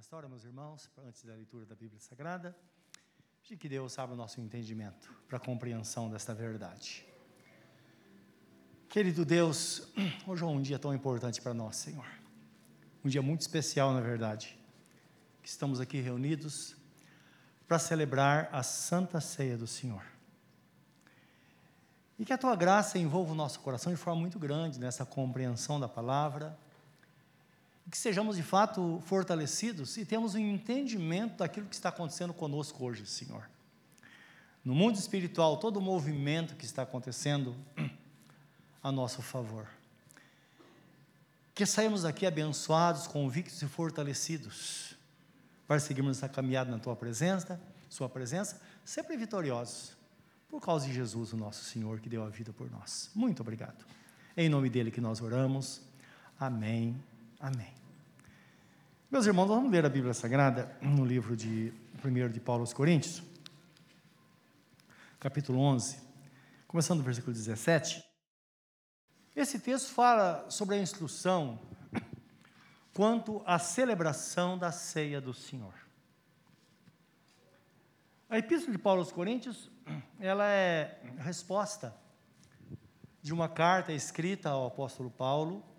nesta 0.00 0.16
hora, 0.16 0.30
meus 0.30 0.44
irmãos, 0.44 0.88
antes 1.06 1.22
da 1.24 1.34
leitura 1.34 1.66
da 1.66 1.74
Bíblia 1.74 2.00
Sagrada, 2.00 2.56
de 3.42 3.54
que 3.54 3.68
Deus 3.68 3.98
abra 3.98 4.14
o 4.14 4.16
nosso 4.16 4.40
entendimento 4.40 5.14
para 5.28 5.36
a 5.36 5.40
compreensão 5.40 6.08
desta 6.08 6.32
verdade. 6.32 7.06
Querido 8.88 9.26
Deus, 9.26 9.92
hoje 10.26 10.42
é 10.42 10.46
um 10.46 10.62
dia 10.62 10.78
tão 10.78 10.94
importante 10.94 11.42
para 11.42 11.52
nós, 11.52 11.76
Senhor. 11.76 12.06
Um 13.04 13.10
dia 13.10 13.20
muito 13.20 13.42
especial, 13.42 13.92
na 13.92 14.00
verdade, 14.00 14.58
que 15.42 15.48
estamos 15.50 15.80
aqui 15.80 16.00
reunidos 16.00 16.74
para 17.68 17.78
celebrar 17.78 18.48
a 18.52 18.62
Santa 18.62 19.20
Ceia 19.20 19.58
do 19.58 19.66
Senhor. 19.66 20.06
E 22.18 22.24
que 22.24 22.32
a 22.32 22.38
tua 22.38 22.56
graça 22.56 22.98
envolva 22.98 23.32
o 23.32 23.36
nosso 23.36 23.60
coração 23.60 23.92
de 23.92 23.98
forma 23.98 24.18
muito 24.18 24.38
grande 24.38 24.80
nessa 24.80 25.04
compreensão 25.04 25.78
da 25.78 25.86
palavra 25.86 26.58
que 27.88 27.96
sejamos 27.96 28.36
de 28.36 28.42
fato 28.42 29.00
fortalecidos 29.06 29.96
e 29.96 30.04
temos 30.04 30.34
um 30.34 30.38
entendimento 30.38 31.38
daquilo 31.38 31.66
que 31.66 31.74
está 31.74 31.88
acontecendo 31.88 32.32
conosco 32.32 32.84
hoje, 32.84 33.06
Senhor. 33.06 33.48
No 34.64 34.74
mundo 34.74 34.96
espiritual, 34.96 35.56
todo 35.56 35.78
o 35.78 35.80
movimento 35.80 36.54
que 36.54 36.64
está 36.64 36.82
acontecendo 36.82 37.56
a 38.82 38.92
nosso 38.92 39.22
favor. 39.22 39.66
Que 41.54 41.66
saímos 41.66 42.04
aqui 42.04 42.26
abençoados, 42.26 43.06
convictos 43.06 43.60
e 43.62 43.66
fortalecidos 43.66 44.96
para 45.66 45.78
seguirmos 45.78 46.18
essa 46.18 46.28
caminhada 46.28 46.70
na 46.70 46.78
tua 46.78 46.96
presença, 46.96 47.60
sua 47.88 48.08
presença, 48.08 48.60
sempre 48.84 49.16
vitoriosos, 49.16 49.96
por 50.48 50.60
causa 50.60 50.86
de 50.86 50.92
Jesus, 50.92 51.32
o 51.32 51.36
nosso 51.36 51.64
Senhor, 51.64 52.00
que 52.00 52.08
deu 52.08 52.24
a 52.24 52.28
vida 52.28 52.52
por 52.52 52.70
nós. 52.70 53.10
Muito 53.14 53.40
obrigado. 53.40 53.84
Em 54.36 54.48
nome 54.48 54.68
dele 54.68 54.90
que 54.90 55.00
nós 55.00 55.20
oramos. 55.20 55.80
Amém. 56.38 57.00
Amém. 57.42 57.72
Meus 59.10 59.24
irmãos, 59.24 59.46
vamos 59.46 59.72
ler 59.72 59.86
a 59.86 59.88
Bíblia 59.88 60.12
Sagrada 60.12 60.76
no 60.82 61.06
livro 61.06 61.34
de 61.34 61.72
1 62.04 62.28
de 62.28 62.38
Paulo 62.38 62.60
aos 62.60 62.74
Coríntios, 62.74 63.22
capítulo 65.18 65.58
11, 65.58 65.98
começando 66.68 66.98
no 66.98 67.04
versículo 67.04 67.32
17. 67.32 68.04
Esse 69.34 69.58
texto 69.58 69.90
fala 69.94 70.50
sobre 70.50 70.74
a 70.74 70.82
instrução 70.82 71.58
quanto 72.92 73.42
à 73.46 73.58
celebração 73.58 74.58
da 74.58 74.70
ceia 74.70 75.18
do 75.18 75.32
Senhor. 75.32 75.72
A 78.28 78.36
epístola 78.36 78.72
de 78.72 78.82
Paulo 78.82 79.00
aos 79.00 79.12
Coríntios, 79.12 79.70
ela 80.20 80.46
é 80.46 81.00
resposta 81.16 81.96
de 83.22 83.32
uma 83.32 83.48
carta 83.48 83.94
escrita 83.94 84.50
ao 84.50 84.66
apóstolo 84.66 85.10
Paulo 85.10 85.69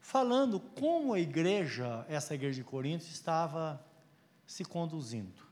falando 0.00 0.58
como 0.58 1.12
a 1.14 1.20
igreja, 1.20 2.04
essa 2.08 2.34
igreja 2.34 2.56
de 2.56 2.64
Corinto, 2.64 3.04
estava 3.04 3.84
se 4.46 4.64
conduzindo. 4.64 5.48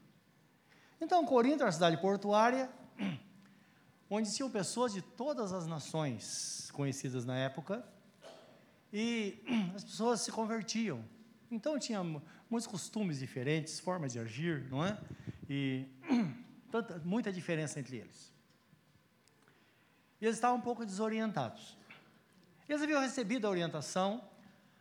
Então, 1.01 1.25
Corinto 1.25 1.57
era 1.57 1.67
uma 1.67 1.73
cidade 1.73 1.97
portuária, 2.01 2.69
onde 4.11 4.35
tinham 4.35 4.51
pessoas 4.51 4.93
de 4.93 5.01
todas 5.01 5.53
as 5.53 5.67
nações 5.67 6.71
conhecidas 6.73 7.25
na 7.25 7.37
época, 7.37 7.85
e 8.93 9.39
as 9.77 9.85
pessoas 9.85 10.23
se 10.23 10.33
convertiam. 10.33 11.05
Então, 11.51 11.79
tinha 11.79 12.03
muitos 12.51 12.67
costumes 12.67 13.19
diferentes, 13.19 13.79
formas 13.79 14.13
de 14.13 14.19
agir, 14.19 14.67
não 14.71 14.85
é? 14.85 14.99
E 15.49 15.87
tanta, 16.71 16.99
muita 17.05 17.33
diferença 17.33 17.79
entre 17.79 17.99
eles. 17.99 18.33
E 20.21 20.25
eles 20.25 20.37
estavam 20.37 20.59
um 20.59 20.63
pouco 20.63 20.85
desorientados. 20.85 21.77
Eles 22.69 22.83
haviam 22.83 23.01
recebido 23.01 23.47
a 23.47 23.51
orientação 23.51 24.23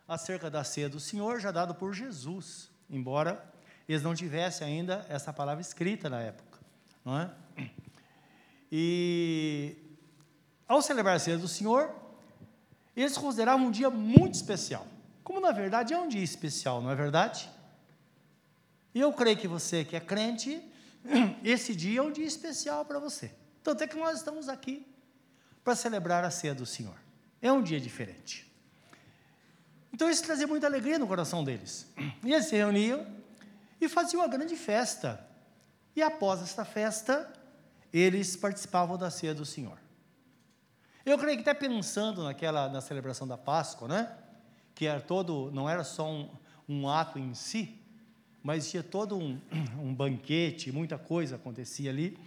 acerca 0.08 0.50
da 0.50 0.64
ceia 0.64 0.88
do 0.88 0.98
Senhor, 0.98 1.38
já 1.38 1.52
dado 1.52 1.74
por 1.74 1.92
Jesus, 1.92 2.70
embora 2.88 3.44
eles 3.86 4.02
não 4.02 4.14
tivessem 4.14 4.66
ainda 4.66 5.04
essa 5.08 5.32
palavra 5.32 5.60
escrita 5.60 6.08
na 6.08 6.20
época. 6.20 6.58
Não 7.04 7.18
é? 7.18 7.30
E 8.72 9.76
ao 10.66 10.80
celebrar 10.82 11.16
a 11.16 11.18
ceia 11.18 11.38
do 11.38 11.48
Senhor, 11.48 11.94
eles 12.96 13.16
consideravam 13.16 13.66
um 13.66 13.70
dia 13.70 13.90
muito 13.90 14.34
especial. 14.34 14.86
Como 15.22 15.40
na 15.40 15.52
verdade 15.52 15.92
é 15.92 15.98
um 15.98 16.08
dia 16.08 16.24
especial, 16.24 16.80
não 16.80 16.90
é 16.90 16.94
verdade? 16.94 17.48
E 18.94 19.00
eu 19.00 19.12
creio 19.12 19.36
que 19.36 19.46
você 19.46 19.84
que 19.84 19.94
é 19.94 20.00
crente, 20.00 20.62
esse 21.44 21.74
dia 21.74 22.00
é 22.00 22.02
um 22.02 22.10
dia 22.10 22.26
especial 22.26 22.84
para 22.84 22.98
você. 22.98 23.30
Tanto 23.62 23.84
é 23.84 23.86
que 23.86 23.96
nós 23.96 24.18
estamos 24.18 24.48
aqui 24.48 24.86
para 25.62 25.74
celebrar 25.74 26.24
a 26.24 26.30
ceia 26.30 26.54
do 26.54 26.64
Senhor. 26.64 26.96
É 27.40 27.52
um 27.52 27.62
dia 27.62 27.78
diferente. 27.78 28.47
Então 29.92 30.08
isso 30.08 30.22
trazia 30.22 30.46
muita 30.46 30.66
alegria 30.66 30.98
no 30.98 31.06
coração 31.06 31.42
deles. 31.42 31.86
E 32.24 32.32
eles 32.32 32.46
se 32.46 32.56
reuniam 32.56 33.06
e 33.80 33.88
faziam 33.88 34.22
uma 34.22 34.28
grande 34.28 34.56
festa. 34.56 35.26
E 35.94 36.02
após 36.02 36.42
esta 36.42 36.64
festa, 36.64 37.32
eles 37.92 38.36
participavam 38.36 38.96
da 38.96 39.10
ceia 39.10 39.34
do 39.34 39.44
Senhor. 39.44 39.78
Eu 41.04 41.18
creio 41.18 41.36
que 41.38 41.48
até 41.48 41.54
pensando 41.54 42.22
naquela 42.22 42.68
na 42.68 42.80
celebração 42.80 43.26
da 43.26 43.38
Páscoa, 43.38 43.88
né? 43.88 44.14
Que 44.74 44.86
era 44.86 45.00
todo, 45.00 45.50
não 45.52 45.68
era 45.68 45.82
só 45.82 46.10
um, 46.10 46.28
um 46.68 46.88
ato 46.88 47.18
em 47.18 47.34
si, 47.34 47.80
mas 48.42 48.70
tinha 48.70 48.82
todo 48.82 49.16
um, 49.16 49.40
um 49.80 49.94
banquete, 49.94 50.70
muita 50.70 50.98
coisa 50.98 51.36
acontecia 51.36 51.90
ali. 51.90 52.18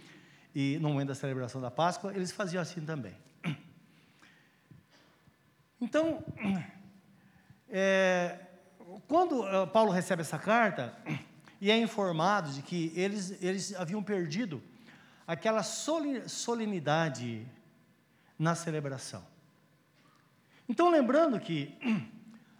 E 0.54 0.78
no 0.80 0.90
momento 0.90 1.08
da 1.08 1.14
celebração 1.14 1.60
da 1.60 1.70
Páscoa, 1.70 2.12
eles 2.14 2.32
faziam 2.32 2.60
assim 2.60 2.80
também. 2.80 3.14
Então, 5.80 6.22
é, 7.72 8.38
quando 9.08 9.48
eh, 9.48 9.66
Paulo 9.66 9.90
recebe 9.90 10.20
essa 10.20 10.38
carta 10.38 10.94
e 11.58 11.70
é 11.70 11.78
informado 11.78 12.50
de 12.50 12.60
que 12.60 12.92
eles, 12.94 13.42
eles 13.42 13.74
haviam 13.74 14.02
perdido 14.02 14.62
aquela 15.26 15.62
solenidade 15.62 17.46
na 18.38 18.54
celebração. 18.54 19.24
Então, 20.68 20.90
lembrando 20.90 21.40
que 21.40 21.74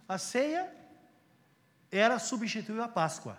a 0.09 0.17
ceia 0.17 0.73
era 1.91 2.17
substituir 2.17 2.79
a 2.81 2.87
Páscoa. 2.87 3.37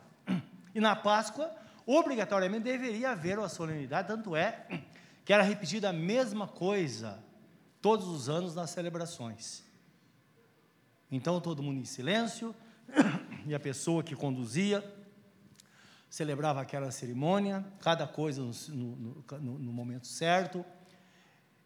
E 0.75 0.81
na 0.81 0.95
Páscoa, 0.95 1.51
obrigatoriamente 1.85 2.65
deveria 2.65 3.11
haver 3.11 3.39
uma 3.39 3.49
solenidade, 3.49 4.09
tanto 4.09 4.37
é 4.37 4.67
que 5.25 5.33
era 5.33 5.43
repetida 5.43 5.91
a 5.91 5.93
mesma 5.93 6.47
coisa 6.47 7.19
todos 7.81 8.07
os 8.07 8.29
anos 8.29 8.55
nas 8.55 8.71
celebrações. 8.71 9.65
Então 11.11 11.41
todo 11.41 11.63
mundo 11.63 11.81
em 11.81 11.85
silêncio, 11.85 12.55
e 13.47 13.55
a 13.55 13.61
pessoa 13.61 14.03
que 14.03 14.15
conduzia 14.15 14.83
celebrava 16.09 16.61
aquela 16.61 16.93
cerimônia, 16.93 17.65
cada 17.81 18.07
coisa 18.07 18.41
no, 18.41 18.53
no, 18.69 19.25
no, 19.41 19.59
no 19.59 19.73
momento 19.73 20.07
certo, 20.07 20.65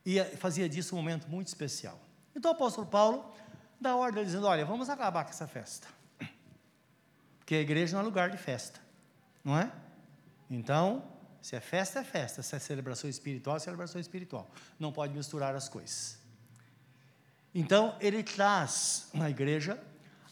e 0.06 0.22
fazia 0.37 0.66
disso 0.66 0.94
um 0.94 0.99
momento 0.99 1.28
muito 1.28 1.49
especial. 1.49 2.00
Então 2.34 2.53
o 2.53 2.54
apóstolo 2.54 2.87
Paulo 2.87 3.31
dá 3.78 3.94
ordem 3.94 4.25
dizendo: 4.25 4.47
Olha, 4.47 4.65
vamos 4.65 4.88
acabar 4.88 5.25
com 5.25 5.31
essa 5.31 5.47
festa, 5.47 5.87
porque 7.38 7.56
a 7.56 7.60
igreja 7.60 7.93
não 7.94 8.00
é 8.00 8.05
lugar 8.05 8.31
de 8.31 8.38
festa, 8.38 8.81
não 9.44 9.59
é? 9.59 9.70
Então, 10.50 11.05
se 11.43 11.55
é 11.55 11.60
festa, 11.60 12.00
é 12.00 12.05
festa, 12.05 12.43
se 12.43 12.56
é 12.56 12.59
celebração 12.59 13.10
espiritual, 13.10 13.56
é 13.56 13.60
celebração 13.60 14.00
espiritual. 14.00 14.50
Não 14.78 14.93
pode 14.93 15.12
misturar 15.12 15.55
as 15.55 15.69
coisas. 15.69 16.19
Então, 17.54 17.97
ele 18.00 18.22
traz 18.22 19.09
na 19.12 19.31
igreja 19.31 19.82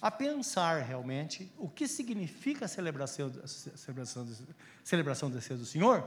a 0.01 0.11
pensar 0.11 0.83
realmente 0.83 1.51
o 1.59 1.69
que 1.69 1.89
significa 1.89 2.67
a 2.67 2.69
celebração, 2.69 3.33
celebração, 3.47 4.29
celebração 4.85 5.31
da 5.31 5.41
ceia 5.41 5.59
do 5.59 5.65
Senhor 5.65 6.07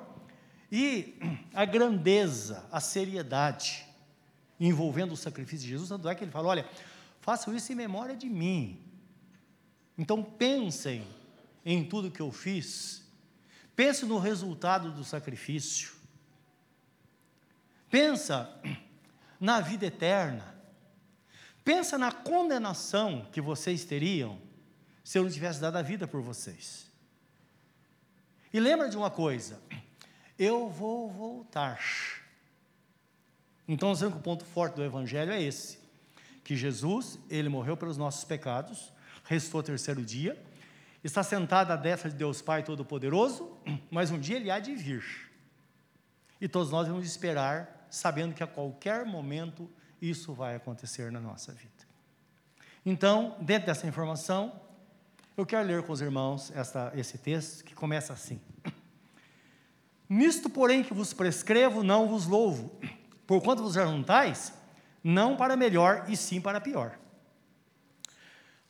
e 0.72 1.18
a 1.54 1.66
grandeza, 1.66 2.66
a 2.72 2.80
seriedade 2.80 3.86
envolvendo 4.60 5.14
o 5.14 5.18
sacrifício 5.18 5.66
de 5.66 5.72
Jesus. 5.72 5.90
Tanto 5.90 6.08
é 6.08 6.16
que 6.16 6.24
ele 6.24 6.32
fala: 6.32 6.50
olha, 6.50 6.70
façam 7.22 7.56
isso 7.56 7.72
em 7.72 7.76
memória 7.76 8.16
de 8.16 8.30
mim. 8.30 8.80
Então, 9.98 10.24
pensem 10.24 11.06
em 11.66 11.84
tudo 11.84 12.12
que 12.12 12.22
eu 12.22 12.32
fiz, 12.32 13.04
pense 13.76 14.06
no 14.06 14.18
resultado 14.18 14.92
do 14.92 15.04
sacrifício, 15.04 15.92
pensa 17.90 18.50
na 19.40 19.60
vida 19.60 19.88
eterna 19.88 20.59
Pensa 21.64 21.98
na 21.98 22.12
condenação 22.12 23.28
que 23.32 23.42
vocês 23.42 23.86
teriam 23.86 24.40
se 25.04 25.18
eu 25.18 25.24
não 25.24 25.32
tivesse 25.32 25.60
dado 25.60 25.78
a 25.78 25.82
vida 25.82 26.08
por 26.08 26.22
vocês. 26.22 26.90
E 28.54 28.60
lembra 28.60 28.90
de 28.90 28.98
uma 28.98 29.10
coisa: 29.10 29.62
eu 30.38 30.70
vou 30.70 31.10
voltar. 31.10 31.80
Então, 33.68 33.92
o 33.92 34.20
ponto 34.22 34.46
forte 34.46 34.76
do 34.76 34.84
Evangelho 34.84 35.32
é 35.32 35.42
esse: 35.42 35.80
que 36.44 36.56
Jesus, 36.56 37.20
ele 37.30 37.50
morreu 37.50 37.78
pelos 37.78 37.98
nossos 37.98 38.24
pecados, 38.24 38.92
restou 39.24 39.60
o 39.60 39.64
terceiro 39.64 40.04
dia, 40.04 40.42
está 41.04 41.22
sentado 41.22 41.72
à 41.72 41.76
destra 41.76 42.10
de 42.10 42.16
Deus 42.16 42.42
Pai 42.42 42.64
Todo-Poderoso, 42.64 43.56
mas 43.92 44.10
um 44.10 44.20
dia 44.20 44.38
ele 44.38 44.50
há 44.50 44.60
de 44.60 44.74
vir. 44.74 45.30
E 46.42 46.48
todos 46.48 46.72
nós 46.72 46.88
vamos 46.88 47.06
esperar, 47.06 47.88
sabendo 47.92 48.34
que 48.34 48.42
a 48.42 48.48
qualquer 48.48 49.06
momento 49.06 49.70
isso 50.02 50.34
vai 50.34 50.56
acontecer 50.56 51.12
na 51.12 51.20
nossa 51.20 51.52
vida. 51.52 51.88
Então, 52.86 53.36
dentro 53.42 53.68
dessa 53.68 53.88
informação, 53.88 54.54
Eu 55.40 55.46
quero 55.46 55.66
ler 55.66 55.84
com 55.84 55.94
os 55.94 56.02
irmãos 56.02 56.52
esta, 56.54 56.92
esse 56.98 57.18
texto 57.18 57.64
que 57.64 57.74
começa 57.74 58.12
assim. 58.12 58.42
Nisto, 60.10 60.50
porém, 60.50 60.84
que 60.84 60.94
vos 60.94 61.14
prescrevo, 61.14 61.82
não 61.82 62.10
vos 62.10 62.26
louvo, 62.26 62.78
porquanto 63.26 63.64
vos 63.64 63.78
ajuntais, 63.78 64.52
não 65.02 65.38
para 65.38 65.56
melhor, 65.56 66.04
e 66.10 66.18
sim 66.18 66.42
para 66.42 66.60
pior. 66.60 67.00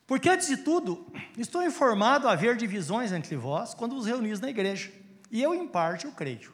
Porque, 0.06 0.28
antes 0.28 0.46
de 0.46 0.58
tudo, 0.58 1.12
estou 1.36 1.64
informado 1.64 2.28
a 2.28 2.34
haver 2.34 2.56
divisões 2.56 3.10
entre 3.10 3.34
vós 3.34 3.74
quando 3.74 3.96
vos 3.96 4.06
reunis 4.06 4.38
na 4.38 4.48
igreja, 4.48 4.92
e 5.28 5.42
eu, 5.42 5.52
em 5.52 5.66
parte, 5.66 6.06
o 6.06 6.12
creio. 6.12 6.52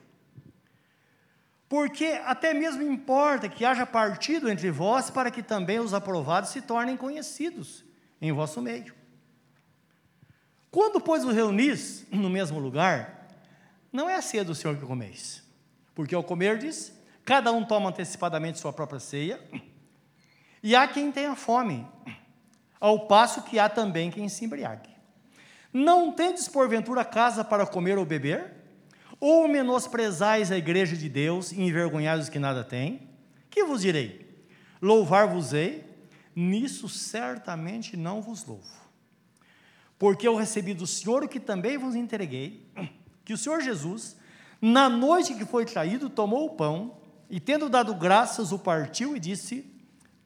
Porque 1.69 2.21
até 2.25 2.55
mesmo 2.55 2.83
importa 2.83 3.49
que 3.49 3.65
haja 3.65 3.85
partido 3.85 4.49
entre 4.49 4.71
vós, 4.71 5.11
para 5.11 5.31
que 5.31 5.43
também 5.43 5.81
os 5.81 5.93
aprovados 5.93 6.51
se 6.51 6.63
tornem 6.63 6.97
conhecidos 6.97 7.85
em 8.21 8.33
vosso 8.33 8.63
meio. 8.63 8.95
Quando, 10.71 11.01
pois, 11.01 11.25
os 11.25 11.35
reunis 11.35 12.07
no 12.11 12.31
mesmo 12.31 12.59
lugar, 12.59 13.29
não 13.93 14.09
é 14.09 14.15
a 14.15 14.23
ceia 14.23 14.45
do 14.45 14.55
Senhor 14.55 14.77
que 14.77 14.85
comeis, 14.85 15.43
porque 15.95 16.15
ao 16.15 16.23
comerdes, 16.23 16.93
cada 17.25 17.51
um 17.51 17.65
toma 17.65 17.89
antecipadamente 17.89 18.59
sua 18.59 18.73
própria 18.73 19.01
ceia, 19.01 19.41
e 20.63 20.77
há 20.77 20.87
quem 20.87 21.11
tenha 21.11 21.35
fome, 21.35 21.87
ao 22.79 23.07
passo 23.07 23.43
que 23.43 23.59
há 23.59 23.69
também 23.69 24.11
quem 24.11 24.29
se 24.29 24.45
embriague. 24.45 24.91
Não 25.73 26.13
tendes 26.13 26.47
porventura 26.47 27.05
casa 27.05 27.43
para 27.43 27.67
comer 27.67 27.99
ou 27.99 28.05
beber? 28.05 28.56
Ou 29.19 29.49
menosprezais 29.49 30.53
a 30.53 30.59
igreja 30.59 30.97
de 30.97 31.09
Deus 31.09 31.53
e 31.53 31.61
envergonhais 31.61 32.25
os 32.25 32.29
que 32.29 32.39
nada 32.39 32.63
têm? 32.63 33.09
Que 33.51 33.65
vos 33.65 33.81
direi? 33.81 34.45
Louvar-vos-ei? 34.81 35.85
Nisso 36.35 36.89
certamente 36.89 37.97
não 37.97 38.21
vos 38.21 38.45
louvo. 38.45 38.87
Porque 39.99 40.29
eu 40.29 40.37
recebi 40.37 40.75
do 40.75 40.87
Senhor 40.87 41.25
o 41.25 41.29
que 41.29 41.41
também 41.41 41.79
vos 41.79 41.95
entreguei, 41.95 42.67
que 43.25 43.33
o 43.33 43.39
Senhor 43.39 43.63
Jesus, 43.63 44.17
na 44.61 44.89
noite 44.89 45.35
que 45.35 45.47
foi 45.47 45.65
traído, 45.65 46.11
tomou 46.11 46.47
o 46.47 46.51
pão 46.51 46.99
e, 47.31 47.41
tendo 47.41 47.71
dado 47.71 47.95
graças, 47.95 48.53
o 48.53 48.59
partiu 48.59 49.17
e 49.17 49.21
disse: 49.21 49.65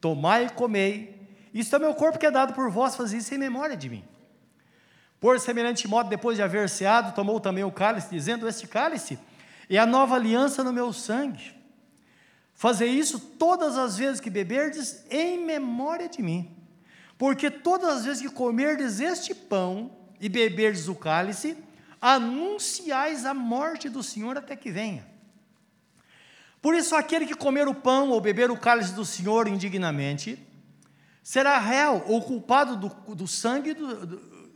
Tomai 0.01 0.47
e 0.47 0.49
comei, 0.49 1.27
isto 1.53 1.75
é 1.75 1.79
meu 1.79 1.93
corpo 1.93 2.19
que 2.19 2.25
é 2.25 2.31
dado 2.31 2.53
por 2.53 2.69
vós, 2.69 2.95
fazei 2.95 3.19
isso 3.19 3.33
em 3.33 3.37
memória 3.37 3.77
de 3.77 3.89
mim. 3.89 4.03
Por 5.21 5.39
semelhante 5.39 5.87
modo, 5.87 6.09
depois 6.09 6.35
de 6.35 6.41
haver 6.41 6.67
ceado, 6.67 7.13
tomou 7.13 7.39
também 7.39 7.63
o 7.63 7.71
cálice, 7.71 8.09
dizendo: 8.09 8.47
Este 8.47 8.67
cálice 8.67 9.19
é 9.69 9.77
a 9.77 9.85
nova 9.85 10.15
aliança 10.15 10.63
no 10.63 10.73
meu 10.73 10.91
sangue. 10.91 11.53
Fazer 12.55 12.87
isso 12.87 13.19
todas 13.19 13.77
as 13.77 13.95
vezes 13.97 14.19
que 14.19 14.31
beberdes, 14.31 15.05
em 15.11 15.37
memória 15.45 16.09
de 16.09 16.23
mim. 16.23 16.57
Porque 17.19 17.51
todas 17.51 17.97
as 17.97 18.05
vezes 18.05 18.21
que 18.23 18.29
comerdes 18.29 18.99
este 18.99 19.35
pão 19.35 19.91
e 20.19 20.27
beberdes 20.27 20.87
o 20.87 20.95
cálice, 20.95 21.55
anunciais 22.01 23.23
a 23.23 23.33
morte 23.33 23.89
do 23.89 24.01
Senhor 24.01 24.35
até 24.35 24.55
que 24.55 24.71
venha. 24.71 25.05
Por 26.59 26.73
isso, 26.73 26.95
aquele 26.95 27.27
que 27.27 27.35
comer 27.35 27.67
o 27.67 27.75
pão 27.75 28.09
ou 28.09 28.19
beber 28.19 28.49
o 28.49 28.57
cálice 28.57 28.93
do 28.93 29.05
Senhor 29.05 29.47
indignamente, 29.47 30.39
será 31.21 31.59
réu 31.59 32.03
ou 32.07 32.23
culpado 32.23 32.75
do, 32.75 32.89
do 33.13 33.27
sangue 33.27 33.75
do, 33.75 34.05
do 34.05 34.30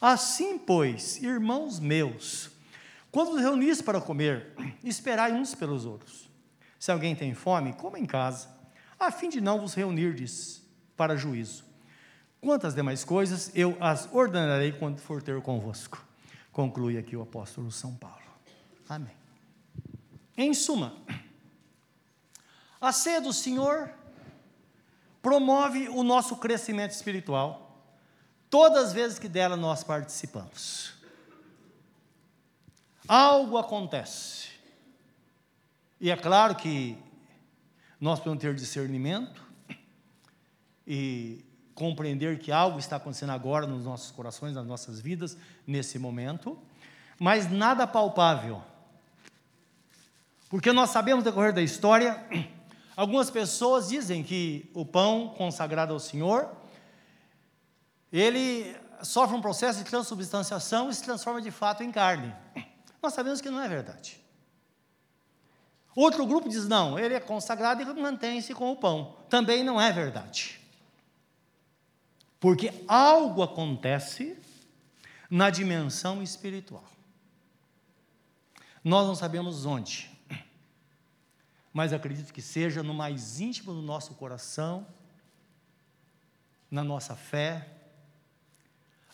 Assim, 0.00 0.58
pois, 0.58 1.22
irmãos 1.22 1.78
meus, 1.78 2.50
quando 3.10 3.32
vos 3.32 3.40
reunis 3.40 3.82
para 3.82 4.00
comer, 4.00 4.54
esperai 4.82 5.32
uns 5.32 5.54
pelos 5.54 5.84
outros. 5.84 6.30
Se 6.78 6.90
alguém 6.90 7.14
tem 7.14 7.34
fome, 7.34 7.74
coma 7.74 7.98
em 7.98 8.06
casa, 8.06 8.48
a 8.98 9.10
fim 9.10 9.28
de 9.28 9.40
não 9.40 9.60
vos 9.60 9.74
reunirdes 9.74 10.62
para 10.96 11.16
juízo. 11.16 11.64
Quantas 12.40 12.74
demais 12.74 13.04
coisas 13.04 13.50
eu 13.54 13.76
as 13.78 14.08
ordenarei 14.10 14.72
quando 14.72 14.98
for 15.00 15.22
ter 15.22 15.40
convosco. 15.42 16.02
Conclui 16.50 16.96
aqui 16.96 17.14
o 17.14 17.22
apóstolo 17.22 17.70
São 17.70 17.94
Paulo. 17.94 18.16
Amém. 18.88 19.14
Em 20.36 20.54
suma, 20.54 20.96
a 22.80 22.92
ceia 22.92 23.20
do 23.20 23.32
Senhor 23.32 23.90
promove 25.20 25.90
o 25.90 26.02
nosso 26.02 26.36
crescimento 26.36 26.92
espiritual 26.92 27.69
todas 28.50 28.88
as 28.88 28.92
vezes 28.92 29.18
que 29.18 29.28
dela 29.28 29.56
nós 29.56 29.84
participamos. 29.84 30.92
Algo 33.06 33.56
acontece. 33.56 34.48
E 36.00 36.10
é 36.10 36.16
claro 36.16 36.56
que 36.56 36.98
nós 38.00 38.18
podemos 38.18 38.40
ter 38.42 38.54
discernimento 38.54 39.42
e 40.86 41.44
compreender 41.74 42.38
que 42.38 42.50
algo 42.50 42.78
está 42.78 42.96
acontecendo 42.96 43.30
agora 43.30 43.66
nos 43.66 43.84
nossos 43.84 44.10
corações, 44.10 44.54
nas 44.54 44.66
nossas 44.66 45.00
vidas, 45.00 45.36
nesse 45.66 45.98
momento, 45.98 46.58
mas 47.18 47.50
nada 47.50 47.86
palpável. 47.86 48.62
Porque 50.48 50.72
nós 50.72 50.90
sabemos, 50.90 51.24
no 51.24 51.30
decorrer 51.30 51.52
da 51.54 51.62
história, 51.62 52.22
algumas 52.96 53.30
pessoas 53.30 53.88
dizem 53.88 54.22
que 54.22 54.70
o 54.74 54.84
pão 54.84 55.34
consagrado 55.36 55.92
ao 55.92 56.00
Senhor 56.00 56.59
ele 58.12 58.76
sofre 59.02 59.36
um 59.36 59.40
processo 59.40 59.78
de 59.78 59.84
transubstanciação 59.84 60.90
e 60.90 60.94
se 60.94 61.02
transforma 61.02 61.40
de 61.40 61.50
fato 61.50 61.82
em 61.82 61.92
carne. 61.92 62.34
Nós 63.02 63.14
sabemos 63.14 63.40
que 63.40 63.50
não 63.50 63.60
é 63.60 63.68
verdade. 63.68 64.20
Outro 65.94 66.26
grupo 66.26 66.48
diz: 66.48 66.68
não, 66.68 66.98
ele 66.98 67.14
é 67.14 67.20
consagrado 67.20 67.82
e 67.82 67.84
mantém-se 67.84 68.54
com 68.54 68.70
o 68.70 68.76
pão. 68.76 69.16
Também 69.28 69.64
não 69.64 69.80
é 69.80 69.92
verdade. 69.92 70.60
Porque 72.38 72.72
algo 72.88 73.42
acontece 73.42 74.38
na 75.28 75.50
dimensão 75.50 76.22
espiritual. 76.22 76.84
Nós 78.82 79.06
não 79.06 79.14
sabemos 79.14 79.66
onde, 79.66 80.10
mas 81.70 81.92
acredito 81.92 82.32
que 82.32 82.40
seja 82.40 82.82
no 82.82 82.94
mais 82.94 83.38
íntimo 83.38 83.74
do 83.74 83.82
nosso 83.82 84.14
coração, 84.14 84.86
na 86.70 86.82
nossa 86.82 87.14
fé, 87.14 87.79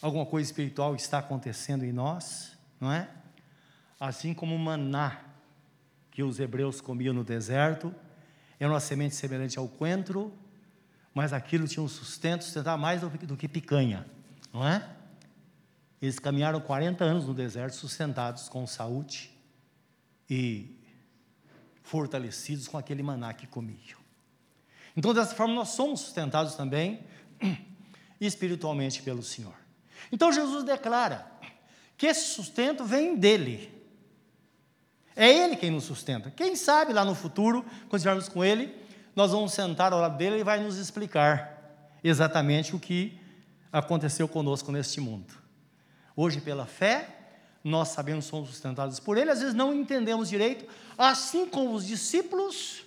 alguma 0.00 0.26
coisa 0.26 0.48
espiritual 0.48 0.94
está 0.94 1.18
acontecendo 1.18 1.84
em 1.84 1.92
nós, 1.92 2.56
não 2.80 2.92
é? 2.92 3.08
Assim 3.98 4.34
como 4.34 4.54
o 4.54 4.58
maná 4.58 5.20
que 6.10 6.22
os 6.22 6.38
hebreus 6.38 6.80
comiam 6.80 7.14
no 7.14 7.24
deserto, 7.24 7.94
era 8.58 8.70
uma 8.70 8.80
semente 8.80 9.14
semelhante 9.14 9.58
ao 9.58 9.68
coentro, 9.68 10.32
mas 11.12 11.32
aquilo 11.32 11.66
tinha 11.66 11.82
um 11.82 11.88
sustento, 11.88 12.44
sustentava 12.44 12.76
mais 12.76 13.00
do 13.00 13.36
que 13.36 13.48
picanha, 13.48 14.06
não 14.52 14.66
é? 14.66 14.96
Eles 16.00 16.18
caminharam 16.18 16.60
40 16.60 17.04
anos 17.04 17.26
no 17.26 17.34
deserto, 17.34 17.74
sustentados 17.74 18.48
com 18.48 18.66
saúde 18.66 19.30
e 20.28 20.78
fortalecidos 21.82 22.68
com 22.68 22.76
aquele 22.76 23.02
maná 23.02 23.32
que 23.32 23.46
comiam. 23.46 23.98
Então, 24.96 25.14
dessa 25.14 25.34
forma, 25.34 25.54
nós 25.54 25.70
somos 25.70 26.00
sustentados 26.00 26.54
também 26.54 27.04
espiritualmente 28.20 29.02
pelo 29.02 29.22
Senhor. 29.22 29.65
Então 30.10 30.32
Jesus 30.32 30.64
declara 30.64 31.26
que 31.96 32.06
esse 32.06 32.34
sustento 32.34 32.84
vem 32.84 33.16
dele. 33.16 33.72
É 35.14 35.30
ele 35.30 35.56
quem 35.56 35.70
nos 35.70 35.84
sustenta. 35.84 36.30
Quem 36.30 36.54
sabe 36.54 36.92
lá 36.92 37.04
no 37.04 37.14
futuro, 37.14 37.64
quando 37.88 37.96
estivermos 37.96 38.28
com 38.28 38.44
ele, 38.44 38.74
nós 39.14 39.32
vamos 39.32 39.52
sentar 39.52 39.92
ao 39.92 40.00
lado 40.00 40.18
dele 40.18 40.40
e 40.40 40.44
vai 40.44 40.60
nos 40.60 40.76
explicar 40.76 41.56
exatamente 42.04 42.76
o 42.76 42.78
que 42.78 43.18
aconteceu 43.72 44.28
conosco 44.28 44.70
neste 44.70 45.00
mundo. 45.00 45.34
Hoje, 46.14 46.40
pela 46.40 46.66
fé, 46.66 47.08
nós 47.64 47.88
sabemos 47.88 48.26
que 48.26 48.30
somos 48.30 48.50
sustentados 48.50 49.00
por 49.00 49.16
ele, 49.16 49.30
às 49.30 49.40
vezes 49.40 49.54
não 49.54 49.74
entendemos 49.74 50.28
direito, 50.28 50.66
assim 50.96 51.46
como 51.46 51.74
os 51.74 51.86
discípulos 51.86 52.84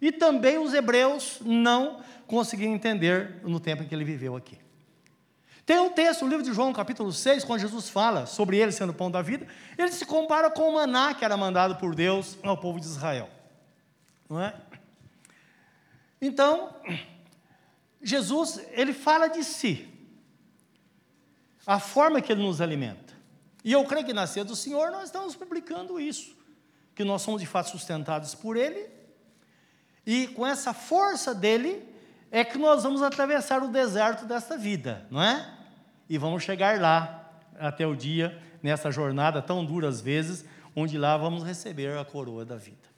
e 0.00 0.10
também 0.10 0.58
os 0.58 0.72
hebreus 0.72 1.38
não 1.44 2.00
conseguiram 2.26 2.72
entender 2.72 3.40
no 3.42 3.60
tempo 3.60 3.82
em 3.82 3.86
que 3.86 3.94
ele 3.94 4.04
viveu 4.04 4.34
aqui. 4.34 4.58
Tem 5.66 5.78
um 5.78 5.90
texto, 5.90 6.22
no 6.22 6.28
livro 6.28 6.44
de 6.44 6.52
João, 6.52 6.72
capítulo 6.72 7.10
6, 7.10 7.44
quando 7.44 7.60
Jesus 7.60 7.88
fala 7.88 8.26
sobre 8.26 8.58
ele 8.58 8.70
sendo 8.70 8.90
o 8.90 8.94
pão 8.94 9.10
da 9.10 9.22
vida, 9.22 9.46
ele 9.78 9.90
se 9.92 10.04
compara 10.04 10.50
com 10.50 10.68
o 10.68 10.74
maná 10.74 11.14
que 11.14 11.24
era 11.24 11.36
mandado 11.36 11.76
por 11.76 11.94
Deus 11.94 12.36
ao 12.42 12.58
povo 12.58 12.78
de 12.78 12.86
Israel. 12.86 13.30
Não 14.28 14.42
é? 14.42 14.54
Então, 16.20 16.74
Jesus, 18.02 18.60
ele 18.72 18.92
fala 18.92 19.28
de 19.28 19.42
si. 19.42 19.88
A 21.66 21.80
forma 21.80 22.20
que 22.20 22.30
ele 22.30 22.42
nos 22.42 22.60
alimenta. 22.60 23.14
E 23.64 23.72
eu 23.72 23.82
creio 23.84 24.04
que 24.04 24.12
na 24.12 24.26
ceia 24.26 24.44
do 24.44 24.54
Senhor 24.54 24.90
nós 24.90 25.04
estamos 25.04 25.34
publicando 25.34 25.98
isso, 25.98 26.36
que 26.94 27.02
nós 27.02 27.22
somos 27.22 27.40
de 27.40 27.46
fato 27.46 27.70
sustentados 27.70 28.34
por 28.34 28.58
Ele, 28.58 28.90
e 30.04 30.26
com 30.28 30.46
essa 30.46 30.74
força 30.74 31.34
dele 31.34 31.82
é 32.30 32.44
que 32.44 32.58
nós 32.58 32.82
vamos 32.82 33.00
atravessar 33.00 33.62
o 33.62 33.68
deserto 33.68 34.26
desta 34.26 34.58
vida, 34.58 35.06
não 35.10 35.22
é? 35.22 35.53
E 36.08 36.18
vamos 36.18 36.42
chegar 36.42 36.80
lá 36.80 37.32
até 37.58 37.86
o 37.86 37.94
dia, 37.94 38.40
nessa 38.62 38.90
jornada 38.90 39.40
tão 39.40 39.64
dura 39.64 39.88
às 39.88 40.00
vezes, 40.00 40.44
onde 40.74 40.98
lá 40.98 41.16
vamos 41.16 41.42
receber 41.42 41.96
a 41.96 42.04
coroa 42.04 42.44
da 42.44 42.56
vida. 42.56 42.94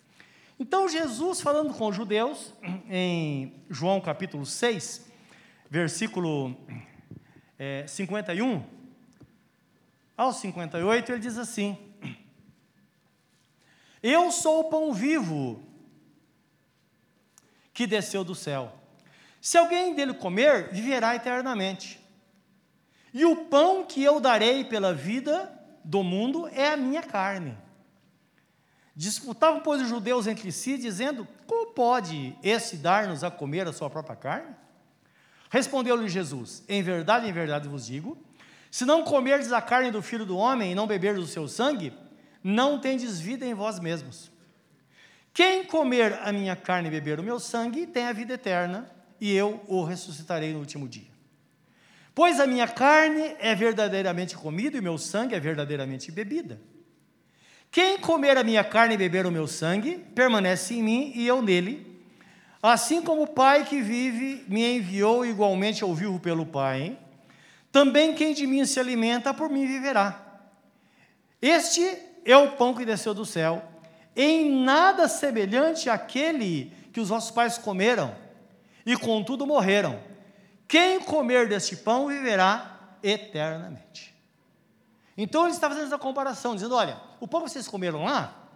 Então, 0.58 0.88
Jesus, 0.88 1.40
falando 1.40 1.74
com 1.74 1.88
os 1.88 1.94
judeus, 1.94 2.54
em 2.88 3.52
João 3.68 4.00
capítulo 4.00 4.46
6, 4.46 5.06
versículo 5.70 6.56
é, 7.58 7.86
51, 7.86 8.64
ao 10.16 10.32
58, 10.32 11.12
ele 11.12 11.20
diz 11.20 11.36
assim: 11.36 11.76
Eu 14.02 14.32
sou 14.32 14.60
o 14.60 14.70
pão 14.70 14.94
vivo 14.94 15.62
que 17.74 17.86
desceu 17.86 18.24
do 18.24 18.34
céu. 18.34 18.72
Se 19.40 19.58
alguém 19.58 19.94
dele 19.94 20.14
comer, 20.14 20.72
viverá 20.72 21.14
eternamente. 21.14 22.00
E 23.16 23.24
o 23.24 23.34
pão 23.34 23.82
que 23.82 24.04
eu 24.04 24.20
darei 24.20 24.62
pela 24.62 24.92
vida 24.92 25.50
do 25.82 26.02
mundo 26.02 26.46
é 26.48 26.68
a 26.68 26.76
minha 26.76 27.02
carne. 27.02 27.56
Disputavam, 28.94 29.60
pois, 29.60 29.80
os 29.80 29.88
judeus 29.88 30.26
entre 30.26 30.52
si, 30.52 30.76
dizendo: 30.76 31.26
Como 31.46 31.72
pode 31.72 32.36
esse 32.42 32.76
dar-nos 32.76 33.24
a 33.24 33.30
comer 33.30 33.66
a 33.66 33.72
sua 33.72 33.88
própria 33.88 34.14
carne? 34.14 34.54
Respondeu-lhe 35.48 36.10
Jesus: 36.10 36.62
Em 36.68 36.82
verdade, 36.82 37.26
em 37.26 37.32
verdade 37.32 37.66
vos 37.66 37.86
digo: 37.86 38.18
se 38.70 38.84
não 38.84 39.02
comerdes 39.02 39.50
a 39.50 39.62
carne 39.62 39.90
do 39.90 40.02
filho 40.02 40.26
do 40.26 40.36
homem 40.36 40.72
e 40.72 40.74
não 40.74 40.86
beberdes 40.86 41.24
o 41.24 41.26
seu 41.26 41.48
sangue, 41.48 41.94
não 42.44 42.78
tendes 42.78 43.18
vida 43.18 43.46
em 43.46 43.54
vós 43.54 43.80
mesmos. 43.80 44.30
Quem 45.32 45.64
comer 45.64 46.20
a 46.22 46.30
minha 46.34 46.54
carne 46.54 46.88
e 46.88 46.90
beber 46.90 47.18
o 47.18 47.22
meu 47.22 47.40
sangue 47.40 47.86
tem 47.86 48.04
a 48.08 48.12
vida 48.12 48.34
eterna, 48.34 48.94
e 49.18 49.32
eu 49.32 49.64
o 49.68 49.84
ressuscitarei 49.84 50.52
no 50.52 50.58
último 50.58 50.86
dia. 50.86 51.15
Pois 52.16 52.40
a 52.40 52.46
minha 52.46 52.66
carne 52.66 53.36
é 53.38 53.54
verdadeiramente 53.54 54.38
comida 54.38 54.74
e 54.74 54.80
o 54.80 54.82
meu 54.82 54.96
sangue 54.96 55.34
é 55.34 55.38
verdadeiramente 55.38 56.10
bebida. 56.10 56.58
Quem 57.70 57.98
comer 57.98 58.38
a 58.38 58.42
minha 58.42 58.64
carne 58.64 58.94
e 58.94 58.96
beber 58.96 59.26
o 59.26 59.30
meu 59.30 59.46
sangue, 59.46 59.98
permanece 60.14 60.72
em 60.72 60.82
mim 60.82 61.12
e 61.14 61.26
eu 61.26 61.42
nele. 61.42 62.00
Assim 62.62 63.02
como 63.02 63.24
o 63.24 63.26
Pai 63.26 63.66
que 63.66 63.82
vive 63.82 64.42
me 64.48 64.78
enviou, 64.78 65.26
igualmente 65.26 65.82
eu 65.82 65.94
vivo 65.94 66.18
pelo 66.18 66.46
Pai. 66.46 66.98
Também 67.70 68.14
quem 68.14 68.32
de 68.32 68.46
mim 68.46 68.64
se 68.64 68.80
alimenta, 68.80 69.34
por 69.34 69.50
mim 69.50 69.66
viverá. 69.66 70.40
Este 71.42 71.98
é 72.24 72.34
o 72.34 72.52
pão 72.52 72.72
que 72.72 72.86
desceu 72.86 73.12
do 73.12 73.26
céu 73.26 73.62
em 74.16 74.50
nada 74.64 75.06
semelhante 75.06 75.90
àquele 75.90 76.72
que 76.94 76.98
os 76.98 77.10
vossos 77.10 77.30
pais 77.30 77.58
comeram 77.58 78.16
e 78.86 78.96
contudo 78.96 79.46
morreram. 79.46 80.15
Quem 80.68 81.00
comer 81.00 81.48
deste 81.48 81.76
pão 81.76 82.08
viverá 82.08 82.98
eternamente. 83.02 84.14
Então 85.16 85.44
ele 85.44 85.54
está 85.54 85.68
fazendo 85.68 85.86
essa 85.86 85.98
comparação, 85.98 86.54
dizendo: 86.54 86.74
olha, 86.74 87.00
o 87.20 87.28
pão 87.28 87.44
que 87.44 87.50
vocês 87.50 87.68
comeram 87.68 88.04
lá, 88.04 88.50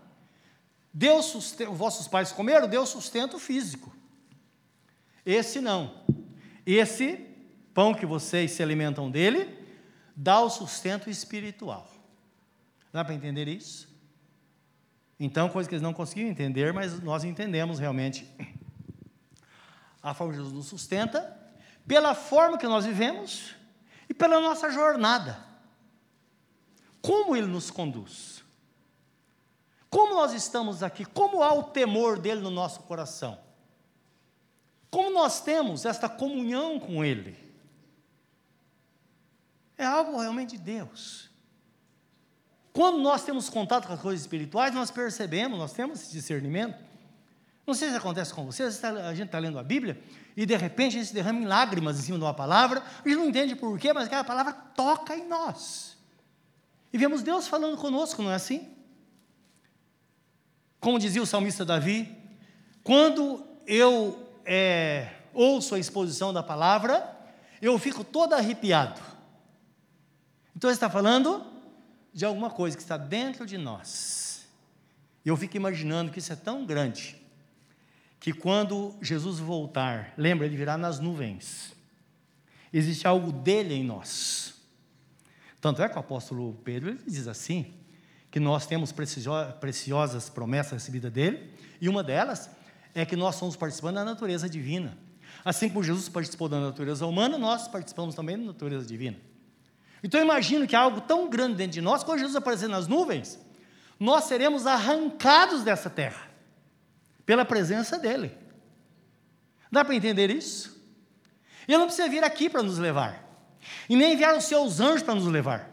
Deus 0.92 1.26
sustenta, 1.26 1.70
vossos 1.70 2.08
pais 2.08 2.32
comeram, 2.32 2.68
deu 2.68 2.84
sustento 2.84 3.38
físico. 3.38 3.94
Esse 5.24 5.60
não. 5.60 6.02
Esse 6.66 7.26
pão 7.72 7.94
que 7.94 8.04
vocês 8.04 8.50
se 8.50 8.62
alimentam 8.62 9.10
dele, 9.10 9.56
dá 10.14 10.40
o 10.40 10.50
sustento 10.50 11.08
espiritual. 11.08 11.88
Dá 12.92 13.04
para 13.04 13.14
entender 13.14 13.46
isso? 13.48 13.88
Então, 15.18 15.48
coisa 15.48 15.68
que 15.68 15.74
eles 15.74 15.82
não 15.82 15.92
conseguiam 15.92 16.28
entender, 16.28 16.72
mas 16.72 16.98
nós 17.00 17.24
entendemos 17.24 17.78
realmente 17.78 18.26
a 20.02 20.14
forma 20.14 20.32
que 20.32 20.38
Jesus 20.38 20.54
nos 20.54 20.66
sustenta, 20.66 21.39
pela 21.90 22.14
forma 22.14 22.56
que 22.56 22.68
nós 22.68 22.84
vivemos 22.84 23.52
e 24.08 24.14
pela 24.14 24.38
nossa 24.38 24.70
jornada. 24.70 25.44
Como 27.02 27.34
Ele 27.34 27.48
nos 27.48 27.68
conduz. 27.68 28.44
Como 29.90 30.14
nós 30.14 30.32
estamos 30.32 30.84
aqui, 30.84 31.04
como 31.04 31.42
há 31.42 31.52
o 31.52 31.64
temor 31.64 32.20
dele 32.20 32.42
no 32.42 32.50
nosso 32.50 32.84
coração. 32.84 33.40
Como 34.88 35.10
nós 35.10 35.40
temos 35.40 35.84
esta 35.84 36.08
comunhão 36.08 36.78
com 36.78 37.04
Ele. 37.04 37.36
É 39.76 39.84
algo 39.84 40.16
realmente 40.16 40.56
de 40.56 40.62
Deus. 40.62 41.28
Quando 42.72 42.98
nós 42.98 43.24
temos 43.24 43.50
contato 43.50 43.88
com 43.88 43.94
as 43.94 44.00
coisas 44.00 44.20
espirituais, 44.20 44.72
nós 44.72 44.92
percebemos, 44.92 45.58
nós 45.58 45.72
temos 45.72 46.00
esse 46.00 46.12
discernimento. 46.12 46.78
Não 47.66 47.74
sei 47.74 47.90
se 47.90 47.96
acontece 47.96 48.32
com 48.32 48.46
vocês, 48.46 48.84
a 48.84 49.12
gente 49.12 49.26
está 49.26 49.40
lendo 49.40 49.58
a 49.58 49.64
Bíblia 49.64 50.00
e 50.40 50.46
de 50.46 50.56
repente 50.56 50.92
gente 50.92 51.08
se 51.08 51.12
derrama 51.12 51.38
em 51.38 51.44
lágrimas 51.44 51.98
em 51.98 52.02
cima 52.02 52.16
de 52.16 52.24
uma 52.24 52.32
palavra, 52.32 52.82
a 53.04 53.06
gente 53.06 53.18
não 53.18 53.28
entende 53.28 53.54
por 53.54 53.78
quê, 53.78 53.92
mas 53.92 54.06
aquela 54.06 54.24
palavra 54.24 54.54
toca 54.54 55.14
em 55.14 55.28
nós. 55.28 55.98
E 56.90 56.96
vemos 56.96 57.22
Deus 57.22 57.46
falando 57.46 57.76
conosco, 57.76 58.22
não 58.22 58.30
é 58.30 58.36
assim? 58.36 58.74
Como 60.80 60.98
dizia 60.98 61.20
o 61.20 61.26
salmista 61.26 61.62
Davi, 61.62 62.16
quando 62.82 63.46
eu 63.66 64.34
é, 64.46 65.12
ouço 65.34 65.74
a 65.74 65.78
exposição 65.78 66.32
da 66.32 66.42
palavra, 66.42 67.14
eu 67.60 67.78
fico 67.78 68.02
todo 68.02 68.32
arrepiado. 68.32 68.98
Então 70.56 70.70
ele 70.70 70.74
está 70.74 70.88
falando 70.88 71.44
de 72.14 72.24
alguma 72.24 72.48
coisa 72.48 72.74
que 72.74 72.82
está 72.82 72.96
dentro 72.96 73.44
de 73.44 73.58
nós. 73.58 74.48
E 75.22 75.28
eu 75.28 75.36
fico 75.36 75.58
imaginando 75.58 76.10
que 76.10 76.18
isso 76.18 76.32
é 76.32 76.36
tão 76.36 76.64
grande, 76.64 77.19
que 78.20 78.32
quando 78.32 78.94
Jesus 79.00 79.38
voltar, 79.40 80.12
lembra, 80.16 80.46
ele 80.46 80.56
virá 80.56 80.76
nas 80.76 81.00
nuvens. 81.00 81.72
Existe 82.72 83.06
algo 83.06 83.32
dele 83.32 83.74
em 83.74 83.82
nós. 83.82 84.54
Tanto 85.60 85.82
é 85.82 85.88
que 85.88 85.96
o 85.96 85.98
apóstolo 85.98 86.54
Pedro 86.62 86.96
diz 87.06 87.26
assim, 87.26 87.74
que 88.30 88.38
nós 88.38 88.66
temos 88.66 88.92
preciosas 88.92 90.28
promessas 90.28 90.72
recebidas 90.72 91.10
dele, 91.10 91.50
e 91.80 91.88
uma 91.88 92.02
delas 92.02 92.48
é 92.94 93.04
que 93.04 93.16
nós 93.16 93.36
somos 93.36 93.56
participantes 93.56 93.96
da 93.96 94.04
natureza 94.04 94.48
divina. 94.48 94.96
Assim 95.44 95.68
como 95.68 95.82
Jesus 95.82 96.08
participou 96.08 96.48
da 96.48 96.60
natureza 96.60 97.06
humana, 97.06 97.38
nós 97.38 97.66
participamos 97.66 98.14
também 98.14 98.38
da 98.38 98.44
natureza 98.44 98.86
divina. 98.86 99.16
Então 100.02 100.20
eu 100.20 100.24
imagino 100.24 100.66
que 100.66 100.76
há 100.76 100.80
algo 100.80 101.00
tão 101.00 101.28
grande 101.28 101.56
dentro 101.56 101.72
de 101.72 101.80
nós, 101.80 102.04
quando 102.04 102.18
Jesus 102.18 102.36
aparecer 102.36 102.68
nas 102.68 102.86
nuvens, 102.86 103.40
nós 103.98 104.24
seremos 104.24 104.66
arrancados 104.66 105.62
dessa 105.62 105.90
terra, 105.90 106.29
pela 107.24 107.44
presença 107.44 107.98
dEle. 107.98 108.36
Dá 109.70 109.84
para 109.84 109.94
entender 109.94 110.30
isso? 110.30 110.80
Ele 111.68 111.78
não 111.78 111.86
precisa 111.86 112.08
vir 112.08 112.24
aqui 112.24 112.50
para 112.50 112.62
nos 112.62 112.78
levar, 112.78 113.24
e 113.88 113.94
nem 113.94 114.14
enviar 114.14 114.36
os 114.36 114.44
seus 114.44 114.80
anjos 114.80 115.02
para 115.02 115.14
nos 115.14 115.26
levar. 115.26 115.70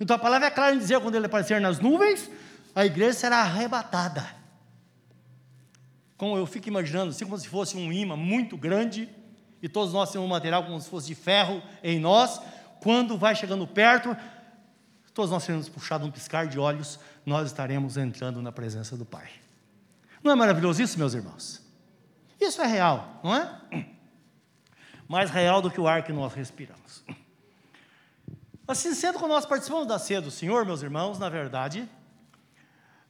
Então 0.00 0.14
a 0.14 0.18
palavra 0.18 0.48
é 0.48 0.50
clara 0.50 0.74
em 0.74 0.78
dizer: 0.78 1.00
quando 1.00 1.14
ele 1.14 1.26
aparecer 1.26 1.60
nas 1.60 1.80
nuvens, 1.80 2.30
a 2.74 2.84
igreja 2.84 3.14
será 3.14 3.38
arrebatada. 3.38 4.36
Como 6.16 6.36
eu 6.36 6.46
fico 6.46 6.68
imaginando, 6.68 7.10
assim 7.10 7.24
como 7.24 7.38
se 7.38 7.48
fosse 7.48 7.76
um 7.76 7.92
imã 7.92 8.16
muito 8.16 8.56
grande, 8.56 9.08
e 9.62 9.68
todos 9.68 9.92
nós 9.92 10.10
temos 10.10 10.26
um 10.26 10.30
material 10.30 10.64
como 10.64 10.80
se 10.80 10.88
fosse 10.88 11.06
de 11.06 11.14
ferro 11.14 11.62
em 11.82 11.98
nós, 11.98 12.40
quando 12.80 13.16
vai 13.16 13.34
chegando 13.34 13.66
perto, 13.66 14.16
todos 15.14 15.30
nós 15.30 15.42
seremos 15.42 15.68
puxados 15.68 16.06
um 16.06 16.10
piscar 16.10 16.46
de 16.46 16.58
olhos, 16.58 16.98
nós 17.24 17.48
estaremos 17.48 17.96
entrando 17.96 18.40
na 18.42 18.52
presença 18.52 18.96
do 18.96 19.04
Pai. 19.04 19.28
Não 20.22 20.32
é 20.32 20.34
maravilhoso 20.34 20.82
isso, 20.82 20.98
meus 20.98 21.14
irmãos? 21.14 21.62
Isso 22.40 22.60
é 22.62 22.66
real, 22.66 23.20
não 23.22 23.34
é? 23.34 23.60
Mais 25.08 25.30
real 25.30 25.62
do 25.62 25.70
que 25.70 25.80
o 25.80 25.86
ar 25.86 26.02
que 26.02 26.12
nós 26.12 26.34
respiramos. 26.34 27.04
Assim 28.66 28.94
sendo, 28.94 29.18
quando 29.18 29.32
nós 29.32 29.46
participamos 29.46 29.86
da 29.86 29.98
ceia 29.98 30.20
do 30.20 30.30
Senhor, 30.30 30.64
meus 30.66 30.82
irmãos, 30.82 31.18
na 31.18 31.28
verdade, 31.28 31.88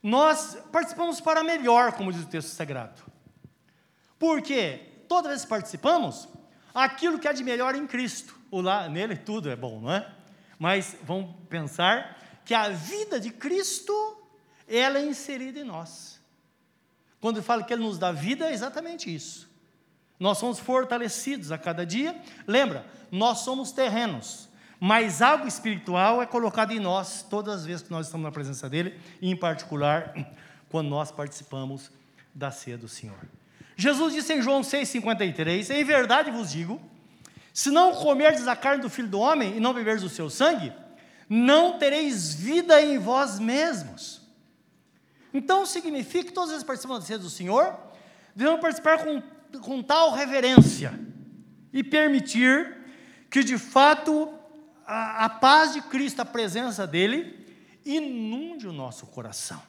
nós 0.01 0.57
participamos 0.71 1.19
para 1.19 1.43
melhor, 1.43 1.91
como 1.93 2.13
diz 2.13 2.23
o 2.23 2.27
texto 2.27 2.49
sagrado. 2.49 3.01
Porque 4.17 5.03
toda 5.07 5.29
vez 5.29 5.43
que 5.43 5.49
participamos, 5.49 6.29
aquilo 6.73 7.19
que 7.19 7.27
é 7.27 7.33
de 7.33 7.43
melhor 7.43 7.75
em 7.75 7.85
Cristo 7.85 8.39
o 8.51 8.61
lá, 8.61 8.89
nele 8.89 9.15
tudo 9.15 9.49
é 9.49 9.55
bom, 9.55 9.79
não 9.79 9.91
é? 9.91 10.09
Mas 10.57 10.95
vamos 11.03 11.35
pensar 11.47 12.17
que 12.43 12.53
a 12.53 12.69
vida 12.69 13.19
de 13.19 13.31
Cristo, 13.31 13.93
ela 14.67 14.97
é 14.97 15.05
inserida 15.05 15.59
em 15.59 15.63
nós. 15.63 16.18
Quando 17.21 17.43
fala 17.43 17.63
que 17.63 17.73
Ele 17.73 17.83
nos 17.83 17.97
dá 17.97 18.11
vida, 18.11 18.47
é 18.47 18.53
exatamente 18.53 19.13
isso. 19.13 19.49
Nós 20.19 20.37
somos 20.37 20.59
fortalecidos 20.59 21.51
a 21.51 21.57
cada 21.57 21.85
dia. 21.85 22.19
Lembra, 22.45 22.85
nós 23.11 23.39
somos 23.39 23.71
terrenos, 23.71 24.49
mas 24.79 25.21
algo 25.21 25.47
espiritual 25.47 26.21
é 26.21 26.25
colocado 26.25 26.71
em 26.71 26.79
nós 26.79 27.25
todas 27.29 27.61
as 27.61 27.65
vezes 27.65 27.83
que 27.83 27.91
nós 27.91 28.05
estamos 28.07 28.25
na 28.25 28.31
presença 28.31 28.69
dEle, 28.69 28.99
e 29.21 29.29
em 29.29 29.35
particular 29.35 30.13
quando 30.69 30.89
nós 30.89 31.11
participamos 31.11 31.91
da 32.33 32.51
ceia 32.51 32.77
do 32.77 32.87
Senhor. 32.87 33.19
Jesus 33.75 34.13
disse 34.13 34.33
em 34.33 34.41
João 34.41 34.61
6,53: 34.61 35.73
Em 35.73 35.83
verdade 35.83 36.31
vos 36.31 36.51
digo 36.51 36.81
se 37.53 37.71
não 37.71 37.93
comerdes 37.93 38.47
a 38.47 38.55
carne 38.55 38.81
do 38.81 38.89
filho 38.89 39.07
do 39.07 39.19
homem 39.19 39.57
e 39.57 39.59
não 39.59 39.73
beberdes 39.73 40.03
o 40.03 40.09
seu 40.09 40.29
sangue, 40.29 40.71
não 41.27 41.77
tereis 41.77 42.33
vida 42.33 42.81
em 42.81 42.97
vós 42.97 43.39
mesmos. 43.39 44.18
Então 45.33 45.65
significa 45.65 46.25
que 46.25 46.33
todas 46.33 46.53
as 46.53 46.63
participantes 46.63 47.07
do 47.19 47.29
Senhor 47.29 47.77
devemos 48.35 48.59
participar 48.59 49.03
com, 49.03 49.21
com 49.59 49.83
tal 49.83 50.11
reverência 50.11 50.99
e 51.71 51.83
permitir 51.83 52.77
que 53.29 53.43
de 53.43 53.57
fato 53.57 54.33
a, 54.85 55.25
a 55.25 55.29
paz 55.29 55.73
de 55.73 55.81
Cristo, 55.81 56.21
a 56.21 56.25
presença 56.25 56.87
dele, 56.87 57.47
inunde 57.85 58.67
o 58.67 58.73
nosso 58.73 59.05
coração. 59.05 59.61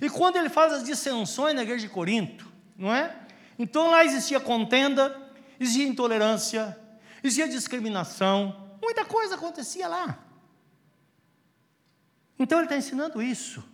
E 0.00 0.10
quando 0.10 0.36
ele 0.36 0.48
faz 0.48 0.72
as 0.72 0.84
dissensões 0.84 1.54
na 1.54 1.62
igreja 1.62 1.86
de 1.86 1.92
Corinto, 1.92 2.46
não 2.76 2.92
é? 2.92 3.16
Então 3.58 3.90
lá 3.90 4.04
existia 4.04 4.40
contenda, 4.40 5.16
existia 5.58 5.86
intolerância, 5.86 6.78
existia 7.22 7.48
discriminação, 7.48 8.76
muita 8.82 9.04
coisa 9.04 9.36
acontecia 9.36 9.88
lá. 9.88 10.18
Então 12.38 12.58
ele 12.58 12.66
está 12.66 12.76
ensinando 12.76 13.22
isso. 13.22 13.64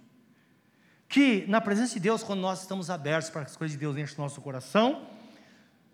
Que 1.11 1.45
na 1.49 1.61
presença 1.61 1.95
de 1.95 2.00
Deus, 2.00 2.23
quando 2.23 2.38
nós 2.38 2.61
estamos 2.61 2.88
abertos 2.88 3.31
para 3.31 3.43
as 3.43 3.57
coisas 3.57 3.73
de 3.73 3.81
Deus 3.81 3.97
enchem 3.97 4.17
o 4.17 4.23
nosso 4.23 4.40
coração, 4.40 5.09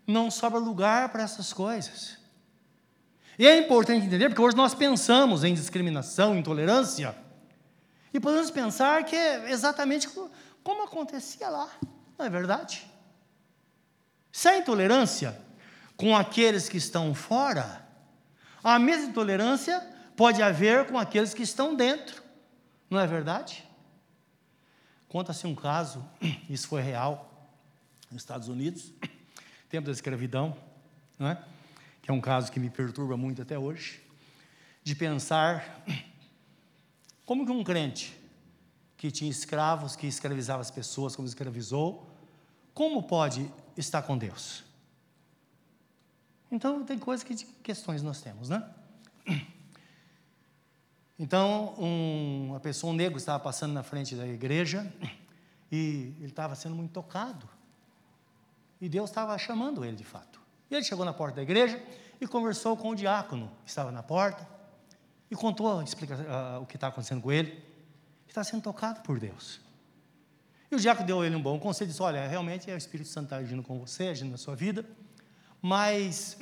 não 0.05 0.29
sobra 0.29 0.59
lugar 0.59 1.09
para 1.09 1.23
essas 1.23 1.51
coisas. 1.51 2.19
E 3.37 3.47
é 3.47 3.57
importante 3.57 4.05
entender, 4.05 4.29
porque 4.29 4.41
hoje 4.41 4.55
nós 4.55 4.75
pensamos 4.75 5.43
em 5.43 5.55
discriminação, 5.55 6.37
intolerância, 6.37 7.15
e 8.13 8.19
podemos 8.19 8.51
pensar 8.51 9.03
que 9.05 9.15
é 9.15 9.49
exatamente 9.51 10.07
como 10.63 10.83
acontecia 10.83 11.49
lá, 11.49 11.67
não 12.15 12.23
é 12.23 12.29
verdade? 12.29 12.85
Se 14.31 14.47
a 14.47 14.57
intolerância 14.57 15.35
com 15.95 16.15
aqueles 16.15 16.69
que 16.69 16.77
estão 16.77 17.15
fora, 17.15 17.83
a 18.63 18.77
mesma 18.77 19.07
intolerância 19.07 19.83
pode 20.15 20.43
haver 20.43 20.85
com 20.85 20.97
aqueles 20.99 21.33
que 21.33 21.41
estão 21.41 21.73
dentro, 21.73 22.21
não 22.87 22.99
é 22.99 23.07
verdade? 23.07 23.66
Conta-se 25.07 25.47
um 25.47 25.55
caso, 25.55 26.03
isso 26.49 26.67
foi 26.67 26.81
real, 26.81 27.49
nos 28.11 28.21
Estados 28.21 28.47
Unidos, 28.47 28.91
tempo 29.69 29.85
da 29.85 29.91
escravidão, 29.91 30.57
não 31.17 31.27
é? 31.27 31.43
que 32.01 32.11
é 32.11 32.13
um 32.13 32.21
caso 32.21 32.51
que 32.51 32.59
me 32.59 32.69
perturba 32.69 33.17
muito 33.17 33.41
até 33.41 33.57
hoje, 33.57 34.01
de 34.83 34.95
pensar 34.95 35.83
como 37.25 37.45
que 37.45 37.51
um 37.51 37.63
crente 37.63 38.17
que 38.95 39.11
tinha 39.11 39.29
escravos, 39.29 39.95
que 39.95 40.07
escravizava 40.07 40.61
as 40.61 40.71
pessoas 40.71 41.15
como 41.15 41.27
escravizou, 41.27 42.09
como 42.73 43.03
pode 43.03 43.51
estar 43.75 44.01
com 44.01 44.17
Deus? 44.17 44.63
Então, 46.51 46.83
tem 46.83 46.97
coisas 46.97 47.23
que 47.23 47.35
questões 47.61 48.01
nós 48.01 48.21
temos, 48.21 48.49
né? 48.49 48.67
Então, 51.19 51.73
um, 51.79 52.49
uma 52.49 52.59
pessoa, 52.59 52.93
um 52.93 52.95
negro, 52.95 53.17
estava 53.17 53.39
passando 53.39 53.73
na 53.73 53.81
frente 53.81 54.15
da 54.15 54.27
igreja 54.27 54.91
e 55.71 56.13
ele 56.19 56.27
estava 56.27 56.55
sendo 56.55 56.75
muito 56.75 56.91
tocado. 56.91 57.49
E 58.79 58.87
Deus 58.87 59.09
estava 59.09 59.35
chamando 59.37 59.83
ele 59.83 59.97
de 59.97 60.03
fato. 60.03 60.39
E 60.69 60.75
ele 60.75 60.83
chegou 60.83 61.03
na 61.03 61.13
porta 61.13 61.37
da 61.37 61.41
igreja 61.41 61.81
e 62.21 62.27
conversou 62.27 62.77
com 62.77 62.89
o 62.89 62.95
diácono 62.95 63.51
que 63.63 63.69
estava 63.69 63.91
na 63.91 64.03
porta 64.03 64.47
e 65.31 65.35
contou 65.35 65.81
explica, 65.81 66.15
uh, 66.15 66.61
o 66.61 66.65
que 66.65 66.75
está 66.75 66.87
acontecendo 66.87 67.21
com 67.21 67.31
ele. 67.31 67.63
Está 68.27 68.43
sendo 68.43 68.61
tocado 68.61 69.01
por 69.01 69.19
Deus. 69.19 69.59
E 70.69 70.75
o 70.75 70.79
diácono 70.79 71.07
deu 71.07 71.25
ele 71.25 71.35
um 71.35 71.41
bom 71.41 71.57
conselho, 71.59 71.89
disse, 71.89 72.01
olha, 72.01 72.27
realmente 72.27 72.69
é 72.69 72.75
o 72.75 72.77
Espírito 72.77 73.09
Santo 73.09 73.33
agindo 73.33 73.63
com 73.63 73.79
você, 73.79 74.09
agindo 74.09 74.31
na 74.31 74.37
sua 74.37 74.55
vida, 74.55 74.85
mas 75.61 76.37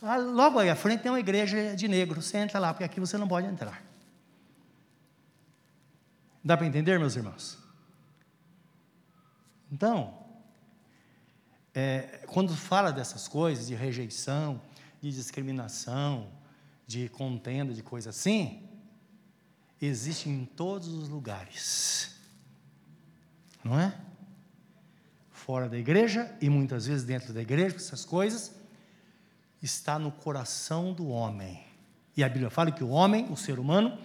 logo 0.00 0.58
aí 0.58 0.70
à 0.70 0.76
frente 0.76 1.02
tem 1.02 1.10
uma 1.10 1.20
igreja 1.20 1.74
de 1.74 1.88
negros, 1.88 2.26
você 2.26 2.38
entra 2.38 2.58
lá, 2.58 2.72
porque 2.72 2.84
aqui 2.84 3.00
você 3.00 3.16
não 3.16 3.26
pode 3.26 3.46
entrar. 3.46 3.82
Dá 6.44 6.56
para 6.56 6.66
entender, 6.66 6.98
meus 6.98 7.16
irmãos? 7.16 7.58
Então, 9.70 10.16
é, 11.74 12.24
quando 12.26 12.54
fala 12.54 12.92
dessas 12.92 13.26
coisas, 13.26 13.66
de 13.66 13.74
rejeição, 13.74 14.60
de 15.00 15.10
discriminação, 15.10 16.30
de 16.86 17.08
contenda, 17.08 17.74
de 17.74 17.82
coisa 17.82 18.10
assim, 18.10 18.62
existe 19.80 20.28
em 20.28 20.44
todos 20.44 20.88
os 20.88 21.08
lugares. 21.08 22.16
Não 23.62 23.78
é? 23.78 23.94
Fora 25.30 25.68
da 25.68 25.76
igreja 25.76 26.34
e 26.40 26.48
muitas 26.48 26.86
vezes 26.86 27.04
dentro 27.04 27.32
da 27.32 27.42
igreja, 27.42 27.76
essas 27.76 28.04
coisas, 28.04 28.52
está 29.66 29.98
no 29.98 30.10
coração 30.10 30.92
do 30.92 31.08
homem. 31.08 31.62
E 32.16 32.24
a 32.24 32.28
Bíblia 32.28 32.48
fala 32.48 32.72
que 32.72 32.82
o 32.82 32.88
homem, 32.88 33.26
o 33.30 33.36
ser 33.36 33.58
humano, 33.58 33.98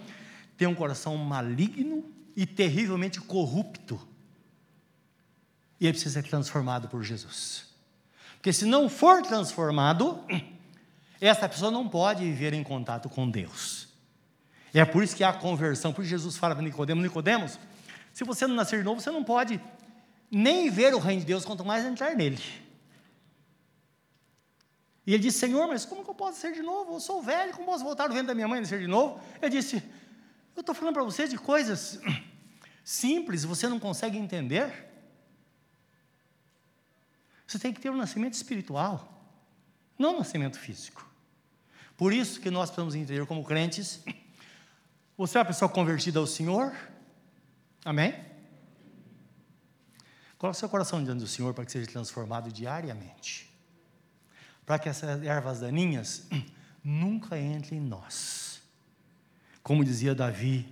tem 0.56 0.68
um 0.68 0.74
coração 0.74 1.16
maligno 1.16 2.04
e 2.36 2.44
terrivelmente 2.44 3.20
corrupto. 3.20 3.98
E 5.80 5.86
ele 5.86 5.94
precisa 5.94 6.20
ser 6.20 6.28
transformado 6.28 6.88
por 6.88 7.02
Jesus. 7.02 7.64
Porque 8.34 8.52
se 8.52 8.66
não 8.66 8.88
for 8.88 9.22
transformado, 9.22 10.20
essa 11.20 11.48
pessoa 11.48 11.70
não 11.70 11.88
pode 11.88 12.24
viver 12.24 12.52
em 12.52 12.62
contato 12.62 13.08
com 13.08 13.28
Deus. 13.30 13.88
É 14.74 14.84
por 14.84 15.02
isso 15.02 15.16
que 15.16 15.24
há 15.24 15.32
conversão. 15.32 15.92
Por 15.92 16.02
isso 16.02 16.10
Jesus 16.10 16.36
fala 16.36 16.54
para 16.54 16.64
Nicodemos, 16.64 17.02
Nicodemos, 17.02 17.58
se 18.12 18.24
você 18.24 18.46
não 18.46 18.54
nascer 18.54 18.80
de 18.80 18.84
novo, 18.84 19.00
você 19.00 19.10
não 19.10 19.24
pode 19.24 19.60
nem 20.30 20.70
ver 20.70 20.94
o 20.94 20.98
reino 20.98 21.20
de 21.20 21.26
Deus, 21.26 21.44
quanto 21.44 21.64
mais 21.64 21.84
entrar 21.84 22.14
nele. 22.14 22.42
E 25.06 25.14
ele 25.14 25.22
disse, 25.22 25.38
Senhor, 25.38 25.66
mas 25.66 25.84
como 25.84 26.04
que 26.04 26.10
eu 26.10 26.14
posso 26.14 26.40
ser 26.40 26.52
de 26.52 26.62
novo? 26.62 26.94
Eu 26.94 27.00
sou 27.00 27.22
velho, 27.22 27.52
como 27.52 27.66
posso 27.66 27.82
voltar 27.82 28.06
do 28.06 28.14
ventre 28.14 28.28
da 28.28 28.34
minha 28.34 28.46
mãe 28.46 28.62
e 28.62 28.66
ser 28.66 28.78
de 28.78 28.86
novo? 28.86 29.20
Ele 29.40 29.50
disse, 29.50 29.82
eu 30.54 30.60
estou 30.60 30.74
falando 30.74 30.94
para 30.94 31.02
você 31.02 31.26
de 31.26 31.36
coisas 31.36 31.98
simples, 32.84 33.44
você 33.44 33.68
não 33.68 33.80
consegue 33.80 34.16
entender? 34.16 34.90
Você 37.46 37.58
tem 37.58 37.72
que 37.72 37.80
ter 37.80 37.90
um 37.90 37.96
nascimento 37.96 38.34
espiritual, 38.34 39.28
não 39.98 40.14
um 40.14 40.18
nascimento 40.18 40.58
físico. 40.58 41.10
Por 41.96 42.12
isso 42.12 42.40
que 42.40 42.50
nós 42.50 42.70
precisamos 42.70 42.94
entender 42.94 43.26
como 43.26 43.44
crentes, 43.44 44.04
você 45.16 45.36
é 45.36 45.40
uma 45.40 45.46
pessoa 45.46 45.68
convertida 45.68 46.20
ao 46.20 46.26
Senhor, 46.28 46.72
amém? 47.84 48.14
Coloque 50.38 50.58
seu 50.58 50.68
coração 50.68 51.02
diante 51.02 51.20
do 51.20 51.26
Senhor 51.26 51.52
para 51.52 51.64
que 51.64 51.72
seja 51.72 51.90
transformado 51.90 52.52
diariamente 52.52 53.51
para 54.64 54.78
que 54.78 54.88
essas 54.88 55.22
ervas 55.22 55.60
daninhas 55.60 56.26
nunca 56.82 57.38
entrem 57.38 57.80
em 57.80 57.82
nós. 57.82 58.60
Como 59.62 59.84
dizia 59.84 60.14
Davi, 60.14 60.66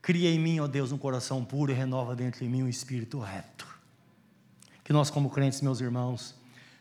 cria 0.00 0.30
em 0.30 0.38
mim, 0.38 0.60
ó 0.60 0.66
Deus, 0.66 0.92
um 0.92 0.98
coração 0.98 1.44
puro 1.44 1.72
e 1.72 1.74
renova 1.74 2.14
dentro 2.16 2.44
de 2.44 2.48
mim 2.48 2.62
um 2.62 2.68
espírito 2.68 3.18
reto. 3.18 3.66
Que 4.82 4.92
nós, 4.92 5.10
como 5.10 5.30
crentes, 5.30 5.60
meus 5.60 5.80
irmãos, 5.80 6.34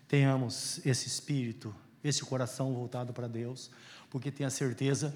tenhamos 0.08 0.86
esse 0.86 1.08
espírito, 1.08 1.76
esse 2.04 2.24
coração 2.24 2.74
voltado 2.74 3.12
para 3.12 3.28
Deus, 3.28 3.72
porque 4.10 4.32
tenha 4.32 4.50
certeza 4.50 5.14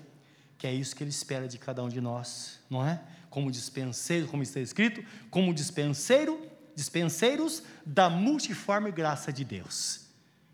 que 0.58 0.68
é 0.68 0.74
isso 0.74 0.94
que 0.96 1.04
Ele 1.04 1.10
espera 1.10 1.48
de 1.48 1.58
cada 1.58 1.82
um 1.82 1.88
de 1.88 2.02
nós, 2.02 2.60
não 2.70 2.86
é? 2.86 3.02
Como 3.30 3.50
dispenseiro, 3.50 4.28
como 4.28 4.44
está 4.44 4.60
escrito, 4.60 5.02
como 5.30 5.54
dispenseiro, 5.54 6.46
dispenseiros 6.76 7.64
da 7.86 8.10
multiforme 8.10 8.92
graça 8.92 9.32
de 9.32 9.46
Deus. 9.46 10.09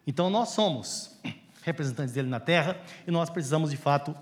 Então 0.05 0.29
nós 0.29 0.49
somos 0.49 1.19
representantes 1.63 2.13
dele 2.13 2.29
na 2.29 2.39
terra 2.39 2.79
e 3.07 3.11
nós 3.11 3.29
precisamos 3.29 3.71
de 3.71 3.77
fato 3.77 4.15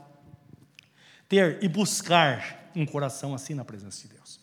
ter 1.27 1.61
e 1.63 1.67
buscar 1.67 2.69
um 2.75 2.85
coração 2.85 3.33
assim 3.33 3.53
na 3.53 3.65
presença 3.65 4.01
de 4.01 4.13
Deus. 4.13 4.39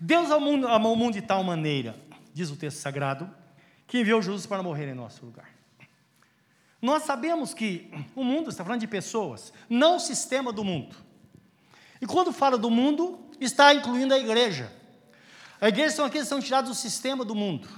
Deus 0.00 0.30
amou 0.30 0.92
o 0.92 0.96
mundo 0.96 1.14
de 1.14 1.22
tal 1.22 1.44
maneira, 1.44 1.94
diz 2.32 2.50
o 2.50 2.56
texto 2.56 2.78
sagrado, 2.78 3.30
que 3.86 4.00
enviou 4.00 4.20
Jesus 4.20 4.46
para 4.46 4.62
morrer 4.62 4.88
em 4.88 4.94
nosso 4.94 5.24
lugar. 5.24 5.48
Nós 6.80 7.04
sabemos 7.04 7.54
que 7.54 7.90
o 8.14 8.22
mundo 8.22 8.50
está 8.50 8.64
falando 8.64 8.80
de 8.80 8.86
pessoas, 8.86 9.52
não 9.68 9.96
o 9.96 10.00
sistema 10.00 10.52
do 10.52 10.64
mundo. 10.64 10.96
E 12.00 12.06
quando 12.06 12.32
fala 12.32 12.58
do 12.58 12.70
mundo, 12.70 13.30
está 13.40 13.72
incluindo 13.72 14.12
a 14.12 14.18
igreja. 14.18 14.70
A 15.60 15.68
igreja 15.68 15.96
são 15.96 16.04
aqueles 16.04 16.26
que 16.26 16.28
são 16.28 16.40
tirados 16.40 16.70
do 16.70 16.74
sistema 16.74 17.24
do 17.24 17.34
mundo. 17.34 17.68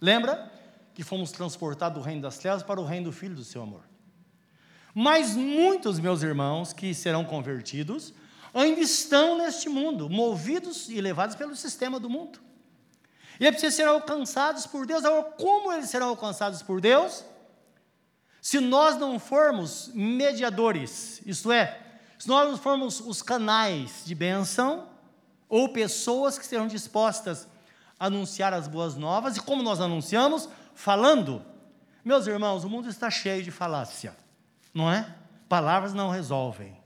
Lembra? 0.00 0.50
Que 0.94 1.02
fomos 1.02 1.32
transportados 1.32 1.98
do 1.98 2.04
reino 2.04 2.22
das 2.22 2.38
trevas 2.38 2.62
para 2.62 2.80
o 2.80 2.84
reino 2.84 3.06
do 3.06 3.12
Filho 3.12 3.34
do 3.34 3.44
seu 3.44 3.62
amor. 3.62 3.82
Mas 4.94 5.34
muitos, 5.34 5.98
meus 5.98 6.22
irmãos, 6.22 6.72
que 6.72 6.94
serão 6.94 7.24
convertidos, 7.24 8.14
ainda 8.54 8.80
estão 8.80 9.36
neste 9.36 9.68
mundo, 9.68 10.08
movidos 10.08 10.88
e 10.88 11.00
levados 11.00 11.34
pelo 11.34 11.56
sistema 11.56 11.98
do 11.98 12.08
mundo. 12.08 12.38
E 13.40 13.46
é 13.46 13.50
preciso 13.50 13.76
ser 13.76 13.88
alcançados 13.88 14.64
por 14.66 14.86
Deus. 14.86 15.04
Agora, 15.04 15.24
como 15.32 15.72
eles 15.72 15.90
serão 15.90 16.08
alcançados 16.08 16.62
por 16.62 16.80
Deus? 16.80 17.24
Se 18.40 18.60
nós 18.60 18.96
não 18.96 19.18
formos 19.18 19.90
mediadores, 19.92 21.20
isto 21.26 21.50
é, 21.50 21.80
se 22.16 22.28
nós 22.28 22.48
não 22.48 22.56
formos 22.56 23.00
os 23.00 23.20
canais 23.20 24.02
de 24.04 24.14
bênção, 24.14 24.88
ou 25.48 25.70
pessoas 25.70 26.38
que 26.38 26.46
serão 26.46 26.68
dispostas 26.68 27.48
a 27.98 28.06
anunciar 28.06 28.52
as 28.52 28.68
boas 28.68 28.94
novas, 28.94 29.36
e 29.36 29.40
como 29.40 29.62
nós 29.62 29.80
anunciamos? 29.80 30.48
Falando. 30.74 31.44
Meus 32.04 32.26
irmãos, 32.26 32.64
o 32.64 32.68
mundo 32.68 32.88
está 32.88 33.10
cheio 33.10 33.42
de 33.42 33.50
falácia, 33.50 34.16
não 34.72 34.90
é? 34.90 35.16
Palavras 35.48 35.94
não 35.94 36.10
resolvem. 36.10 36.76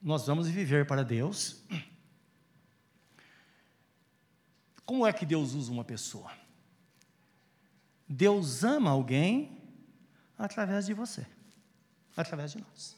nós 0.00 0.26
vamos 0.26 0.48
viver 0.48 0.86
para 0.86 1.04
Deus. 1.04 1.62
Como 4.84 5.06
é 5.06 5.12
que 5.12 5.24
Deus 5.24 5.54
usa 5.54 5.70
uma 5.70 5.84
pessoa? 5.84 6.30
Deus 8.08 8.62
ama 8.62 8.90
alguém 8.90 9.58
através 10.36 10.84
de 10.86 10.92
você, 10.92 11.26
através 12.16 12.52
de 12.52 12.60
nós. 12.60 12.96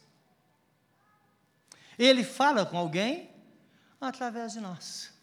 Ele 1.97 2.25
fala 2.25 2.67
com 2.67 2.77
alguém 2.77 3.31
através 4.01 4.55
de 4.55 4.61
nós. 4.61 5.14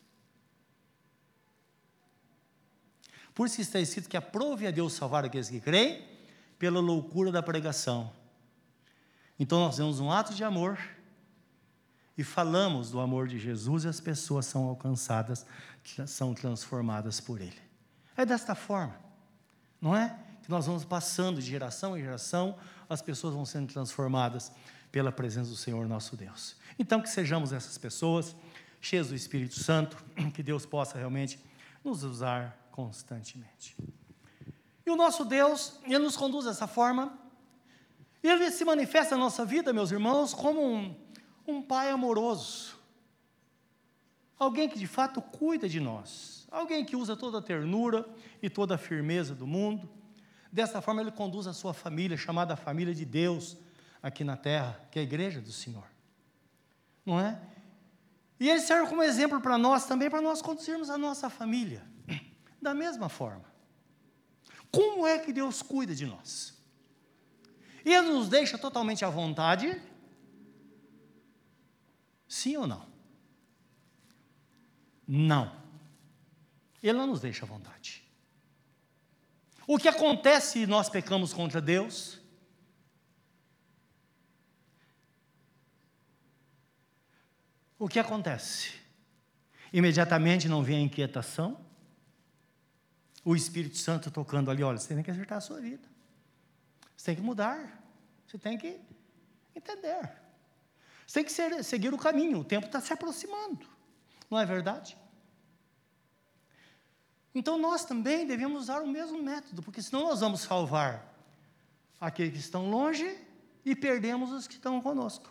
Por 3.34 3.48
isso 3.48 3.62
está 3.62 3.80
escrito 3.80 4.10
que 4.10 4.18
aprove 4.18 4.68
a 4.68 4.72
Deus 4.72 4.94
salvar 4.94 5.26
aqueles 5.26 5.50
que 5.50 5.60
creem 5.60 6.06
pela 6.60 6.80
loucura 6.80 7.32
da 7.32 7.42
pregação. 7.42 8.12
Então 9.40 9.60
nós 9.60 9.78
temos 9.78 10.00
um 10.00 10.12
ato 10.12 10.34
de 10.34 10.44
amor 10.44 10.78
e 12.18 12.24
falamos 12.24 12.92
do 12.92 13.00
amor 13.00 13.28
de 13.28 13.40
Jesus 13.40 13.84
e 13.84 13.88
as 13.88 14.00
pessoas 14.00 14.46
são 14.46 14.66
alcançadas, 14.66 15.46
são 16.06 16.34
transformadas 16.34 17.20
por 17.20 17.42
Ele. 17.42 17.58
É 18.16 18.26
desta 18.26 18.54
forma, 18.54 18.96
não 19.82 19.96
é? 19.96 20.16
Que 20.44 20.50
nós 20.50 20.68
vamos 20.68 20.86
passando 20.86 21.42
de 21.42 21.50
geração 21.50 21.98
em 21.98 22.02
geração, 22.02 22.58
as 22.90 23.02
pessoas 23.02 23.34
vão 23.34 23.46
sendo 23.46 23.72
transformadas 23.72 24.52
pela 24.92 25.12
presença 25.12 25.50
do 25.50 25.56
Senhor 25.56 25.88
nosso 25.88 26.16
Deus. 26.16 26.56
Então, 26.78 27.02
que 27.02 27.10
sejamos 27.10 27.54
essas 27.54 27.78
pessoas, 27.78 28.36
cheias 28.80 29.08
do 29.08 29.16
Espírito 29.16 29.58
Santo, 29.60 29.98
que 30.34 30.44
Deus 30.44 30.66
possa 30.66 30.98
realmente 30.98 31.40
nos 31.84 32.04
usar 32.04 32.61
constantemente. 32.72 33.76
E 34.86 34.90
o 34.90 34.96
nosso 34.96 35.24
Deus, 35.24 35.80
Ele 35.84 36.00
nos 36.00 36.18
conduz 36.18 36.46
dessa 36.46 36.68
forma, 36.68 37.18
Ele 38.24 38.50
se 38.52 38.66
manifesta 38.66 39.16
na 39.16 39.24
nossa 39.24 39.46
vida, 39.46 39.72
meus 39.72 39.92
irmãos, 39.92 40.34
como 40.34 40.62
um, 40.62 40.96
um 41.48 41.62
Pai 41.62 41.90
amoroso, 41.90 42.76
alguém 44.40 44.68
que 44.68 44.80
de 44.80 44.88
fato 44.88 45.22
cuida 45.22 45.70
de 45.70 45.80
nós, 45.80 46.48
alguém 46.50 46.84
que 46.84 46.96
usa 46.96 47.16
toda 47.16 47.38
a 47.38 47.42
ternura 47.42 48.08
e 48.42 48.50
toda 48.50 48.76
a 48.76 48.78
firmeza 48.78 49.36
do 49.36 49.46
mundo. 49.46 49.90
Dessa 50.52 50.82
forma, 50.82 51.02
Ele 51.02 51.12
conduz 51.12 51.48
a 51.48 51.54
sua 51.54 51.74
família, 51.74 52.18
chamada 52.18 52.56
família 52.56 52.94
de 52.94 53.06
Deus, 53.06 53.56
aqui 54.02 54.24
na 54.24 54.36
terra, 54.36 54.80
que 54.92 54.98
é 54.98 55.02
a 55.02 55.06
igreja 55.06 55.40
do 55.40 55.52
Senhor. 55.52 55.86
Não 57.06 57.20
é? 57.20 57.40
E 58.40 58.50
Ele 58.50 58.60
serve 58.60 58.90
como 58.90 59.04
exemplo 59.04 59.40
para 59.40 59.58
nós 59.58 59.86
também, 59.86 60.10
para 60.10 60.22
nós 60.22 60.42
conduzirmos 60.42 60.90
a 60.90 60.98
nossa 60.98 61.30
família, 61.30 61.84
da 62.62 62.74
mesma 62.74 63.10
forma. 63.10 63.46
Como 64.72 65.06
é 65.06 65.20
que 65.20 65.34
Deus 65.34 65.62
cuida 65.62 65.96
de 65.96 66.06
nós? 66.06 66.58
Ele 67.84 68.02
nos 68.02 68.30
deixa 68.30 68.58
totalmente 68.58 69.04
à 69.04 69.10
vontade? 69.10 69.82
Sim 72.28 72.58
ou 72.58 72.68
não? 72.68 72.88
Não. 75.08 75.62
Ele 76.82 76.98
não 76.98 77.08
nos 77.08 77.20
deixa 77.20 77.44
à 77.44 77.48
vontade. 77.48 78.04
O 79.68 79.78
que 79.78 79.88
acontece 79.88 80.60
se 80.60 80.68
nós 80.68 80.90
pecamos 80.90 81.34
contra 81.34 81.60
Deus? 81.60 82.20
O 87.78 87.90
que 87.90 88.00
acontece? 88.00 88.74
Imediatamente 89.74 90.48
não 90.48 90.64
vem 90.64 90.78
a 90.78 90.82
inquietação, 90.82 91.60
o 93.24 93.36
Espírito 93.36 93.78
Santo 93.78 94.10
tocando 94.10 94.50
ali, 94.50 94.64
olha, 94.64 94.78
você 94.78 94.94
tem 94.94 95.04
que 95.04 95.12
acertar 95.12 95.38
a 95.38 95.42
sua 95.42 95.60
vida. 95.60 95.88
Você 96.96 97.06
tem 97.06 97.16
que 97.16 97.22
mudar. 97.22 97.82
Você 98.28 98.38
tem 98.38 98.58
que 98.58 98.80
entender. 99.56 100.12
Você 101.06 101.16
tem 101.16 101.24
que 101.24 101.32
ser, 101.32 101.64
seguir 101.64 101.94
o 101.94 101.98
caminho. 101.98 102.40
O 102.40 102.44
tempo 102.44 102.66
está 102.66 102.82
se 102.82 102.94
aproximando. 102.94 103.66
Não 104.30 104.40
é 104.40 104.46
verdade? 104.46 104.98
Então 107.34 107.58
nós 107.58 107.86
também 107.86 108.26
devemos 108.26 108.64
usar 108.64 108.82
o 108.82 108.88
mesmo 108.88 109.22
método, 109.22 109.62
porque 109.62 109.82
senão 109.82 110.04
nós 110.04 110.20
vamos 110.20 110.42
salvar 110.42 111.14
aqueles 112.00 112.34
que 112.34 112.40
estão 112.40 112.70
longe 112.70 113.18
e 113.64 113.76
perdemos 113.76 114.32
os 114.32 114.48
que 114.48 114.56
estão 114.56 114.82
conosco. 114.82 115.30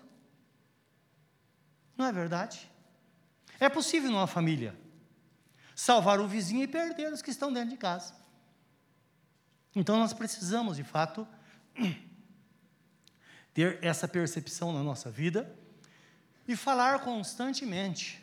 Não 1.96 2.06
é 2.06 2.12
verdade? 2.12 2.70
É 3.58 3.68
possível 3.68 4.10
numa 4.10 4.26
família 4.26 4.74
salvar 5.80 6.20
o 6.20 6.28
vizinho 6.28 6.62
e 6.62 6.68
perder 6.68 7.10
os 7.10 7.22
que 7.22 7.30
estão 7.30 7.50
dentro 7.50 7.70
de 7.70 7.76
casa. 7.78 8.12
Então 9.74 9.98
nós 9.98 10.12
precisamos, 10.12 10.76
de 10.76 10.84
fato, 10.84 11.26
ter 13.54 13.78
essa 13.82 14.06
percepção 14.06 14.74
na 14.74 14.82
nossa 14.82 15.10
vida 15.10 15.56
e 16.46 16.54
falar 16.54 17.00
constantemente. 17.00 18.22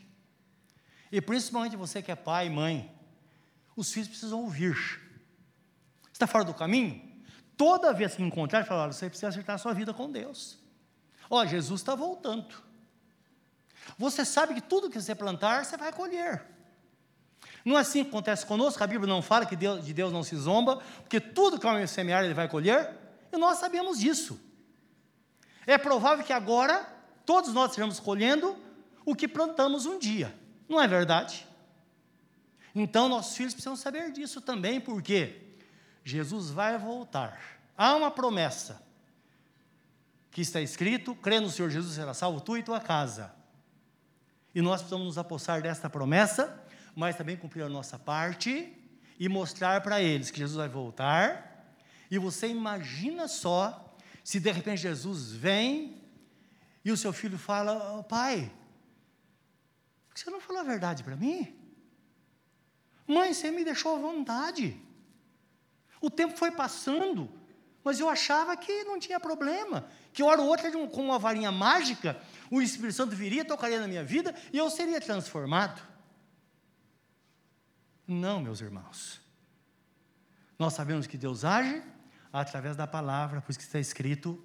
E 1.11 1.19
principalmente 1.19 1.75
você 1.75 1.99
que 1.99 2.11
é 2.11 2.15
pai 2.15 2.45
e 2.45 2.51
mãe, 2.51 2.95
os 3.75 3.91
filhos 3.91 4.09
precisam 4.09 4.39
ouvir. 4.41 4.77
Está 6.13 6.27
fora 6.27 6.45
do 6.45 6.53
caminho? 6.53 7.01
Toda 7.55 7.91
vez 7.91 8.15
que 8.15 8.21
encontrar, 8.21 8.65
falar, 8.65 8.85
você 8.85 9.09
precisa 9.09 9.29
acertar 9.29 9.55
a 9.55 9.57
sua 9.57 9.73
vida 9.73 9.95
com 9.95 10.11
Deus. 10.11 10.59
Ó, 11.27 11.43
Jesus 11.43 11.81
está 11.81 11.95
voltando. 11.95 12.53
Você 13.97 14.23
sabe 14.23 14.53
que 14.53 14.61
tudo 14.61 14.91
que 14.91 15.01
você 15.01 15.15
plantar, 15.15 15.65
você 15.65 15.75
vai 15.75 15.91
colher. 15.91 16.56
Não 17.67 17.77
é 17.77 17.81
assim 17.81 18.01
que 18.01 18.09
acontece 18.09 18.45
conosco, 18.45 18.81
a 18.81 18.87
Bíblia 18.87 19.13
não 19.13 19.21
fala 19.21 19.45
que 19.45 19.53
Deus, 19.53 19.85
de 19.85 19.93
Deus 19.93 20.13
não 20.13 20.23
se 20.23 20.37
zomba, 20.37 20.77
porque 21.01 21.19
tudo 21.19 21.59
que 21.59 21.65
o 21.65 21.69
homem 21.69 21.85
semear, 21.85 22.23
ele 22.23 22.33
vai 22.33 22.47
colher, 22.47 22.95
e 23.29 23.35
nós 23.35 23.57
sabemos 23.57 23.99
disso. 23.99 24.39
É 25.65 25.77
provável 25.77 26.23
que 26.23 26.31
agora 26.31 26.87
todos 27.25 27.53
nós 27.53 27.71
estejamos 27.71 27.99
colhendo 27.99 28.55
o 29.05 29.13
que 29.13 29.27
plantamos 29.27 29.85
um 29.85 29.99
dia, 29.99 30.33
não 30.69 30.81
é 30.81 30.87
verdade? 30.87 31.45
Então 32.73 33.09
nossos 33.09 33.35
filhos 33.35 33.53
precisam 33.53 33.75
saber 33.75 34.13
disso 34.13 34.39
também, 34.39 34.79
porque 34.79 35.35
Jesus 36.05 36.49
vai 36.49 36.77
voltar. 36.77 37.37
Há 37.77 37.97
uma 37.97 38.09
promessa 38.09 38.81
que 40.31 40.39
está 40.39 40.61
escrito: 40.61 41.13
crê 41.15 41.41
no 41.41 41.49
Senhor 41.49 41.69
Jesus, 41.69 41.95
será 41.95 42.13
salvo 42.13 42.39
tu 42.39 42.55
e 42.55 42.63
tua 42.63 42.79
casa. 42.79 43.35
E 44.55 44.61
nós 44.61 44.79
precisamos 44.79 45.05
nos 45.05 45.17
apossar 45.17 45.61
desta 45.61 45.89
promessa 45.89 46.65
mas 46.97 47.15
também 47.15 47.37
cumprir 47.37 47.61
a 47.61 47.69
nossa 47.69 47.99
parte 47.99 48.75
e 49.19 49.29
mostrar 49.29 49.81
para 49.81 50.01
eles 50.01 50.31
que 50.31 50.39
Jesus 50.39 50.57
vai 50.57 50.67
voltar. 50.67 51.77
E 52.09 52.17
você 52.17 52.47
imagina 52.47 53.27
só 53.27 53.95
se 54.23 54.39
de 54.39 54.51
repente 54.51 54.81
Jesus 54.81 55.31
vem 55.31 56.01
e 56.83 56.91
o 56.91 56.97
seu 56.97 57.13
filho 57.13 57.37
fala: 57.37 57.99
oh, 57.99 58.03
Pai, 58.03 58.51
você 60.11 60.27
não 60.31 60.41
falou 60.41 60.63
a 60.63 60.65
verdade 60.65 61.03
para 61.03 61.15
mim? 61.15 61.55
Mãe, 63.05 63.31
você 63.31 63.51
me 63.51 63.63
deixou 63.63 63.95
à 63.95 63.99
vontade. 63.99 64.81
O 66.01 66.09
tempo 66.09 66.35
foi 66.35 66.49
passando, 66.49 67.29
mas 67.83 67.99
eu 67.99 68.09
achava 68.09 68.57
que 68.57 68.83
não 68.85 68.99
tinha 68.99 69.19
problema. 69.19 69.87
Que 70.11 70.23
hora 70.23 70.41
ou 70.41 70.47
outra, 70.47 70.71
com 70.71 71.03
uma 71.03 71.19
varinha 71.19 71.51
mágica, 71.51 72.19
o 72.49 72.59
Espírito 72.59 72.95
Santo 72.95 73.15
viria, 73.15 73.45
tocaria 73.45 73.79
na 73.79 73.87
minha 73.87 74.03
vida 74.03 74.33
e 74.51 74.57
eu 74.57 74.67
seria 74.71 74.99
transformado. 74.99 75.96
Não, 78.07 78.39
meus 78.39 78.61
irmãos. 78.61 79.19
Nós 80.57 80.73
sabemos 80.73 81.05
que 81.05 81.17
Deus 81.17 81.43
age 81.43 81.83
através 82.31 82.77
da 82.77 82.87
palavra, 82.87 83.41
por 83.41 83.51
isso 83.51 83.59
que 83.59 83.65
está 83.65 83.79
escrito: 83.79 84.41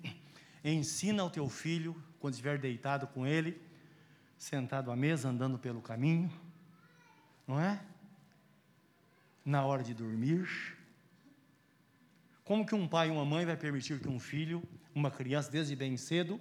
ensina 0.64 1.22
ao 1.22 1.31
teu 1.31 1.48
filho, 1.48 1.94
quando 2.18 2.35
estiver 2.35 2.59
deitado 2.59 3.07
com 3.07 3.25
ele, 3.25 3.62
sentado 4.37 4.90
à 4.90 4.96
mesa, 4.96 5.29
andando 5.29 5.59
pelo 5.59 5.81
caminho, 5.81 6.29
não 7.46 7.61
é? 7.61 7.81
Na 9.44 9.64
hora 9.64 9.85
de 9.85 9.94
dormir. 9.94 10.48
Como 12.44 12.66
que 12.66 12.75
um 12.75 12.88
pai 12.88 13.09
e 13.09 13.11
uma 13.12 13.25
mãe 13.25 13.46
vai 13.46 13.57
permitir 13.57 14.01
que 14.01 14.09
um 14.09 14.18
filho, 14.18 14.61
uma 14.92 15.11
criança, 15.11 15.48
desde 15.51 15.77
bem 15.77 15.96
cedo, 15.96 16.40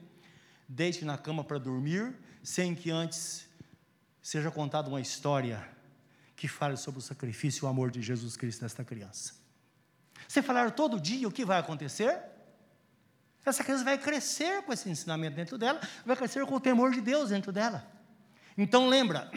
deite 0.67 1.05
na 1.05 1.19
cama 1.19 1.43
para 1.43 1.59
dormir, 1.59 2.15
sem 2.41 2.73
que 2.73 2.89
antes 2.89 3.47
seja 4.21 4.49
contada 4.49 4.89
uma 4.89 4.99
história 4.99 5.69
que 6.41 6.47
fale 6.47 6.75
sobre 6.75 6.97
o 6.97 7.03
sacrifício 7.03 7.63
e 7.63 7.65
o 7.67 7.69
amor 7.69 7.91
de 7.91 8.01
Jesus 8.01 8.35
Cristo 8.35 8.63
nesta 8.63 8.83
criança. 8.83 9.35
Você 10.27 10.41
falar 10.41 10.71
todo 10.71 10.99
dia 10.99 11.27
o 11.27 11.31
que 11.31 11.45
vai 11.45 11.59
acontecer? 11.59 12.19
Essa 13.45 13.63
criança 13.63 13.83
vai 13.83 13.95
crescer 13.95 14.63
com 14.63 14.73
esse 14.73 14.89
ensinamento 14.89 15.35
dentro 15.35 15.55
dela, 15.55 15.79
vai 16.03 16.15
crescer 16.15 16.43
com 16.47 16.55
o 16.55 16.59
temor 16.59 16.93
de 16.93 16.99
Deus 16.99 17.29
dentro 17.29 17.51
dela. 17.51 17.87
Então 18.57 18.89
lembra, 18.89 19.31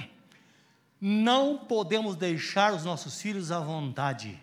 não 0.99 1.59
podemos 1.59 2.17
deixar 2.17 2.73
os 2.73 2.87
nossos 2.87 3.21
filhos 3.21 3.53
à 3.53 3.61
vontade. 3.61 4.43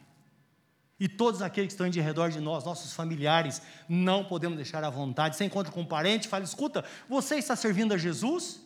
E 0.99 1.09
todos 1.09 1.41
aqueles 1.41 1.69
que 1.69 1.73
estão 1.73 1.89
de 1.89 1.99
redor 1.99 2.29
de 2.29 2.39
nós, 2.39 2.63
nossos 2.63 2.93
familiares, 2.93 3.59
não 3.89 4.23
podemos 4.23 4.55
deixar 4.55 4.83
à 4.83 4.89
vontade. 4.91 5.35
Você 5.35 5.45
encontra 5.45 5.71
com 5.71 5.81
um 5.81 5.85
parente, 5.85 6.27
fala: 6.27 6.43
escuta, 6.43 6.85
você 7.09 7.37
está 7.37 7.55
servindo 7.55 7.91
a 7.91 7.97
Jesus? 7.97 8.61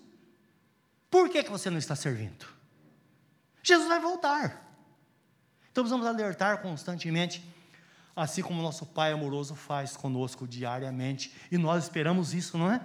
Por 1.09 1.29
que, 1.29 1.41
que 1.41 1.49
você 1.49 1.69
não 1.69 1.77
está 1.77 1.95
servindo? 1.95 2.54
Jesus 3.65 3.87
vai 3.87 3.99
voltar. 3.99 4.63
Então 5.71 5.83
precisamos 5.83 6.05
alertar 6.05 6.61
constantemente, 6.61 7.43
assim 8.15 8.41
como 8.41 8.61
nosso 8.61 8.85
Pai 8.85 9.11
amoroso 9.11 9.55
faz 9.55 9.97
conosco 9.97 10.47
diariamente, 10.47 11.35
e 11.51 11.57
nós 11.57 11.83
esperamos 11.83 12.33
isso, 12.33 12.57
não 12.57 12.71
é? 12.71 12.79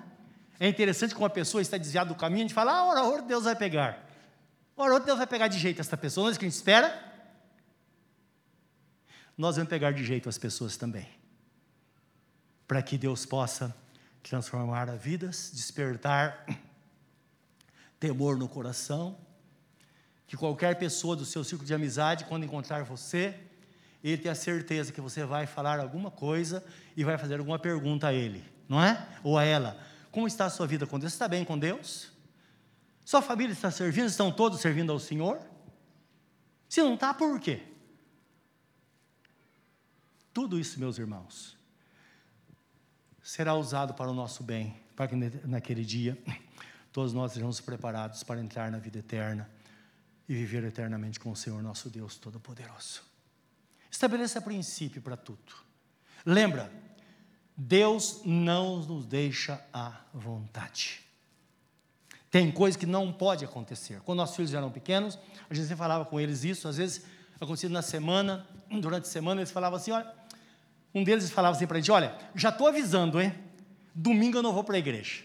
É 0.59 0.67
interessante 0.67 1.15
que 1.15 1.21
uma 1.21 1.31
pessoa 1.31 1.61
está 1.61 1.77
desviada 1.77 2.09
do 2.09 2.17
caminho, 2.17 2.41
a 2.41 2.49
gente 2.49 2.55
fala, 2.55 2.73
ah, 2.73 2.85
ora, 2.87 3.05
ora, 3.05 3.23
Deus 3.23 3.45
vai 3.45 3.55
pegar. 3.55 4.05
Ora, 4.77 4.95
ora, 4.95 5.05
Deus 5.05 5.19
vai 5.19 5.27
pegar 5.27 5.49
de 5.49 5.59
jeito 5.59 5.81
essa 5.81 5.97
pessoa, 5.97 6.25
não 6.25 6.29
é 6.29 6.31
isso 6.33 6.41
que 6.41 6.47
a 6.47 6.49
gente 6.49 6.57
espera? 6.57 7.11
Nós 9.37 9.57
vamos 9.57 9.71
pegar 9.71 9.93
de 9.93 10.05
jeito 10.05 10.29
as 10.29 10.39
pessoas 10.39 10.77
também. 10.77 11.09
Para 12.67 12.83
que 12.83 12.97
Deus 12.97 13.27
possa 13.27 13.77
transformar 14.23 14.87
vidas, 14.97 15.51
despertar 15.53 16.45
temor 17.99 18.37
no 18.37 18.49
coração, 18.49 19.19
que 20.31 20.37
qualquer 20.37 20.79
pessoa 20.79 21.17
do 21.17 21.25
seu 21.25 21.43
círculo 21.43 21.67
de 21.67 21.75
amizade, 21.75 22.25
quando 22.25 22.45
encontrar 22.45 22.85
você, 22.85 23.35
ele 24.01 24.17
tenha 24.17 24.33
certeza 24.33 24.93
que 24.93 25.01
você 25.01 25.25
vai 25.25 25.45
falar 25.45 25.81
alguma 25.81 26.09
coisa 26.09 26.65
e 26.97 27.03
vai 27.03 27.19
fazer 27.19 27.41
alguma 27.41 27.59
pergunta 27.59 28.07
a 28.07 28.15
ele, 28.15 28.45
não 28.69 28.81
é? 28.81 29.09
Ou 29.25 29.37
a 29.37 29.43
ela. 29.43 29.77
Como 30.09 30.29
está 30.29 30.45
a 30.45 30.51
sua 30.51 30.69
vida 30.69 30.87
com 30.87 31.01
Deus? 31.01 31.11
Você 31.11 31.17
está 31.17 31.27
bem 31.27 31.45
com 31.45 31.59
Deus? 31.59 32.13
Sua 33.05 33.21
família 33.21 33.53
está 33.53 33.73
servindo? 33.73 34.07
Estão 34.07 34.31
todos 34.31 34.61
servindo 34.61 34.93
ao 34.93 35.01
Senhor? 35.01 35.41
Se 36.69 36.81
não 36.81 36.95
está, 36.95 37.13
por 37.13 37.41
quê? 37.41 37.63
Tudo 40.33 40.61
isso, 40.61 40.79
meus 40.79 40.97
irmãos, 40.97 41.59
será 43.21 43.57
usado 43.57 43.95
para 43.95 44.09
o 44.09 44.15
nosso 44.15 44.45
bem, 44.45 44.77
para 44.95 45.09
que 45.09 45.17
naquele 45.45 45.85
dia 45.85 46.17
todos 46.93 47.13
nós 47.13 47.33
sejamos 47.33 47.61
preparados 47.61 48.23
para 48.23 48.41
entrar 48.41 48.71
na 48.71 48.79
vida 48.79 49.01
eterna 49.01 49.51
e 50.31 50.35
viver 50.35 50.63
eternamente 50.63 51.19
com 51.19 51.33
o 51.33 51.37
Senhor 51.37 51.61
nosso 51.61 51.91
Deus 51.91 52.17
Todo-Poderoso. 52.17 53.03
Estabeleça 53.91 54.41
princípio 54.41 55.03
para 55.03 55.17
tudo. 55.17 55.53
Lembra, 56.25 56.73
Deus 57.57 58.21
não 58.25 58.77
nos 58.77 59.05
deixa 59.07 59.61
à 59.73 60.03
vontade. 60.15 61.01
Tem 62.31 62.49
coisa 62.53 62.79
que 62.79 62.87
não 62.87 63.13
pode 63.13 63.45
acontecer. 63.45 64.01
Quando 64.03 64.19
nossos 64.19 64.37
filhos 64.37 64.55
eram 64.55 64.71
pequenos, 64.71 65.19
a 65.51 65.53
gente 65.53 65.75
falava 65.75 66.05
com 66.05 66.21
eles 66.21 66.45
isso, 66.45 66.69
às 66.69 66.77
vezes 66.77 67.05
acontecia 67.41 67.69
na 67.69 67.83
semana, 67.83 68.47
durante 68.81 69.09
a 69.09 69.11
semana, 69.11 69.41
eles 69.41 69.51
falavam 69.51 69.81
assim: 69.81 69.91
olha, 69.91 70.15
um 70.95 71.03
deles 71.03 71.29
falava 71.29 71.57
assim 71.57 71.67
para 71.67 71.79
a 71.79 71.81
gente: 71.81 71.91
olha, 71.91 72.17
já 72.37 72.51
estou 72.51 72.69
avisando, 72.69 73.21
hein? 73.21 73.35
Domingo 73.93 74.39
eu 74.39 74.45
não 74.45 74.53
vou 74.53 74.63
para 74.63 74.77
a 74.77 74.79
igreja. 74.79 75.25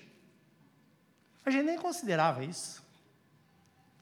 A 1.46 1.52
gente 1.52 1.66
nem 1.66 1.78
considerava 1.78 2.44
isso. 2.44 2.84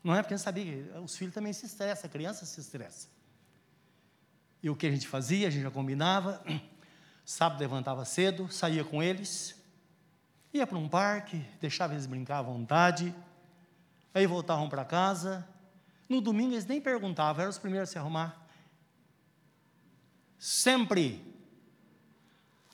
Não 0.04 0.14
é 0.14 0.22
porque 0.22 0.34
a 0.34 0.38
gente 0.38 0.44
sabia 0.44 0.66
que 0.66 1.00
os 1.00 1.16
filhos 1.16 1.34
também 1.34 1.54
se 1.54 1.66
estressam, 1.66 2.08
a 2.08 2.12
criança 2.12 2.46
se 2.46 2.60
estressa. 2.60 3.08
E 4.62 4.70
o 4.70 4.76
que 4.76 4.88
a 4.88 4.92
gente 4.92 5.08
fazia? 5.08 5.48
A 5.48 5.52
gente 5.52 5.64
já 5.64 5.72
combinava 5.72 6.44
Sábado 7.26 7.60
levantava 7.60 8.04
cedo, 8.04 8.52
saía 8.52 8.84
com 8.84 9.02
eles, 9.02 9.56
ia 10.54 10.68
para 10.68 10.78
um 10.78 10.90
parque, 10.90 11.38
deixava 11.62 11.94
eles 11.94 12.06
brincar 12.06 12.40
à 12.40 12.42
vontade, 12.42 13.16
aí 14.14 14.28
voltavam 14.28 14.68
para 14.68 14.84
casa. 14.84 15.48
No 16.10 16.20
domingo 16.20 16.54
eles 16.54 16.66
nem 16.66 16.82
perguntavam, 16.82 17.42
eram 17.42 17.50
os 17.50 17.58
primeiros 17.58 17.90
a 17.90 17.92
se 17.94 17.98
arrumar. 17.98 18.46
Sempre 20.38 21.26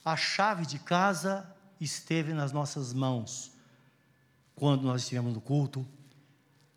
a 0.04 0.16
chave 0.16 0.66
de 0.66 0.80
casa 0.80 1.48
esteve 1.80 2.32
nas 2.34 2.50
nossas 2.50 2.92
mãos. 2.92 3.52
Quando 4.56 4.82
nós 4.82 5.02
estivemos 5.02 5.32
no 5.32 5.40
culto, 5.40 5.86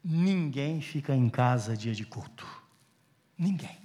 ninguém 0.04 0.82
fica 0.82 1.16
em 1.16 1.30
casa 1.30 1.78
dia 1.78 1.94
de 1.94 2.06
culto. 2.06 2.46
Ninguém. 3.38 3.82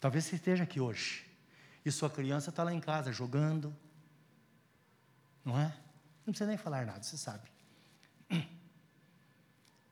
Talvez 0.00 0.24
você 0.24 0.36
esteja 0.36 0.64
aqui 0.64 0.80
hoje 0.80 1.24
e 1.84 1.92
sua 1.92 2.10
criança 2.10 2.50
está 2.50 2.64
lá 2.64 2.72
em 2.72 2.80
casa 2.80 3.12
jogando, 3.12 3.74
não 5.44 5.58
é? 5.58 5.66
Não 6.26 6.32
precisa 6.32 6.48
nem 6.48 6.56
falar 6.56 6.86
nada, 6.86 7.02
você 7.02 7.16
sabe. 7.16 7.48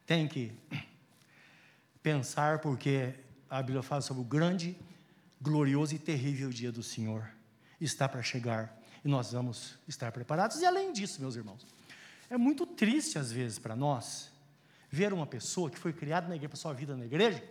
Tem 0.06 0.26
que 0.26 0.52
pensar, 2.02 2.60
porque 2.60 3.14
a 3.48 3.62
Bíblia 3.62 3.82
fala 3.82 4.00
sobre 4.00 4.22
o 4.22 4.24
grande, 4.24 4.76
glorioso 5.40 5.94
e 5.94 5.98
terrível 5.98 6.50
dia 6.50 6.72
do 6.72 6.82
Senhor. 6.82 7.30
Está 7.80 8.08
para 8.08 8.22
chegar 8.22 8.76
e 9.04 9.08
nós 9.08 9.32
vamos 9.32 9.78
estar 9.86 10.10
preparados. 10.12 10.60
E 10.60 10.66
além 10.66 10.92
disso, 10.92 11.20
meus 11.20 11.36
irmãos, 11.36 11.66
é 12.30 12.38
muito 12.38 12.64
triste 12.64 13.18
às 13.18 13.32
vezes 13.32 13.58
para 13.58 13.74
nós 13.74 14.32
ver 14.88 15.12
uma 15.12 15.26
pessoa 15.26 15.68
que 15.68 15.78
foi 15.78 15.92
criada 15.92 16.28
na 16.28 16.36
igreja, 16.36 16.56
sua 16.56 16.72
vida 16.72 16.96
na 16.96 17.04
igreja, 17.04 17.42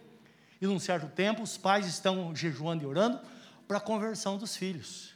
e 0.60 0.66
num 0.66 0.80
certo 0.80 1.08
tempo 1.08 1.44
os 1.44 1.58
pais 1.58 1.86
estão 1.86 2.36
jejuando 2.36 2.84
e 2.84 2.88
orando 2.88 3.20
para 3.68 3.78
a 3.78 3.82
conversão 3.82 4.38
dos 4.38 4.56
filhos. 4.56 5.14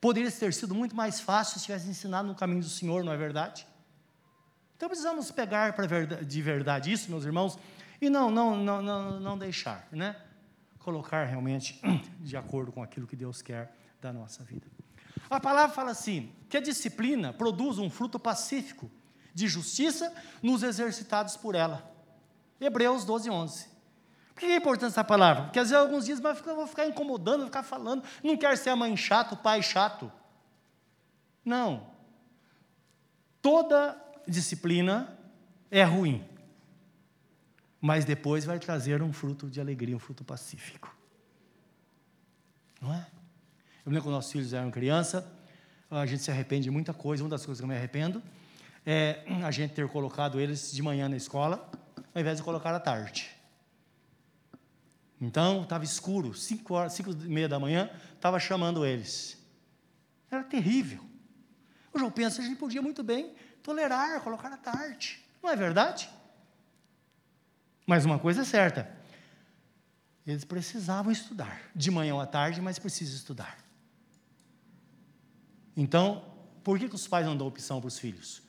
Poderia 0.00 0.30
ter 0.30 0.52
sido 0.52 0.74
muito 0.74 0.96
mais 0.96 1.20
fácil 1.20 1.58
se 1.58 1.66
tivesse 1.66 1.88
ensinado 1.88 2.28
no 2.28 2.34
caminho 2.34 2.60
do 2.60 2.68
Senhor, 2.68 3.04
não 3.04 3.12
é 3.12 3.16
verdade? 3.16 3.66
Então 4.76 4.88
precisamos 4.88 5.30
pegar 5.30 5.74
de 6.22 6.42
verdade 6.42 6.92
isso, 6.92 7.10
meus 7.10 7.24
irmãos, 7.24 7.58
e 8.00 8.10
não, 8.10 8.30
não, 8.30 8.56
não, 8.56 8.82
não, 8.82 9.20
não 9.20 9.38
deixar, 9.38 9.88
né? 9.92 10.16
Colocar 10.80 11.24
realmente 11.24 11.80
de 12.20 12.36
acordo 12.36 12.72
com 12.72 12.82
aquilo 12.82 13.06
que 13.06 13.16
Deus 13.16 13.40
quer 13.40 13.74
da 14.00 14.12
nossa 14.12 14.44
vida. 14.44 14.66
A 15.28 15.40
palavra 15.40 15.74
fala 15.74 15.90
assim: 15.90 16.32
que 16.48 16.56
a 16.56 16.60
disciplina 16.60 17.32
produz 17.32 17.78
um 17.78 17.90
fruto 17.90 18.18
pacífico 18.18 18.90
de 19.32 19.48
justiça 19.48 20.14
nos 20.42 20.62
exercitados 20.62 21.36
por 21.36 21.54
ela. 21.54 21.92
Hebreus 22.60 23.04
12, 23.04 23.28
11. 23.28 23.68
Por 24.34 24.40
que 24.40 24.46
é 24.46 24.56
importante 24.56 24.90
essa 24.90 25.04
palavra? 25.04 25.44
Porque 25.44 25.58
às 25.58 25.70
vezes 25.70 25.82
alguns 25.82 26.04
dias 26.04 26.20
eu 26.20 26.56
vou 26.56 26.66
ficar 26.66 26.86
incomodando, 26.86 27.38
vou 27.38 27.46
ficar 27.46 27.62
falando, 27.62 28.02
não 28.22 28.36
quero 28.36 28.56
ser 28.56 28.70
a 28.70 28.76
mãe 28.76 28.96
chata, 28.96 29.34
o 29.34 29.38
pai 29.38 29.62
chato. 29.62 30.10
Não. 31.44 31.86
Toda 33.40 34.00
disciplina 34.26 35.18
é 35.70 35.84
ruim, 35.84 36.26
mas 37.80 38.04
depois 38.04 38.44
vai 38.44 38.58
trazer 38.58 39.02
um 39.02 39.12
fruto 39.12 39.50
de 39.50 39.60
alegria, 39.60 39.94
um 39.94 40.00
fruto 40.00 40.24
pacífico. 40.24 40.96
Não 42.80 42.92
é? 42.92 43.06
Eu 43.84 43.92
lembro 43.92 44.04
quando 44.04 44.14
nossos 44.14 44.32
filhos 44.32 44.52
eram 44.54 44.70
criança, 44.70 45.30
a 45.90 46.06
gente 46.06 46.22
se 46.22 46.30
arrepende 46.30 46.64
de 46.64 46.70
muita 46.70 46.94
coisa. 46.94 47.22
Uma 47.22 47.28
das 47.28 47.44
coisas 47.44 47.60
que 47.60 47.64
eu 47.64 47.68
me 47.68 47.76
arrependo 47.76 48.22
é 48.86 49.22
a 49.42 49.50
gente 49.50 49.74
ter 49.74 49.86
colocado 49.88 50.40
eles 50.40 50.72
de 50.72 50.82
manhã 50.82 51.06
na 51.08 51.16
escola, 51.16 51.70
ao 52.14 52.20
invés 52.20 52.38
de 52.38 52.42
colocar 52.42 52.74
à 52.74 52.80
tarde. 52.80 53.30
Então, 55.20 55.62
estava 55.62 55.84
escuro, 55.84 56.34
cinco 56.34 56.74
horas, 56.74 56.94
cinco 56.94 57.10
e 57.10 57.28
meia 57.28 57.48
da 57.48 57.58
manhã, 57.58 57.90
estava 58.14 58.38
chamando 58.38 58.86
eles. 58.86 59.38
Era 60.30 60.42
terrível. 60.42 61.04
Hoje 61.92 62.04
eu 62.04 62.10
penso, 62.10 62.40
a 62.40 62.44
gente 62.44 62.56
podia 62.56 62.80
muito 62.82 63.02
bem 63.02 63.34
tolerar, 63.62 64.20
colocar 64.22 64.52
à 64.52 64.56
tarde. 64.56 65.22
Não 65.42 65.50
é 65.50 65.56
verdade? 65.56 66.08
Mas 67.86 68.04
uma 68.04 68.18
coisa 68.18 68.42
é 68.42 68.44
certa, 68.44 68.90
eles 70.26 70.44
precisavam 70.44 71.12
estudar, 71.12 71.60
de 71.76 71.90
manhã 71.90 72.14
ou 72.14 72.20
à 72.20 72.26
tarde, 72.26 72.60
mas 72.62 72.78
precisam 72.78 73.14
estudar. 73.14 73.63
Então, 75.76 76.24
por 76.62 76.78
que, 76.78 76.88
que 76.88 76.94
os 76.94 77.06
pais 77.06 77.26
não 77.26 77.36
dão 77.36 77.46
opção 77.46 77.80
para 77.80 77.88
os 77.88 77.98
filhos? 77.98 78.42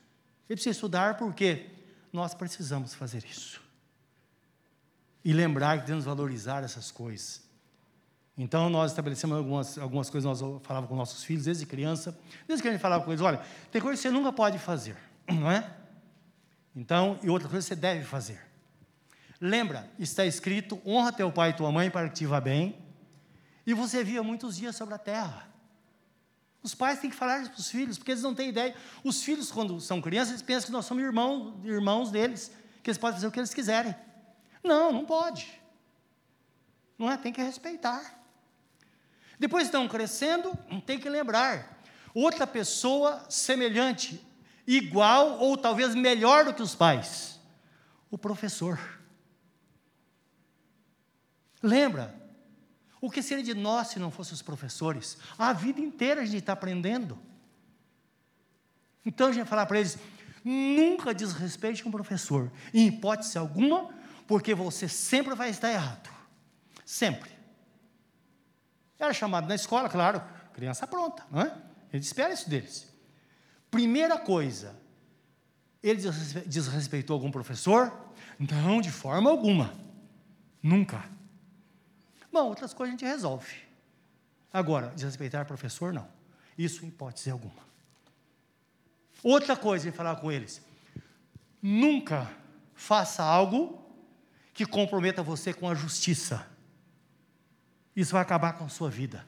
Ele 0.48 0.56
precisa 0.56 0.72
estudar 0.72 1.18
porque 1.18 1.68
nós 2.14 2.34
precisamos 2.34 2.94
fazer 2.94 3.26
isso 3.26 3.62
e 5.24 5.34
lembrar 5.34 5.80
que 5.80 5.86
devemos 5.86 6.06
valorizar 6.06 6.64
essas 6.64 6.92
coisas. 6.92 7.44
Então, 8.38 8.70
nós 8.70 8.92
estabelecemos 8.92 9.38
algumas, 9.38 9.78
algumas 9.78 10.10
coisas, 10.10 10.42
nós 10.42 10.62
falávamos 10.64 10.90
com 10.90 10.96
nossos 10.96 11.24
filhos 11.24 11.46
desde 11.46 11.66
criança, 11.66 12.18
desde 12.48 12.62
que 12.62 12.68
a 12.68 12.72
gente 12.72 12.82
falava 12.82 13.04
com 13.04 13.12
eles: 13.12 13.22
olha, 13.22 13.42
tem 13.72 13.82
coisa 13.82 13.98
que 13.98 14.08
você 14.08 14.14
nunca 14.14 14.32
pode 14.32 14.60
fazer, 14.60 14.96
não 15.28 15.50
é? 15.50 15.74
Então, 16.76 17.18
e 17.24 17.30
outra 17.30 17.50
coisa 17.50 17.66
que 17.66 17.74
você 17.74 17.80
deve 17.80 18.04
fazer. 18.04 18.40
Lembra, 19.40 19.90
está 19.98 20.26
escrito: 20.26 20.80
honra 20.86 21.12
teu 21.12 21.32
pai 21.32 21.52
e 21.52 21.54
tua 21.54 21.72
mãe 21.72 21.90
para 21.90 22.08
que 22.10 22.16
te 22.16 22.26
vá 22.26 22.40
bem. 22.40 22.78
E 23.66 23.74
você 23.74 24.04
via 24.04 24.22
muitos 24.22 24.58
dias 24.58 24.76
sobre 24.76 24.94
a 24.94 24.98
terra. 25.00 25.50
Os 26.66 26.74
pais 26.74 27.00
têm 27.00 27.12
que 27.12 27.16
falar 27.16 27.48
para 27.48 27.60
os 27.60 27.70
filhos, 27.70 27.96
porque 27.96 28.10
eles 28.10 28.24
não 28.24 28.34
têm 28.34 28.50
ideia. 28.50 28.76
Os 29.04 29.22
filhos, 29.22 29.52
quando 29.52 29.80
são 29.80 30.02
crianças, 30.02 30.32
eles 30.32 30.42
pensam 30.42 30.66
que 30.66 30.72
nós 30.72 30.88
somos 30.88 31.04
irmãos, 31.04 31.64
irmãos 31.64 32.10
deles, 32.10 32.52
que 32.82 32.90
eles 32.90 32.98
podem 32.98 33.18
fazer 33.18 33.28
o 33.28 33.32
que 33.32 33.40
eles 33.40 33.54
quiserem. 33.54 33.94
Não, 34.64 34.92
não 34.92 35.06
pode. 35.06 35.62
Não 36.98 37.12
é? 37.12 37.18
Tem 37.18 37.32
que 37.32 37.40
respeitar. 37.40 38.20
Depois 39.38 39.66
estão 39.66 39.88
crescendo, 39.88 40.58
tem 40.88 40.98
que 40.98 41.08
lembrar. 41.08 41.84
Outra 42.16 42.48
pessoa 42.48 43.24
semelhante, 43.30 44.26
igual 44.66 45.38
ou 45.38 45.56
talvez 45.56 45.94
melhor 45.94 46.46
do 46.46 46.54
que 46.56 46.64
os 46.64 46.74
pais. 46.74 47.40
O 48.10 48.18
professor. 48.18 48.80
Lembra? 51.62 52.25
O 53.06 53.12
que 53.12 53.22
seria 53.22 53.44
de 53.44 53.54
nós 53.54 53.90
se 53.90 54.00
não 54.00 54.10
fossem 54.10 54.34
os 54.34 54.42
professores? 54.42 55.16
A 55.38 55.54
vida 55.54 55.80
inteira 55.80 56.22
a 56.22 56.26
gente 56.26 56.40
está 56.40 56.54
aprendendo. 56.54 57.20
Então 59.06 59.28
a 59.28 59.32
gente 59.32 59.44
vai 59.44 59.48
falar 59.48 59.68
para 59.68 59.78
eles: 59.78 59.96
nunca 60.44 61.14
desrespeite 61.14 61.88
um 61.88 61.92
professor, 61.92 62.52
em 62.74 62.88
hipótese 62.88 63.38
alguma, 63.38 63.94
porque 64.26 64.56
você 64.56 64.90
sempre 64.90 65.36
vai 65.36 65.52
estar 65.52 65.72
errado. 65.72 66.10
Sempre. 66.84 67.30
Era 68.98 69.14
chamado 69.14 69.48
na 69.48 69.54
escola, 69.54 69.88
claro, 69.88 70.20
criança 70.52 70.88
pronta, 70.88 71.24
não 71.30 71.42
é? 71.42 71.56
Gente 71.94 72.06
espera 72.06 72.34
isso 72.34 72.50
deles. 72.50 72.92
Primeira 73.70 74.18
coisa, 74.18 74.76
ele 75.84 76.02
desrespeitou 76.48 77.14
algum 77.14 77.30
professor? 77.30 77.96
Não, 78.40 78.82
de 78.82 78.90
forma 78.90 79.30
alguma. 79.30 79.76
Nunca. 80.60 81.08
Bom, 82.36 82.50
outras 82.50 82.74
coisas 82.74 82.94
a 82.94 82.98
gente 82.98 83.10
resolve. 83.10 83.62
Agora, 84.52 84.90
desrespeitar 84.90 85.46
professor, 85.46 85.94
não. 85.94 86.06
Isso 86.58 86.84
em 86.84 86.90
hipótese 86.90 87.32
alguma. 87.32 87.64
Outra 89.24 89.56
coisa, 89.56 89.88
ele 89.88 89.96
falar 89.96 90.18
com 90.18 90.30
eles: 90.30 90.62
nunca 91.62 92.30
faça 92.74 93.24
algo 93.24 93.82
que 94.54 94.66
comprometa 94.66 95.24
você 95.24 95.54
com 95.54 95.70
a 95.70 95.74
justiça. 95.74 96.46
Isso 97.96 98.12
vai 98.12 98.22
acabar 98.22 98.52
com 98.58 98.66
a 98.66 98.70
sua 98.70 98.90
vida. 98.90 99.26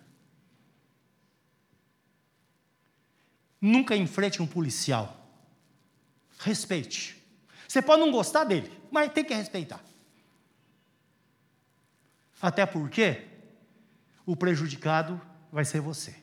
Nunca 3.61 3.95
enfrente 3.95 4.41
um 4.41 4.47
policial. 4.47 5.31
Respeite. 6.39 7.23
Você 7.65 7.81
pode 7.81 8.01
não 8.01 8.11
gostar 8.11 8.43
dele, 8.43 8.69
mas 8.91 9.13
tem 9.13 9.23
que 9.23 9.33
respeitar. 9.33 9.81
Até 12.41 12.65
porque 12.65 13.27
o 14.25 14.35
prejudicado 14.35 15.19
vai 15.51 15.65
ser 15.65 15.79
você. 15.79 16.15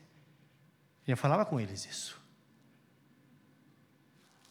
Eu 1.06 1.16
falava 1.16 1.44
com 1.44 1.60
eles 1.60 1.84
isso. 1.86 2.20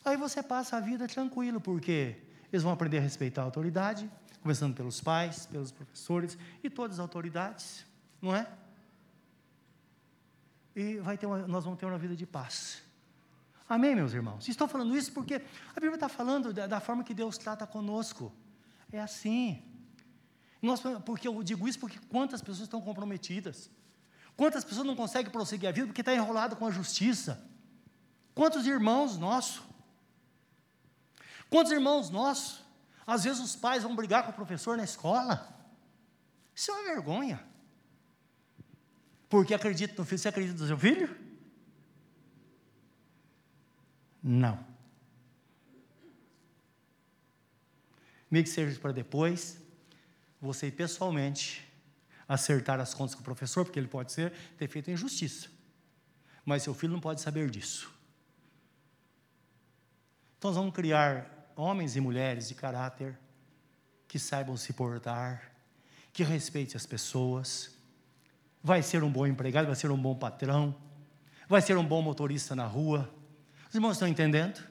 Aí 0.06 0.17
você 0.17 0.43
passa 0.43 0.78
a 0.78 0.80
vida 0.80 1.08
tranquilo, 1.08 1.62
porque 1.62 2.17
eles 2.52 2.62
vão 2.62 2.73
aprender 2.73 2.97
a 2.97 3.02
respeitar 3.02 3.41
a 3.41 3.45
autoridade, 3.45 4.10
começando 4.41 4.76
pelos 4.76 4.99
pais, 4.99 5.45
pelos 5.45 5.71
professores 5.71 6.38
e 6.62 6.69
todas 6.69 6.97
as 6.97 6.99
autoridades, 6.99 7.86
não 8.21 8.36
é? 8.36 8.47
E 10.76 10.97
vai 10.97 11.17
ter 11.17 11.26
uma, 11.26 11.47
nós 11.47 11.63
vamos 11.63 11.80
ter 11.80 11.86
uma 11.86 11.97
vida 11.97 12.15
de 12.15 12.26
paz. 12.26 12.84
Amém, 13.67 13.95
meus 13.95 14.13
irmãos? 14.13 14.47
Estou 14.47 14.67
falando 14.67 14.95
isso 14.95 15.13
porque 15.13 15.36
a 15.36 15.80
Bíblia 15.80 15.95
está 15.95 16.10
falando 16.10 16.52
da, 16.52 16.67
da 16.67 16.80
forma 16.80 17.04
que 17.04 17.13
Deus 17.13 17.38
trata 17.38 17.65
conosco. 17.65 18.32
É 18.91 18.99
assim. 18.99 19.63
Nós, 20.63 20.82
porque 21.06 21.28
eu 21.28 21.43
digo 21.43 21.67
isso 21.67 21.78
porque 21.78 21.99
quantas 22.08 22.41
pessoas 22.41 22.62
estão 22.62 22.80
comprometidas? 22.80 23.69
Quantas 24.38 24.63
pessoas 24.63 24.88
não 24.88 24.95
conseguem 24.95 25.30
prosseguir 25.30 25.67
a 25.67 25.73
vida 25.73 25.88
porque 25.88 25.99
está 26.02 26.13
enrolado 26.15 26.56
com 26.56 26.65
a 26.65 26.71
justiça? 26.71 27.45
Quantos 28.34 28.65
irmãos 28.65 29.17
nossos? 29.17 29.62
Quantos 31.49 31.73
irmãos 31.73 32.10
nossos? 32.10 32.63
Às 33.06 33.26
vezes 33.26 33.43
os 33.43 33.58
pais 33.58 33.84
vão 33.84 33.93
brigar 33.93 34.23
com 34.23 34.32
o 34.32 34.34
professor 34.34 34.78
na 34.78 34.86
escola. 34.86 35.54
Isso 36.56 36.71
é 36.71 36.73
uma 36.73 36.84
vergonha. 36.84 37.45
Porque 39.28 39.54
acredita 39.54 39.95
no 39.97 40.06
filho. 40.06 40.19
Você 40.19 40.30
acredita 40.30 40.58
no 40.58 40.67
seu 40.67 40.78
filho? 40.78 41.13
Não. 44.23 44.65
Meio 48.32 48.45
que 48.45 48.49
seja 48.49 48.80
para 48.80 48.93
depois, 48.93 49.62
você 50.45 50.71
pessoalmente 50.71 51.67
acertar 52.27 52.79
as 52.79 52.93
contas 52.93 53.15
com 53.15 53.21
o 53.21 53.23
professor, 53.23 53.65
porque 53.65 53.79
ele 53.79 53.88
pode 53.88 54.12
ser, 54.12 54.32
ter 54.58 54.67
feito 54.67 54.91
injustiça. 54.91 55.49
Mas 56.45 56.63
seu 56.63 56.73
filho 56.73 56.93
não 56.93 56.99
pode 56.99 57.21
saber 57.21 57.49
disso. 57.49 57.91
Então 60.38 60.51
nós 60.51 60.58
vamos 60.58 60.73
criar 60.73 61.51
homens 61.56 61.95
e 61.95 62.01
mulheres 62.01 62.47
de 62.47 62.56
caráter 62.56 63.17
que 64.08 64.19
saibam 64.19 64.58
se 64.58 64.73
portar, 64.73 65.51
que 66.12 66.23
respeitem 66.23 66.75
as 66.75 66.86
pessoas. 66.86 67.77
Vai 68.62 68.84
ser 68.84 69.03
um 69.03 69.12
bom 69.12 69.25
empregado, 69.25 69.65
vai 69.67 69.75
ser 69.75 69.91
um 69.91 69.97
bom 69.97 70.15
patrão, 70.15 70.75
vai 71.47 71.62
ser 71.62 71.77
um 71.77 71.86
bom 71.86 72.01
motorista 72.01 72.56
na 72.56 72.65
rua 72.65 73.12
os 73.73 73.75
irmãos 73.75 73.93
estão 73.93 74.08
entendendo? 74.08 74.63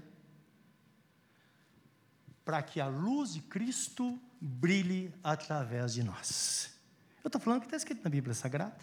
Para 2.45 2.63
que 2.63 2.81
a 2.81 2.87
luz 2.87 3.33
de 3.33 3.41
Cristo 3.41 4.17
brilhe 4.45 5.15
através 5.23 5.95
de 5.95 6.03
nós. 6.03 6.77
Eu 7.23 7.29
estou 7.29 7.41
falando 7.41 7.61
que 7.61 7.67
está 7.67 7.77
escrito 7.77 8.03
na 8.03 8.11
Bíblia 8.11 8.35
Sagrada. 8.35 8.77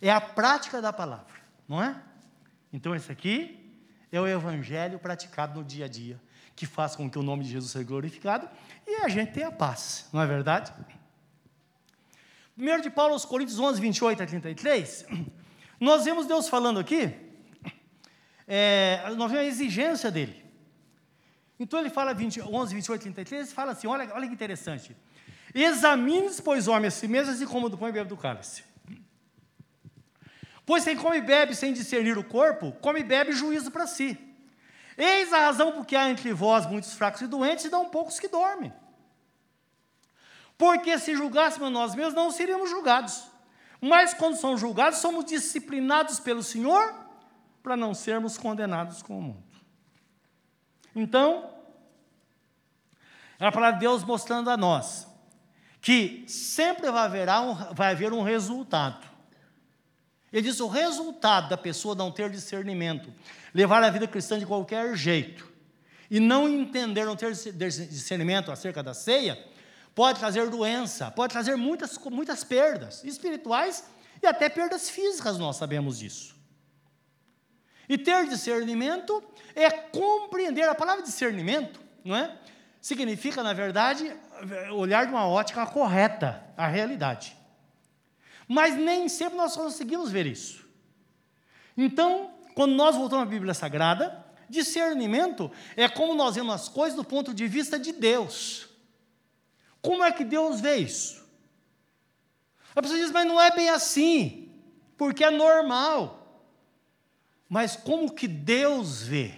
É 0.00 0.10
a 0.10 0.20
prática 0.20 0.80
da 0.80 0.90
palavra, 0.92 1.34
não 1.68 1.82
é? 1.82 1.94
Então, 2.72 2.94
esse 2.96 3.12
aqui 3.12 3.78
é 4.10 4.18
o 4.18 4.26
evangelho 4.26 4.98
praticado 4.98 5.60
no 5.60 5.64
dia 5.64 5.84
a 5.84 5.88
dia, 5.88 6.18
que 6.54 6.64
faz 6.64 6.96
com 6.96 7.10
que 7.10 7.18
o 7.18 7.22
nome 7.22 7.44
de 7.44 7.50
Jesus 7.50 7.72
seja 7.72 7.84
glorificado 7.84 8.48
e 8.86 8.94
a 8.96 9.08
gente 9.08 9.32
tenha 9.32 9.52
paz, 9.52 10.08
não 10.12 10.22
é 10.22 10.26
verdade? 10.26 10.72
1 12.56 12.80
de 12.80 12.88
Paulo 12.88 13.12
aos 13.12 13.26
Coríntios 13.26 13.58
11, 13.58 13.78
28 13.78 14.22
a 14.22 14.26
33, 14.26 15.06
nós 15.78 16.04
vemos 16.04 16.26
Deus 16.26 16.48
falando 16.48 16.78
aqui 16.78 17.26
é, 18.46 19.02
nós 19.16 19.30
vemos 19.30 19.44
a 19.44 19.44
exigência 19.44 20.10
dele. 20.10 20.45
Então 21.58 21.80
ele 21.80 21.90
fala 21.90 22.12
20, 22.12 22.42
11, 22.42 22.74
28, 22.74 23.02
33, 23.02 23.46
ele 23.46 23.54
fala 23.54 23.72
assim, 23.72 23.86
olha, 23.86 24.12
olha 24.14 24.26
que 24.26 24.34
interessante. 24.34 24.96
Examine-se, 25.54 26.42
pois, 26.42 26.68
homem, 26.68 26.88
a 26.88 26.90
si 26.90 27.08
mesmo, 27.08 27.32
assim 27.32 27.46
como 27.46 27.68
do 27.68 27.78
pão 27.78 27.88
e 27.88 27.92
bebe 27.92 28.08
do 28.08 28.16
cálice. 28.16 28.62
Pois 30.66 30.84
quem 30.84 30.96
come 30.96 31.18
e 31.18 31.22
bebe 31.22 31.54
sem 31.54 31.72
discernir 31.72 32.18
o 32.18 32.24
corpo, 32.24 32.72
come 32.82 33.00
e 33.00 33.04
bebe 33.04 33.32
juízo 33.32 33.70
para 33.70 33.86
si. 33.86 34.18
Eis 34.98 35.32
a 35.32 35.38
razão 35.38 35.72
porque 35.72 35.94
há 35.94 36.10
entre 36.10 36.32
vós 36.32 36.66
muitos 36.66 36.94
fracos 36.94 37.20
e 37.20 37.26
doentes, 37.26 37.66
e 37.66 37.70
não 37.70 37.88
poucos 37.88 38.18
que 38.18 38.28
dormem. 38.28 38.72
Porque 40.58 40.98
se 40.98 41.14
julgássemos 41.14 41.70
nós 41.70 41.94
mesmos, 41.94 42.14
não 42.14 42.30
seríamos 42.30 42.68
julgados. 42.68 43.28
Mas 43.80 44.14
quando 44.14 44.36
somos 44.36 44.60
julgados, 44.60 44.98
somos 44.98 45.24
disciplinados 45.24 46.18
pelo 46.18 46.42
Senhor 46.42 46.94
para 47.62 47.76
não 47.76 47.94
sermos 47.94 48.38
condenados 48.38 49.02
com 49.02 49.18
o 49.18 49.22
mundo. 49.22 49.45
Então, 50.96 51.50
é 53.38 53.46
a 53.46 53.52
palavra 53.52 53.74
de 53.74 53.80
Deus 53.80 54.02
mostrando 54.02 54.48
a 54.48 54.56
nós 54.56 55.06
que 55.80 56.24
sempre 56.26 56.90
vai 56.90 57.04
haver 57.04 57.28
um, 57.28 57.54
vai 57.74 57.92
haver 57.92 58.12
um 58.12 58.22
resultado. 58.22 59.06
Ele 60.32 60.42
diz: 60.42 60.58
o 60.58 60.66
resultado 60.66 61.48
da 61.50 61.56
pessoa 61.56 61.94
não 61.94 62.10
ter 62.10 62.30
discernimento, 62.30 63.12
levar 63.54 63.82
a 63.84 63.90
vida 63.90 64.08
cristã 64.08 64.38
de 64.38 64.46
qualquer 64.46 64.96
jeito, 64.96 65.46
e 66.10 66.18
não 66.18 66.48
entender, 66.48 67.04
não 67.04 67.14
ter 67.14 67.30
discernimento 67.32 68.50
acerca 68.50 68.82
da 68.82 68.94
ceia, 68.94 69.38
pode 69.94 70.18
trazer 70.18 70.48
doença, 70.48 71.10
pode 71.10 71.32
trazer 71.32 71.56
muitas, 71.56 71.96
muitas 71.98 72.42
perdas 72.42 73.04
espirituais 73.04 73.84
e 74.22 74.26
até 74.26 74.48
perdas 74.48 74.88
físicas, 74.90 75.38
nós 75.38 75.56
sabemos 75.56 75.98
disso. 75.98 76.35
E 77.88 77.96
ter 77.96 78.28
discernimento 78.28 79.22
é 79.54 79.70
compreender. 79.70 80.68
A 80.68 80.74
palavra 80.74 81.02
discernimento, 81.02 81.80
não 82.04 82.16
é? 82.16 82.36
Significa, 82.80 83.42
na 83.42 83.52
verdade, 83.52 84.14
olhar 84.72 85.06
de 85.06 85.12
uma 85.12 85.26
ótica 85.26 85.66
correta 85.66 86.44
a 86.56 86.66
realidade. 86.66 87.36
Mas 88.48 88.76
nem 88.76 89.08
sempre 89.08 89.36
nós 89.36 89.56
conseguimos 89.56 90.10
ver 90.10 90.26
isso. 90.26 90.64
Então, 91.76 92.30
quando 92.54 92.74
nós 92.74 92.94
voltamos 92.94 93.26
à 93.26 93.28
Bíblia 93.28 93.54
Sagrada, 93.54 94.24
discernimento 94.48 95.50
é 95.76 95.88
como 95.88 96.14
nós 96.14 96.36
vemos 96.36 96.54
as 96.54 96.68
coisas 96.68 96.96
do 96.96 97.04
ponto 97.04 97.34
de 97.34 97.46
vista 97.46 97.78
de 97.78 97.92
Deus. 97.92 98.68
Como 99.82 100.02
é 100.02 100.10
que 100.10 100.24
Deus 100.24 100.60
vê 100.60 100.76
isso? 100.76 101.24
A 102.74 102.82
pessoa 102.82 102.98
diz, 102.98 103.10
mas 103.10 103.26
não 103.26 103.40
é 103.40 103.50
bem 103.54 103.68
assim, 103.68 104.50
porque 104.96 105.24
é 105.24 105.30
normal. 105.30 106.15
Mas 107.48 107.76
como 107.76 108.14
que 108.14 108.26
Deus 108.26 109.02
vê? 109.02 109.34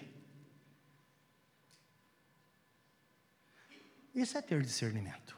Isso 4.15 4.37
é 4.37 4.43
ter 4.43 4.63
discernimento. 4.63 5.37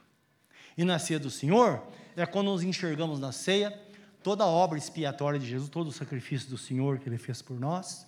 E 0.77 0.85
na 0.85 0.99
ceia 0.99 1.21
do 1.21 1.31
Senhor 1.31 1.83
é 2.17 2.25
quando 2.25 2.51
nos 2.51 2.63
enxergamos 2.63 3.19
na 3.21 3.33
ceia 3.33 3.79
toda 4.23 4.45
a 4.45 4.47
obra 4.47 4.79
expiatória 4.79 5.39
de 5.39 5.47
Jesus, 5.47 5.69
todo 5.69 5.89
o 5.89 5.93
sacrifício 5.93 6.49
do 6.49 6.57
Senhor 6.57 6.99
que 6.99 7.09
Ele 7.09 7.19
fez 7.19 7.43
por 7.43 7.59
nós. 7.59 8.07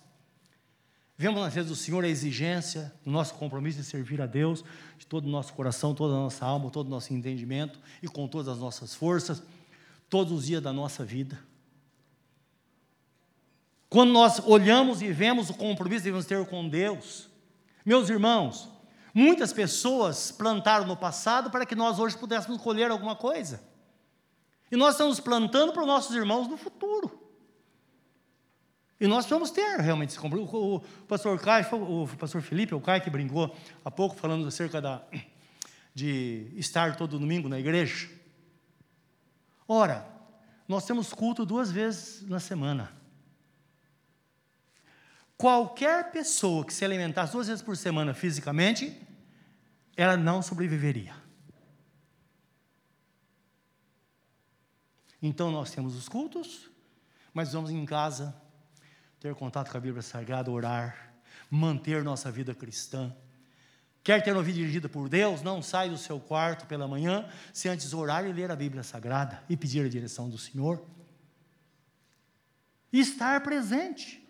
Vemos 1.15 1.41
na 1.41 1.51
ceia 1.51 1.63
do 1.63 1.75
Senhor 1.75 2.03
a 2.03 2.07
exigência, 2.07 2.91
o 3.05 3.11
nosso 3.11 3.35
compromisso 3.35 3.77
de 3.77 3.83
servir 3.83 4.21
a 4.21 4.25
Deus, 4.25 4.63
de 4.97 5.05
todo 5.05 5.25
o 5.25 5.29
nosso 5.29 5.53
coração, 5.53 5.93
toda 5.93 6.13
a 6.13 6.17
nossa 6.17 6.45
alma, 6.45 6.71
todo 6.71 6.87
o 6.87 6.89
nosso 6.89 7.13
entendimento 7.13 7.79
e 8.01 8.07
com 8.07 8.27
todas 8.27 8.47
as 8.47 8.57
nossas 8.57 8.95
forças, 8.95 9.43
todos 10.09 10.33
os 10.33 10.45
dias 10.47 10.61
da 10.61 10.73
nossa 10.73 11.05
vida. 11.05 11.39
Quando 13.93 14.11
nós 14.11 14.39
olhamos 14.39 15.03
e 15.03 15.13
vemos 15.13 15.51
o 15.51 15.53
compromisso 15.53 16.01
que 16.01 16.05
devemos 16.05 16.25
ter 16.25 16.43
com 16.47 16.67
Deus, 16.67 17.29
meus 17.85 18.09
irmãos, 18.09 18.67
muitas 19.13 19.53
pessoas 19.53 20.31
plantaram 20.31 20.87
no 20.87 20.97
passado 20.97 21.51
para 21.51 21.63
que 21.63 21.75
nós 21.75 21.99
hoje 21.99 22.17
pudéssemos 22.17 22.59
colher 22.59 22.89
alguma 22.89 23.15
coisa. 23.15 23.61
E 24.71 24.75
nós 24.75 24.95
estamos 24.95 25.19
plantando 25.19 25.73
para 25.73 25.83
os 25.83 25.87
nossos 25.87 26.15
irmãos 26.15 26.47
no 26.47 26.57
futuro. 26.57 27.21
E 28.99 29.05
nós 29.05 29.27
vamos 29.27 29.51
ter 29.51 29.79
realmente 29.79 30.09
esse 30.09 30.19
compromisso. 30.19 30.57
O, 30.57 30.79
pastor 31.07 31.39
Caio, 31.39 31.67
o 31.75 32.07
pastor 32.17 32.41
Felipe, 32.41 32.73
o 32.73 32.81
Caio 32.81 33.03
que 33.03 33.11
brincou 33.11 33.55
há 33.85 33.91
pouco 33.91 34.15
falando 34.15 34.47
acerca 34.47 34.81
da, 34.81 35.03
de 35.93 36.51
estar 36.55 36.95
todo 36.95 37.19
domingo 37.19 37.47
na 37.47 37.59
igreja. 37.59 38.09
Ora, 39.67 40.03
nós 40.67 40.83
temos 40.83 41.13
culto 41.13 41.45
duas 41.45 41.69
vezes 41.69 42.27
na 42.27 42.39
semana. 42.39 43.02
Qualquer 45.43 46.09
pessoa 46.09 46.63
que 46.63 46.73
se 46.73 46.85
alimentasse 46.85 47.33
duas 47.33 47.49
vezes 47.49 47.61
por 47.61 47.75
semana 47.75 48.13
fisicamente, 48.13 48.97
ela 49.93 50.15
não 50.15 50.41
sobreviveria. 50.41 51.13
Então 55.21 55.51
nós 55.51 55.69
temos 55.69 55.97
os 55.97 56.07
cultos, 56.07 56.71
mas 57.33 57.51
vamos 57.51 57.71
em 57.71 57.85
casa 57.85 58.33
ter 59.19 59.35
contato 59.35 59.69
com 59.69 59.77
a 59.77 59.81
Bíblia 59.81 60.01
Sagrada, 60.01 60.49
orar, 60.49 61.13
manter 61.51 62.05
nossa 62.05 62.31
vida 62.31 62.55
cristã. 62.55 63.13
Quer 64.01 64.23
ter 64.23 64.31
uma 64.31 64.43
vida 64.43 64.59
dirigida 64.59 64.87
por 64.87 65.09
Deus? 65.09 65.41
Não 65.41 65.61
sai 65.61 65.89
do 65.89 65.97
seu 65.97 66.21
quarto 66.21 66.65
pela 66.67 66.87
manhã, 66.87 67.29
se 67.51 67.67
antes 67.67 67.93
orar 67.93 68.25
e 68.25 68.31
ler 68.31 68.49
a 68.49 68.55
Bíblia 68.55 68.81
Sagrada 68.81 69.43
e 69.49 69.57
pedir 69.57 69.85
a 69.85 69.89
direção 69.89 70.29
do 70.29 70.37
Senhor. 70.37 70.81
E 72.93 73.01
estar 73.01 73.43
presente. 73.43 74.22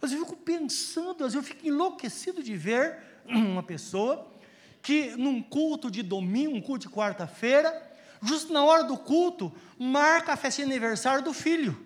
Às 0.00 0.10
vezes 0.10 0.24
eu 0.24 0.26
fico 0.26 0.42
pensando, 0.42 1.24
às 1.24 1.32
vezes 1.32 1.48
eu 1.48 1.54
fico 1.54 1.66
enlouquecido 1.66 2.42
de 2.42 2.56
ver 2.56 2.98
uma 3.26 3.62
pessoa 3.62 4.32
que 4.82 5.16
num 5.16 5.42
culto 5.42 5.90
de 5.90 6.02
domingo, 6.02 6.56
um 6.56 6.60
culto 6.60 6.86
de 6.88 6.94
quarta-feira, 6.94 7.72
justo 8.22 8.52
na 8.52 8.64
hora 8.64 8.84
do 8.84 8.96
culto, 8.96 9.52
marca 9.78 10.32
a 10.32 10.36
festa 10.36 10.62
de 10.62 10.70
aniversário 10.70 11.24
do 11.24 11.32
filho. 11.32 11.84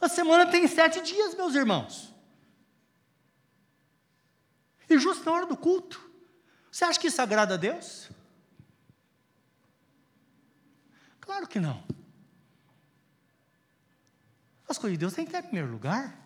A 0.00 0.08
semana 0.08 0.50
tem 0.50 0.66
sete 0.68 1.00
dias, 1.00 1.34
meus 1.34 1.54
irmãos. 1.54 2.12
E 4.88 4.98
justo 4.98 5.24
na 5.24 5.32
hora 5.32 5.46
do 5.46 5.56
culto. 5.56 6.00
Você 6.70 6.84
acha 6.84 7.00
que 7.00 7.06
isso 7.06 7.22
agrada 7.22 7.54
a 7.54 7.56
Deus? 7.56 8.10
Claro 11.20 11.46
que 11.46 11.58
não. 11.58 11.82
As 14.68 14.76
coisas 14.76 14.98
de 14.98 15.00
Deus 15.00 15.14
têm 15.14 15.24
que 15.24 15.32
ter 15.32 15.38
em 15.38 15.42
primeiro 15.42 15.70
lugar. 15.70 16.23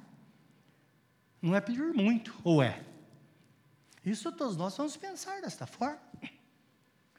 Não 1.40 1.54
é 1.54 1.60
pedir 1.60 1.92
muito, 1.94 2.34
ou 2.42 2.62
é? 2.62 2.82
Isso 4.04 4.30
todos 4.32 4.56
nós 4.56 4.76
vamos 4.76 4.96
pensar 4.96 5.40
desta 5.40 5.66
forma. 5.66 6.00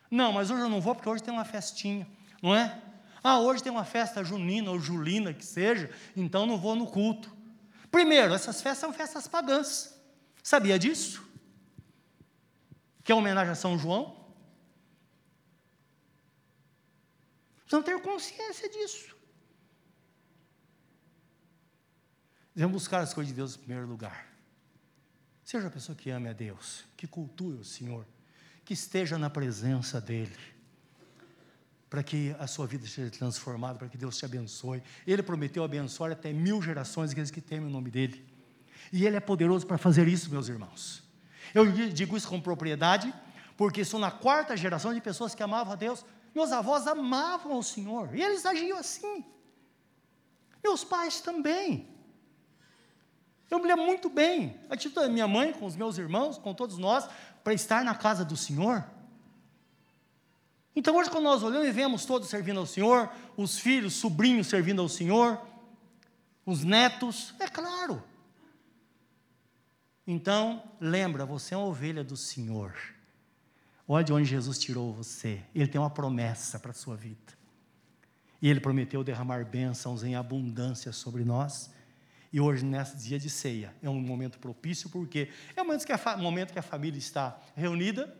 Não, 0.09 0.33
mas 0.33 0.49
hoje 0.49 0.61
eu 0.61 0.69
não 0.69 0.81
vou 0.81 0.95
porque 0.95 1.07
hoje 1.07 1.23
tem 1.23 1.33
uma 1.33 1.45
festinha, 1.45 2.07
não 2.41 2.55
é? 2.55 2.81
Ah, 3.23 3.39
hoje 3.39 3.61
tem 3.61 3.71
uma 3.71 3.85
festa 3.85 4.23
junina 4.23 4.71
ou 4.71 4.79
julina 4.79 5.33
que 5.33 5.45
seja, 5.45 5.93
então 6.15 6.45
não 6.45 6.57
vou 6.57 6.75
no 6.75 6.87
culto. 6.87 7.35
Primeiro, 7.91 8.33
essas 8.33 8.61
festas 8.61 8.79
são 8.79 8.93
festas 8.93 9.27
pagãs. 9.27 9.95
Sabia 10.41 10.79
disso? 10.79 11.27
Que 13.03 13.11
é 13.11 13.15
homenagem 13.15 13.51
a 13.51 13.55
São 13.55 13.77
João? 13.77 14.19
Precisamos 17.59 17.85
ter 17.85 18.01
consciência 18.01 18.69
disso. 18.69 19.15
Devemos 22.55 22.81
buscar 22.81 22.99
as 22.99 23.13
coisas 23.13 23.29
de 23.29 23.35
Deus 23.35 23.55
em 23.55 23.59
primeiro 23.59 23.87
lugar. 23.87 24.27
Seja 25.43 25.67
a 25.67 25.71
pessoa 25.71 25.95
que 25.95 26.09
ame 26.09 26.29
a 26.29 26.33
Deus, 26.33 26.85
que 26.95 27.07
cultue 27.07 27.55
o 27.55 27.63
Senhor, 27.63 28.05
que 28.63 28.73
esteja 28.73 29.17
na 29.17 29.29
presença 29.29 29.99
dEle 29.99 30.37
para 31.89 32.03
que 32.03 32.35
a 32.37 32.45
sua 32.45 32.67
vida 32.67 32.85
seja 32.85 33.09
transformada, 33.09 33.79
para 33.79 33.87
que 33.89 33.97
Deus 33.97 34.17
te 34.17 34.23
abençoe. 34.23 34.83
Ele 35.07 35.23
prometeu 35.23 35.63
abençoar 35.63 36.11
até 36.11 36.31
mil 36.31 36.61
gerações 36.61 37.11
aqueles 37.11 37.31
que 37.31 37.41
temem 37.41 37.67
o 37.67 37.71
nome 37.71 37.89
dEle. 37.89 38.23
E 38.93 39.05
Ele 39.05 39.15
é 39.15 39.19
poderoso 39.19 39.65
para 39.65 39.77
fazer 39.77 40.07
isso, 40.07 40.29
meus 40.29 40.47
irmãos. 40.47 41.03
Eu 41.53 41.71
digo 41.71 42.15
isso 42.15 42.27
com 42.27 42.39
propriedade, 42.39 43.11
porque 43.57 43.83
sou 43.83 43.99
na 43.99 44.11
quarta 44.11 44.55
geração 44.55 44.93
de 44.93 45.01
pessoas 45.01 45.33
que 45.33 45.41
amavam 45.41 45.73
a 45.73 45.75
Deus. 45.75 46.05
Meus 46.35 46.51
avós 46.51 46.85
amavam 46.85 47.57
o 47.57 47.63
Senhor, 47.63 48.15
e 48.15 48.21
eles 48.21 48.45
agiam 48.45 48.77
assim. 48.77 49.25
Meus 50.63 50.83
pais 50.83 51.21
também. 51.21 51.88
Eu 53.49 53.59
me 53.59 53.67
lembro 53.67 53.85
muito 53.85 54.09
bem, 54.09 54.59
a 54.69 54.75
atitude 54.75 55.07
da 55.07 55.11
minha 55.11 55.27
mãe 55.27 55.51
com 55.51 55.65
os 55.65 55.75
meus 55.75 55.97
irmãos, 55.97 56.37
com 56.37 56.53
todos 56.53 56.77
nós, 56.77 57.09
para 57.43 57.53
estar 57.53 57.83
na 57.83 57.95
casa 57.95 58.23
do 58.23 58.37
Senhor. 58.37 58.85
Então, 60.75 60.95
hoje, 60.95 61.09
quando 61.09 61.23
nós 61.23 61.41
olhamos 61.41 61.67
e 61.67 61.71
vemos 61.71 62.05
todos 62.05 62.29
servindo 62.29 62.59
ao 62.59 62.65
Senhor, 62.65 63.09
os 63.35 63.57
filhos, 63.57 63.93
sobrinhos 63.93 64.47
servindo 64.47 64.81
ao 64.81 64.87
Senhor, 64.87 65.41
os 66.45 66.63
netos, 66.63 67.33
é 67.39 67.47
claro. 67.47 68.03
Então, 70.05 70.63
lembra, 70.79 71.25
você 71.25 71.53
é 71.53 71.57
uma 71.57 71.67
ovelha 71.67 72.03
do 72.03 72.15
Senhor. 72.15 72.73
Olha 73.87 74.03
de 74.03 74.13
onde 74.13 74.25
Jesus 74.25 74.59
tirou 74.59 74.93
você. 74.93 75.41
Ele 75.53 75.67
tem 75.67 75.81
uma 75.81 75.89
promessa 75.89 76.59
para 76.59 76.71
a 76.71 76.73
sua 76.75 76.95
vida. 76.95 77.33
E 78.41 78.47
Ele 78.47 78.59
prometeu 78.59 79.03
derramar 79.03 79.43
bênçãos 79.45 80.03
em 80.03 80.15
abundância 80.15 80.91
sobre 80.91 81.23
nós. 81.23 81.71
E 82.31 82.39
hoje, 82.39 82.63
nesse 82.63 82.95
dia 82.97 83.17
de 83.17 83.29
ceia, 83.29 83.73
é 83.81 83.89
um 83.89 83.99
momento 83.99 84.37
propício, 84.37 84.89
porque 84.89 85.29
é 85.55 85.61
um 85.61 85.65
momento 85.65 85.85
que 86.53 86.59
a, 86.59 86.61
família 86.61 86.97
está 86.97 87.39
reunida, 87.55 88.15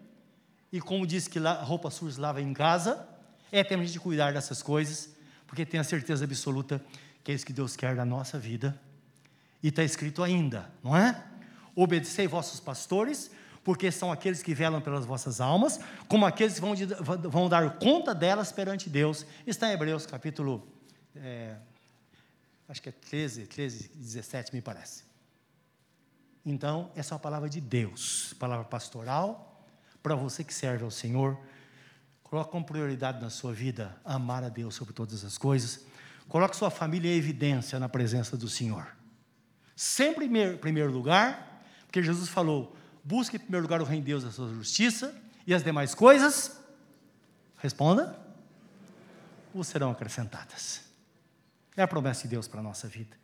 e 0.72 0.82
como 0.82 1.06
diz 1.06 1.28
que 1.28 1.40
a 1.40 1.54
roupa 1.62 1.90
suja 1.92 2.20
lava 2.20 2.42
em 2.42 2.54
casa, 2.54 3.08
é 3.52 3.64
tempo 3.64 3.86
de 3.86 4.00
cuidar 4.00 4.34
dessas 4.34 4.62
coisas, 4.64 5.16
porque 5.48 5.66
tenho 5.66 5.82
a 5.82 5.84
certeza 5.84 6.26
absoluta 6.26 6.84
que 7.24 7.32
é 7.32 7.36
isso 7.36 7.46
que 7.46 7.54
Deus 7.54 7.76
quer 7.76 7.96
da 7.96 8.06
nossa 8.06 8.40
vida. 8.40 8.80
E 9.62 9.68
está 9.68 9.84
escrito 9.84 10.24
ainda, 10.24 10.72
não 10.84 10.96
é? 10.96 11.24
Obedecei 11.76 12.28
vossos 12.28 12.60
pastores, 12.60 13.30
porque 13.64 13.92
são 13.92 14.12
aqueles 14.12 14.42
que 14.42 14.54
velam 14.54 14.82
pelas 14.82 15.06
vossas 15.06 15.42
almas, 15.42 15.80
como 16.08 16.26
aqueles 16.26 16.56
que 16.56 16.62
vão, 16.62 16.74
de, 16.74 16.86
vão 16.86 17.50
dar 17.50 17.78
conta 17.78 18.16
delas 18.16 18.52
perante 18.52 18.90
Deus. 18.90 19.26
Está 19.46 19.70
em 19.70 19.74
Hebreus 19.74 20.06
capítulo, 20.06 20.68
é, 21.16 21.56
acho 22.70 22.82
que 22.82 22.90
é 22.90 22.92
13, 22.92 23.48
13, 23.48 23.90
17, 23.96 24.54
me 24.54 24.62
parece. 24.62 25.04
Então, 26.46 26.92
essa 26.96 27.14
é 27.14 27.16
uma 27.16 27.20
palavra 27.20 27.50
de 27.50 27.60
Deus, 27.60 28.34
palavra 28.40 28.64
pastoral, 28.64 29.68
para 30.02 30.16
você 30.16 30.44
que 30.44 30.54
serve 30.54 30.84
ao 30.84 30.92
Senhor, 30.92 31.38
coloque 32.24 32.52
como 32.52 32.64
prioridade 32.64 33.20
na 33.20 33.30
sua 33.30 33.52
vida 33.52 34.00
amar 34.06 34.44
a 34.44 34.50
Deus 34.50 34.76
sobre 34.76 34.94
todas 34.94 35.26
as 35.26 35.38
coisas. 35.38 35.86
Coloque 36.28 36.56
sua 36.56 36.70
família 36.70 37.12
em 37.12 37.18
evidência 37.18 37.80
na 37.80 37.90
presença 37.90 38.38
do 38.38 38.48
Senhor. 38.48 38.88
Sempre 39.76 40.26
em 40.26 40.58
primeiro 40.58 40.92
lugar, 40.92 41.64
porque 41.86 42.02
Jesus 42.02 42.30
falou: 42.30 42.76
busque 43.04 43.36
em 43.36 43.40
primeiro 43.40 43.64
lugar 43.64 43.82
o 43.82 43.84
reino 43.84 44.04
de 44.04 44.12
Deus, 44.12 44.24
a 44.24 44.32
sua 44.32 44.48
justiça, 44.54 45.14
e 45.46 45.54
as 45.54 45.64
demais 45.64 45.96
coisas, 45.96 46.60
responda, 47.58 48.18
vos 49.54 49.68
serão 49.68 49.90
acrescentadas. 49.90 50.89
É 51.76 51.82
a 51.82 51.88
promessa 51.88 52.24
de 52.24 52.30
Deus 52.30 52.48
para 52.48 52.60
a 52.60 52.64
nossa 52.64 52.88
vida. 52.88 53.18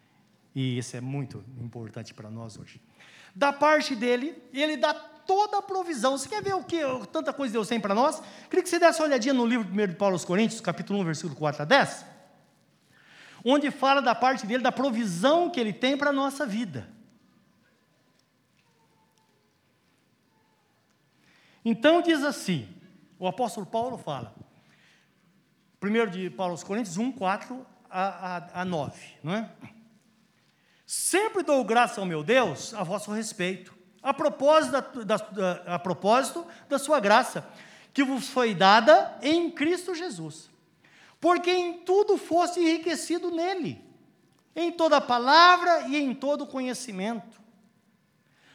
E 0.53 0.77
isso 0.77 0.95
é 0.95 1.01
muito 1.01 1.43
importante 1.59 2.13
para 2.13 2.29
nós 2.29 2.57
hoje. 2.57 2.81
Da 3.35 3.51
parte 3.51 3.95
dele, 3.95 4.41
ele 4.53 4.77
dá 4.77 4.93
toda 4.93 5.57
a 5.57 5.61
provisão. 5.61 6.17
Você 6.17 6.29
quer 6.29 6.41
ver 6.41 6.53
o 6.53 6.63
que 6.63 6.79
tanta 7.11 7.33
coisa 7.33 7.51
Deus 7.51 7.67
tem 7.67 7.79
para 7.79 7.93
nós? 7.93 8.21
Queria 8.49 8.63
que 8.63 8.69
você 8.69 8.79
desse 8.79 9.01
uma 9.01 9.07
olhadinha 9.07 9.33
no 9.33 9.45
livro 9.45 9.67
1 9.67 9.87
de 9.87 9.95
Paulo 9.95 10.15
aos 10.15 10.23
Coríntios, 10.23 10.61
capítulo 10.61 10.99
1, 11.01 11.03
versículo 11.03 11.35
4 11.35 11.63
a 11.63 11.65
10, 11.65 12.05
onde 13.43 13.69
fala 13.71 14.01
da 14.01 14.15
parte 14.15 14.47
dele, 14.47 14.63
da 14.63 14.71
provisão 14.71 15.49
que 15.49 15.59
ele 15.59 15.73
tem 15.73 15.97
para 15.97 16.11
a 16.11 16.13
nossa 16.13 16.45
vida. 16.45 16.89
Então 21.65 22.01
diz 22.01 22.23
assim, 22.23 22.69
o 23.17 23.27
apóstolo 23.27 23.65
Paulo 23.65 23.97
fala, 23.97 24.33
1 25.83 26.11
de 26.11 26.29
Paulo 26.29 26.51
aos 26.51 26.63
Coríntios 26.63 26.95
1, 26.95 27.11
4 27.11 27.65
a, 27.95 28.37
a, 28.37 28.61
a 28.61 28.65
9, 28.65 28.99
não 29.23 29.33
é? 29.33 29.49
Sempre 30.85 31.43
dou 31.43 31.63
graça 31.63 32.01
ao 32.01 32.05
meu 32.05 32.23
Deus 32.23 32.73
a 32.73 32.83
vosso 32.83 33.11
respeito, 33.11 33.73
a 34.03 34.13
propósito 34.13 35.03
da, 35.05 35.15
da, 35.17 35.75
a 35.75 35.79
propósito 35.79 36.45
da 36.67 36.77
sua 36.77 36.99
graça, 36.99 37.47
que 37.93 38.03
vos 38.03 38.27
foi 38.27 38.53
dada 38.53 39.17
em 39.21 39.49
Cristo 39.49 39.95
Jesus. 39.95 40.49
Porque 41.21 41.49
em 41.49 41.85
tudo 41.85 42.17
foste 42.17 42.59
enriquecido 42.59 43.31
nele, 43.31 43.81
em 44.53 44.71
toda 44.73 44.99
palavra 44.99 45.87
e 45.87 45.95
em 45.95 46.13
todo 46.13 46.45
conhecimento. 46.45 47.41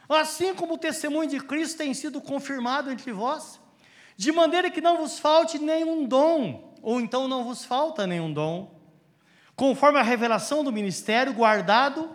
Assim 0.07 0.53
como 0.53 0.75
o 0.75 0.77
testemunho 0.77 1.27
de 1.27 1.39
Cristo 1.39 1.77
tem 1.77 1.93
sido 1.95 2.21
confirmado 2.21 2.91
entre 2.91 3.11
vós, 3.11 3.59
de 4.15 4.31
maneira 4.31 4.69
que 4.69 4.81
não 4.81 4.97
vos 4.97 5.17
falte 5.17 5.57
nenhum 5.57 6.05
dom, 6.05 6.75
ou 6.81 7.01
então 7.01 7.27
não 7.27 7.43
vos 7.43 7.65
falta 7.65 8.05
nenhum 8.05 8.31
dom, 8.31 8.80
conforme 9.61 9.99
a 9.99 10.01
revelação 10.01 10.63
do 10.63 10.71
ministério 10.71 11.35
guardado 11.35 12.09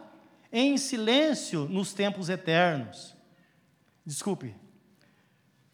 em 0.52 0.76
silêncio 0.76 1.68
nos 1.68 1.92
tempos 1.92 2.28
eternos 2.28 3.14
desculpe, 4.04 4.52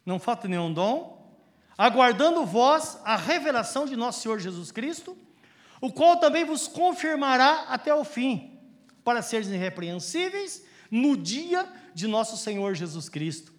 não 0.05 0.19
falta 0.19 0.47
nenhum 0.47 0.71
dom, 0.71 1.35
aguardando 1.75 2.45
vós 2.45 2.99
a 3.03 3.15
revelação 3.15 3.87
de 3.87 3.95
nosso 3.95 4.21
Senhor 4.21 4.39
Jesus 4.39 4.71
Cristo, 4.71 5.17
o 5.81 5.91
qual 5.91 6.17
também 6.17 6.45
vos 6.45 6.67
confirmará 6.67 7.65
até 7.69 7.91
o 7.91 8.03
fim, 8.03 8.59
para 9.03 9.23
seres 9.23 9.47
irrepreensíveis 9.47 10.63
no 10.91 11.17
dia 11.17 11.67
de 11.95 12.05
nosso 12.05 12.37
Senhor 12.37 12.75
Jesus 12.75 13.09
Cristo. 13.09 13.51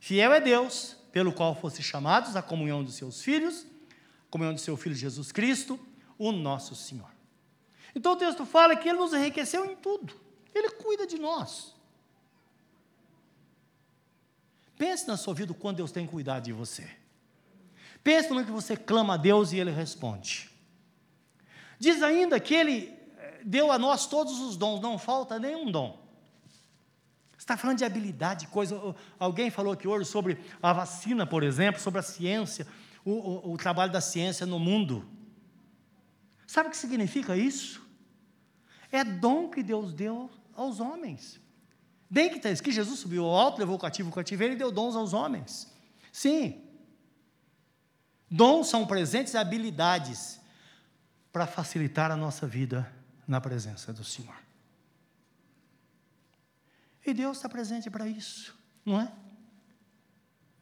Fiel 0.00 0.32
é 0.32 0.40
Deus, 0.40 0.96
pelo 1.12 1.34
qual 1.34 1.54
fosse 1.54 1.82
chamados 1.82 2.34
à 2.34 2.40
comunhão 2.40 2.82
dos 2.82 2.94
seus 2.94 3.20
filhos, 3.20 3.66
comunhão 4.30 4.54
do 4.54 4.60
seu 4.60 4.74
Filho 4.74 4.94
Jesus 4.94 5.30
Cristo, 5.30 5.78
o 6.18 6.32
nosso 6.32 6.74
Senhor. 6.74 7.17
Então 7.94 8.12
o 8.12 8.16
texto 8.16 8.44
fala 8.44 8.76
que 8.76 8.88
Ele 8.88 8.98
nos 8.98 9.12
enriqueceu 9.12 9.64
em 9.64 9.76
tudo, 9.76 10.14
Ele 10.54 10.70
cuida 10.70 11.06
de 11.06 11.18
nós. 11.18 11.74
Pense 14.76 15.08
na 15.08 15.16
sua 15.16 15.34
vida 15.34 15.52
quando 15.52 15.78
Deus 15.78 15.90
tem 15.90 16.06
cuidado 16.06 16.44
de 16.44 16.52
você. 16.52 16.88
Pense 18.04 18.30
no 18.30 18.44
que 18.44 18.50
você 18.50 18.76
clama 18.76 19.14
a 19.14 19.16
Deus 19.16 19.52
e 19.52 19.58
Ele 19.58 19.72
responde. 19.72 20.48
Diz 21.78 22.00
ainda 22.02 22.38
que 22.38 22.54
Ele 22.54 22.96
eh, 23.18 23.40
deu 23.44 23.72
a 23.72 23.78
nós 23.78 24.06
todos 24.06 24.38
os 24.40 24.56
dons, 24.56 24.80
não 24.80 24.96
falta 24.96 25.38
nenhum 25.38 25.70
dom. 25.70 25.98
Está 27.36 27.56
falando 27.56 27.78
de 27.78 27.84
habilidade, 27.84 28.46
coisa. 28.48 28.94
Alguém 29.18 29.50
falou 29.50 29.72
aqui 29.72 29.88
hoje 29.88 30.04
sobre 30.04 30.38
a 30.62 30.72
vacina, 30.72 31.26
por 31.26 31.42
exemplo, 31.42 31.80
sobre 31.80 32.00
a 32.00 32.02
ciência, 32.02 32.66
o, 33.04 33.12
o, 33.12 33.52
o 33.54 33.56
trabalho 33.56 33.90
da 33.90 34.00
ciência 34.00 34.46
no 34.46 34.58
mundo. 34.58 35.08
Sabe 36.48 36.68
o 36.68 36.70
que 36.70 36.78
significa 36.78 37.36
isso? 37.36 37.86
É 38.90 39.04
dom 39.04 39.50
que 39.50 39.62
Deus 39.62 39.92
deu 39.92 40.30
aos 40.56 40.80
homens. 40.80 41.38
Bem 42.08 42.30
que, 42.30 42.40
que 42.40 42.72
Jesus 42.72 43.00
subiu 43.00 43.26
ao 43.26 43.36
alto, 43.36 43.58
levou 43.58 43.76
o 43.76 43.78
cativo 43.78 44.08
o 44.08 44.12
cativeiro 44.12 44.54
e 44.54 44.56
deu 44.56 44.72
dons 44.72 44.96
aos 44.96 45.12
homens. 45.12 45.70
Sim. 46.10 46.64
Dons 48.30 48.66
são 48.68 48.86
presentes 48.86 49.34
e 49.34 49.36
habilidades 49.36 50.40
para 51.30 51.46
facilitar 51.46 52.10
a 52.10 52.16
nossa 52.16 52.46
vida 52.46 52.90
na 53.26 53.42
presença 53.42 53.92
do 53.92 54.02
Senhor. 54.02 54.34
E 57.04 57.12
Deus 57.12 57.36
está 57.36 57.48
presente 57.48 57.90
para 57.90 58.08
isso, 58.08 58.58
não 58.86 58.98
é? 59.02 59.12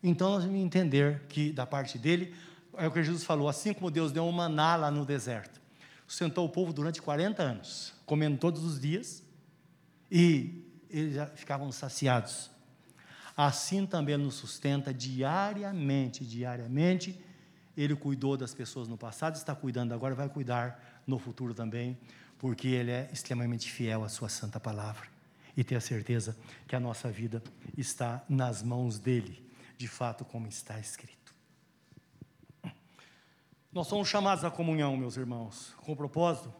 Então 0.02 0.30
nós 0.30 0.44
vamos 0.44 0.58
entender 0.58 1.26
que 1.28 1.52
da 1.52 1.64
parte 1.64 1.96
dele, 1.96 2.34
é 2.76 2.88
o 2.88 2.90
que 2.90 3.04
Jesus 3.04 3.22
falou, 3.22 3.48
assim 3.48 3.72
como 3.72 3.88
Deus 3.88 4.10
deu 4.10 4.24
um 4.24 4.32
maná 4.32 4.74
lá 4.74 4.90
no 4.90 5.04
deserto, 5.04 5.60
sustentou 6.06 6.44
o 6.44 6.48
povo 6.48 6.72
durante 6.72 7.02
40 7.02 7.42
anos, 7.42 7.94
comendo 8.04 8.38
todos 8.38 8.62
os 8.64 8.80
dias, 8.80 9.22
e 10.10 10.64
eles 10.88 11.14
já 11.14 11.26
ficavam 11.26 11.70
saciados. 11.72 12.50
Assim 13.36 13.84
também 13.84 14.14
Ele 14.14 14.24
nos 14.24 14.36
sustenta 14.36 14.94
diariamente, 14.94 16.24
diariamente. 16.24 17.20
Ele 17.76 17.94
cuidou 17.94 18.36
das 18.36 18.54
pessoas 18.54 18.88
no 18.88 18.96
passado, 18.96 19.36
está 19.36 19.54
cuidando 19.54 19.92
agora, 19.92 20.14
vai 20.14 20.28
cuidar 20.28 21.02
no 21.06 21.18
futuro 21.18 21.52
também, 21.52 21.98
porque 22.38 22.68
Ele 22.68 22.90
é 22.90 23.10
extremamente 23.12 23.70
fiel 23.70 24.02
à 24.02 24.08
Sua 24.08 24.30
santa 24.30 24.58
palavra. 24.58 25.06
E 25.54 25.62
tenha 25.62 25.80
certeza 25.80 26.36
que 26.66 26.74
a 26.74 26.80
nossa 26.80 27.10
vida 27.10 27.42
está 27.76 28.24
nas 28.28 28.62
mãos 28.62 28.98
dEle, 28.98 29.42
de 29.76 29.88
fato, 29.88 30.24
como 30.24 30.46
está 30.46 30.78
escrito. 30.78 31.15
Nós 33.76 33.88
somos 33.88 34.08
chamados 34.08 34.42
à 34.42 34.50
comunhão, 34.50 34.96
meus 34.96 35.18
irmãos, 35.18 35.74
com 35.82 35.92
o 35.92 35.96
propósito 35.96 36.50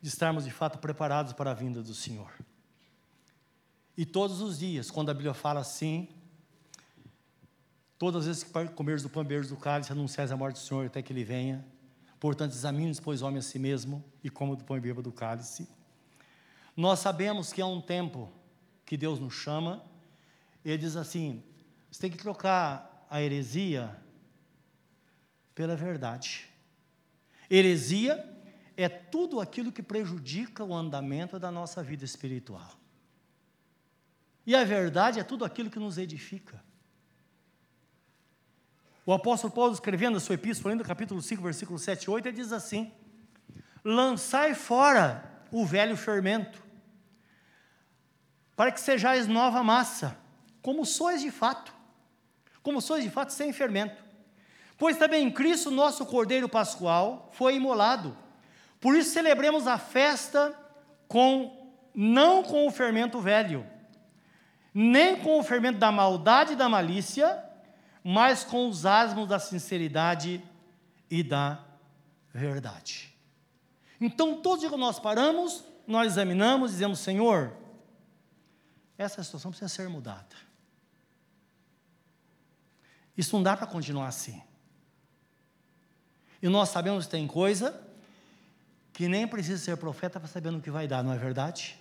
de 0.00 0.06
estarmos 0.06 0.44
de 0.44 0.50
fato 0.52 0.78
preparados 0.78 1.32
para 1.32 1.50
a 1.50 1.54
vinda 1.54 1.82
do 1.82 1.92
Senhor. 1.92 2.32
E 3.96 4.06
todos 4.06 4.40
os 4.40 4.60
dias, 4.60 4.88
quando 4.88 5.10
a 5.10 5.12
Bíblia 5.12 5.34
fala 5.34 5.58
assim, 5.58 6.08
todas 7.98 8.20
as 8.20 8.26
vezes 8.28 8.44
que 8.44 8.68
comeres 8.74 9.02
do 9.02 9.10
pão 9.10 9.24
e 9.24 9.40
do 9.40 9.56
cálice, 9.56 9.90
anunciais 9.90 10.30
a 10.30 10.36
morte 10.36 10.54
do 10.54 10.60
Senhor 10.60 10.86
até 10.86 11.02
que 11.02 11.12
Ele 11.12 11.24
venha. 11.24 11.66
Portanto, 12.20 12.52
examine 12.52 12.94
pois, 13.02 13.22
homem 13.22 13.40
a 13.40 13.42
si 13.42 13.58
mesmo, 13.58 14.04
e 14.22 14.30
coma 14.30 14.54
do 14.54 14.62
pão 14.62 14.76
e 14.76 14.80
beba 14.80 15.02
do 15.02 15.10
cálice. 15.10 15.68
Nós 16.76 17.00
sabemos 17.00 17.52
que 17.52 17.60
há 17.60 17.66
um 17.66 17.80
tempo 17.80 18.30
que 18.84 18.96
Deus 18.96 19.18
nos 19.18 19.34
chama, 19.34 19.84
Ele 20.64 20.78
diz 20.78 20.94
assim: 20.94 21.42
você 21.90 22.02
tem 22.02 22.10
que 22.12 22.18
trocar 22.18 23.04
a 23.10 23.20
heresia 23.20 24.05
pela 25.56 25.74
verdade. 25.74 26.46
Heresia 27.50 28.22
é 28.76 28.88
tudo 28.88 29.40
aquilo 29.40 29.72
que 29.72 29.82
prejudica 29.82 30.62
o 30.62 30.74
andamento 30.74 31.38
da 31.40 31.50
nossa 31.50 31.82
vida 31.82 32.04
espiritual. 32.04 32.70
E 34.46 34.54
a 34.54 34.62
verdade 34.62 35.18
é 35.18 35.24
tudo 35.24 35.44
aquilo 35.44 35.70
que 35.70 35.78
nos 35.78 35.96
edifica. 35.96 36.62
O 39.04 39.12
apóstolo 39.12 39.52
Paulo, 39.52 39.72
escrevendo 39.72 40.18
a 40.18 40.20
sua 40.20 40.34
epístola, 40.34 40.74
no 40.74 40.84
capítulo 40.84 41.22
5, 41.22 41.42
versículo 41.42 41.78
7 41.78 42.04
e 42.04 42.10
8, 42.10 42.28
ele 42.28 42.36
diz 42.36 42.52
assim: 42.52 42.92
Lançai 43.82 44.52
fora 44.52 45.42
o 45.50 45.64
velho 45.64 45.96
fermento, 45.96 46.62
para 48.54 48.70
que 48.70 48.80
sejais 48.80 49.26
nova 49.26 49.64
massa, 49.64 50.18
como 50.60 50.84
sois 50.84 51.22
de 51.22 51.30
fato, 51.30 51.72
como 52.62 52.82
sois 52.82 53.02
de 53.02 53.08
fato 53.08 53.32
sem 53.32 53.54
fermento. 53.54 54.05
Pois 54.78 54.96
também 54.96 55.30
Cristo, 55.30 55.70
nosso 55.70 56.04
Cordeiro 56.04 56.48
Pascual, 56.48 57.30
foi 57.32 57.56
imolado. 57.56 58.16
Por 58.80 58.94
isso 58.94 59.10
celebremos 59.10 59.66
a 59.66 59.78
festa 59.78 60.54
com 61.08 61.74
não 61.94 62.42
com 62.42 62.66
o 62.66 62.70
fermento 62.70 63.20
velho, 63.20 63.66
nem 64.74 65.16
com 65.16 65.40
o 65.40 65.42
fermento 65.42 65.78
da 65.78 65.90
maldade 65.90 66.52
e 66.52 66.56
da 66.56 66.68
malícia, 66.68 67.42
mas 68.04 68.44
com 68.44 68.68
os 68.68 68.84
asmos 68.84 69.26
da 69.26 69.38
sinceridade 69.38 70.44
e 71.10 71.22
da 71.22 71.64
verdade. 72.32 73.16
Então, 73.98 74.42
todo 74.42 74.60
dia 74.60 74.68
que 74.68 74.76
nós 74.76 74.98
paramos, 74.98 75.64
nós 75.86 76.12
examinamos, 76.12 76.72
dizemos: 76.72 76.98
Senhor, 76.98 77.56
essa 78.98 79.22
situação 79.24 79.50
precisa 79.50 79.68
ser 79.68 79.88
mudada. 79.88 80.36
Isso 83.16 83.34
não 83.34 83.42
dá 83.42 83.56
para 83.56 83.66
continuar 83.66 84.08
assim. 84.08 84.42
E 86.46 86.48
nós 86.48 86.68
sabemos 86.68 87.06
que 87.06 87.10
tem 87.10 87.26
coisa 87.26 87.82
que 88.92 89.08
nem 89.08 89.26
precisa 89.26 89.58
ser 89.58 89.76
profeta 89.78 90.20
para 90.20 90.28
saber 90.28 90.52
no 90.52 90.60
que 90.60 90.70
vai 90.70 90.86
dar, 90.86 91.02
não 91.02 91.12
é 91.12 91.18
verdade? 91.18 91.76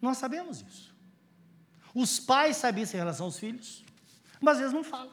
Nós 0.00 0.16
sabemos 0.16 0.60
isso. 0.62 0.94
Os 1.92 2.20
pais 2.20 2.56
sabiam 2.56 2.84
isso 2.84 2.94
em 2.94 3.00
relação 3.00 3.26
aos 3.26 3.36
filhos, 3.36 3.84
mas 4.40 4.58
às 4.58 4.60
vezes 4.60 4.72
não 4.72 4.84
falam. 4.84 5.12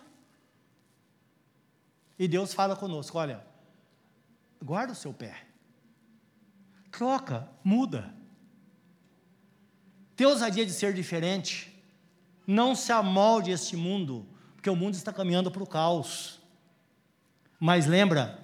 E 2.19 2.27
Deus 2.27 2.53
fala 2.53 2.75
conosco: 2.75 3.17
olha, 3.17 3.43
guarda 4.63 4.93
o 4.93 4.95
seu 4.95 5.11
pé, 5.11 5.47
troca, 6.91 7.49
muda. 7.63 8.13
Tem 10.15 10.27
ousadia 10.27 10.67
de 10.67 10.71
ser 10.71 10.93
diferente. 10.93 11.83
Não 12.45 12.75
se 12.75 12.91
amolde 12.91 13.49
este 13.49 13.75
mundo, 13.75 14.23
porque 14.53 14.69
o 14.69 14.75
mundo 14.75 14.93
está 14.93 15.11
caminhando 15.11 15.49
para 15.49 15.63
o 15.63 15.67
caos. 15.67 16.44
Mas 17.59 17.85
lembra, 17.85 18.39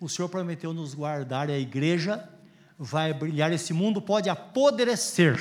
o 0.00 0.08
Senhor 0.08 0.28
prometeu 0.28 0.72
nos 0.72 0.94
guardar 0.94 1.48
e 1.48 1.52
a 1.52 1.58
igreja 1.58 2.28
vai 2.78 3.12
brilhar. 3.12 3.52
Esse 3.52 3.72
mundo 3.72 4.00
pode 4.02 4.28
apodrecer, 4.28 5.38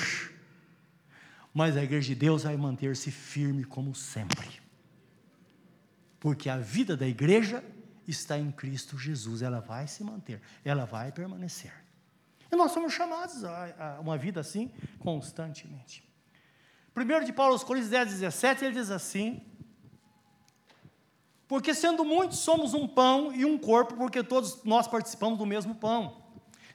mas 1.53 1.75
a 1.75 1.83
igreja 1.83 2.07
de 2.07 2.15
Deus 2.15 2.43
vai 2.43 2.55
manter-se 2.55 3.11
firme 3.11 3.63
como 3.63 3.93
sempre. 3.93 4.61
Porque 6.19 6.49
a 6.49 6.57
vida 6.57 6.95
da 6.97 7.07
igreja 7.07 7.63
está 8.07 8.37
em 8.37 8.51
Cristo 8.51 8.97
Jesus, 8.97 9.41
ela 9.41 9.59
vai 9.59 9.87
se 9.87 10.03
manter, 10.03 10.41
ela 10.63 10.85
vai 10.85 11.11
permanecer. 11.11 11.73
E 12.51 12.55
nós 12.55 12.71
somos 12.71 12.93
chamados 12.93 13.43
a, 13.43 13.97
a 13.97 13.99
uma 13.99 14.17
vida 14.17 14.39
assim 14.39 14.71
constantemente. 14.99 16.03
Primeiro 16.93 17.25
de 17.25 17.33
Paulo 17.33 17.53
aos 17.53 17.63
Coríntios 17.63 17.91
10, 17.91 18.09
17, 18.11 18.65
ele 18.65 18.75
diz 18.75 18.89
assim: 18.89 19.43
Porque 21.47 21.73
sendo 21.73 22.03
muitos 22.03 22.39
somos 22.39 22.73
um 22.73 22.87
pão 22.87 23.33
e 23.33 23.45
um 23.45 23.57
corpo, 23.57 23.95
porque 23.95 24.23
todos 24.23 24.63
nós 24.63 24.87
participamos 24.87 25.37
do 25.37 25.45
mesmo 25.45 25.75
pão. 25.75 26.23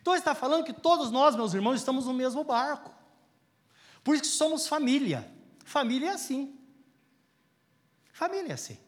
Então 0.01 0.15
está 0.15 0.35
falando 0.35 0.65
que 0.65 0.73
todos 0.73 1.11
nós, 1.11 1.35
meus 1.35 1.53
irmãos, 1.55 1.75
estamos 1.75 2.07
no 2.07 2.15
mesmo 2.15 2.45
barco. 2.45 2.95
Por 4.03 4.15
isso 4.15 4.23
que 4.25 4.29
somos 4.31 4.67
família. 4.67 5.31
Família 5.65 6.11
é 6.11 6.13
assim. 6.13 6.57
Família 8.13 8.51
é 8.51 8.55
assim. 8.55 8.79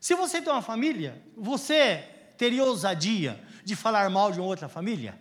Se 0.00 0.14
você 0.14 0.40
tem 0.40 0.52
uma 0.52 0.62
família, 0.62 1.22
você 1.36 2.08
teria 2.36 2.64
ousadia 2.64 3.42
de 3.64 3.74
falar 3.74 4.08
mal 4.10 4.30
de 4.30 4.38
uma 4.38 4.46
outra 4.46 4.68
família? 4.68 5.18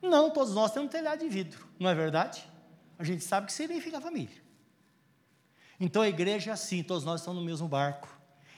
Não, 0.00 0.30
todos 0.30 0.54
nós 0.54 0.70
temos 0.70 0.88
um 0.88 0.90
telhado 0.90 1.20
de 1.20 1.28
vidro, 1.28 1.66
não 1.78 1.90
é 1.90 1.94
verdade? 1.94 2.46
A 2.98 3.04
gente 3.04 3.24
sabe 3.24 3.44
o 3.44 3.46
que 3.46 3.52
significa 3.52 4.00
família. 4.00 4.45
Então 5.78 6.02
a 6.02 6.08
igreja 6.08 6.50
é 6.50 6.54
assim, 6.54 6.82
todos 6.82 7.04
nós 7.04 7.20
estamos 7.20 7.40
no 7.40 7.46
mesmo 7.46 7.68
barco. 7.68 8.08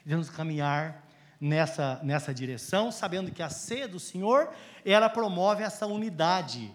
Devemos 0.05 0.31
caminhar 0.31 1.07
nessa, 1.41 2.01
nessa 2.03 2.33
direção, 2.33 2.91
sabendo 2.91 3.31
que 3.31 3.43
a 3.43 3.49
ceia 3.49 3.89
do 3.89 3.99
Senhor, 4.01 4.51
ela 4.85 5.09
promove 5.09 5.63
essa 5.63 5.87
unidade 5.87 6.75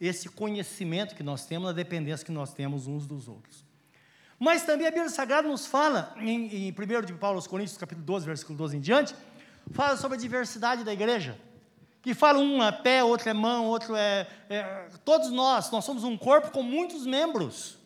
esse 0.00 0.28
conhecimento 0.28 1.14
que 1.14 1.22
nós 1.22 1.44
temos, 1.46 1.70
a 1.70 1.72
dependência 1.72 2.24
que 2.24 2.32
nós 2.32 2.52
temos 2.52 2.86
uns 2.86 3.06
dos 3.06 3.28
outros. 3.28 3.64
Mas 4.38 4.62
também 4.62 4.86
a 4.86 4.90
Bíblia 4.90 5.08
Sagrada 5.08 5.48
nos 5.48 5.66
fala, 5.66 6.14
em, 6.18 6.68
em 6.68 6.70
1 6.70 7.06
de 7.06 7.12
Paulo 7.14 7.36
aos 7.36 7.46
Coríntios, 7.46 7.76
capítulo 7.76 8.06
12, 8.06 8.26
versículo 8.26 8.56
12 8.56 8.76
em 8.76 8.80
diante, 8.80 9.14
fala 9.72 9.96
sobre 9.96 10.16
a 10.16 10.20
diversidade 10.20 10.84
da 10.84 10.92
igreja. 10.92 11.38
Que 12.00 12.14
fala 12.14 12.38
um 12.38 12.62
é 12.62 12.70
pé, 12.70 13.02
outro 13.02 13.28
é 13.28 13.32
mão, 13.32 13.66
outro 13.66 13.96
é, 13.96 14.28
é. 14.48 14.88
Todos 15.04 15.30
nós, 15.32 15.68
nós 15.72 15.84
somos 15.84 16.04
um 16.04 16.16
corpo 16.16 16.52
com 16.52 16.62
muitos 16.62 17.04
membros, 17.04 17.76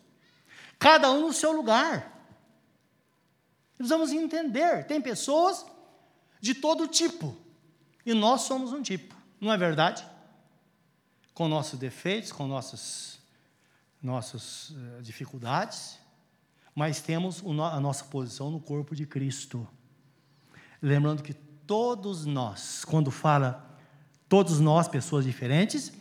cada 0.83 1.11
um 1.11 1.27
no 1.27 1.33
seu 1.33 1.51
lugar. 1.51 2.11
Precisamos 3.75 4.11
entender: 4.11 4.85
tem 4.85 5.01
pessoas 5.01 5.65
de 6.39 6.53
todo 6.53 6.87
tipo, 6.87 7.35
e 8.05 8.13
nós 8.13 8.41
somos 8.41 8.71
um 8.71 8.81
tipo, 8.81 9.15
não 9.41 9.51
é 9.51 9.57
verdade? 9.57 10.05
com 11.33 11.47
nossos 11.47 11.79
defeitos, 11.79 12.31
com 12.31 12.47
nossas, 12.47 13.19
nossas 14.01 14.69
uh, 14.69 15.01
dificuldades, 15.01 15.99
mas 16.75 17.01
temos 17.01 17.43
a 17.43 17.79
nossa 17.79 18.05
posição 18.05 18.51
no 18.51 18.59
corpo 18.59 18.95
de 18.95 19.05
Cristo. 19.05 19.67
Lembrando 20.81 21.23
que 21.23 21.33
todos 21.33 22.25
nós, 22.25 22.83
quando 22.85 23.11
fala 23.11 23.69
todos 24.27 24.59
nós, 24.59 24.87
pessoas 24.87 25.25
diferentes, 25.25 25.93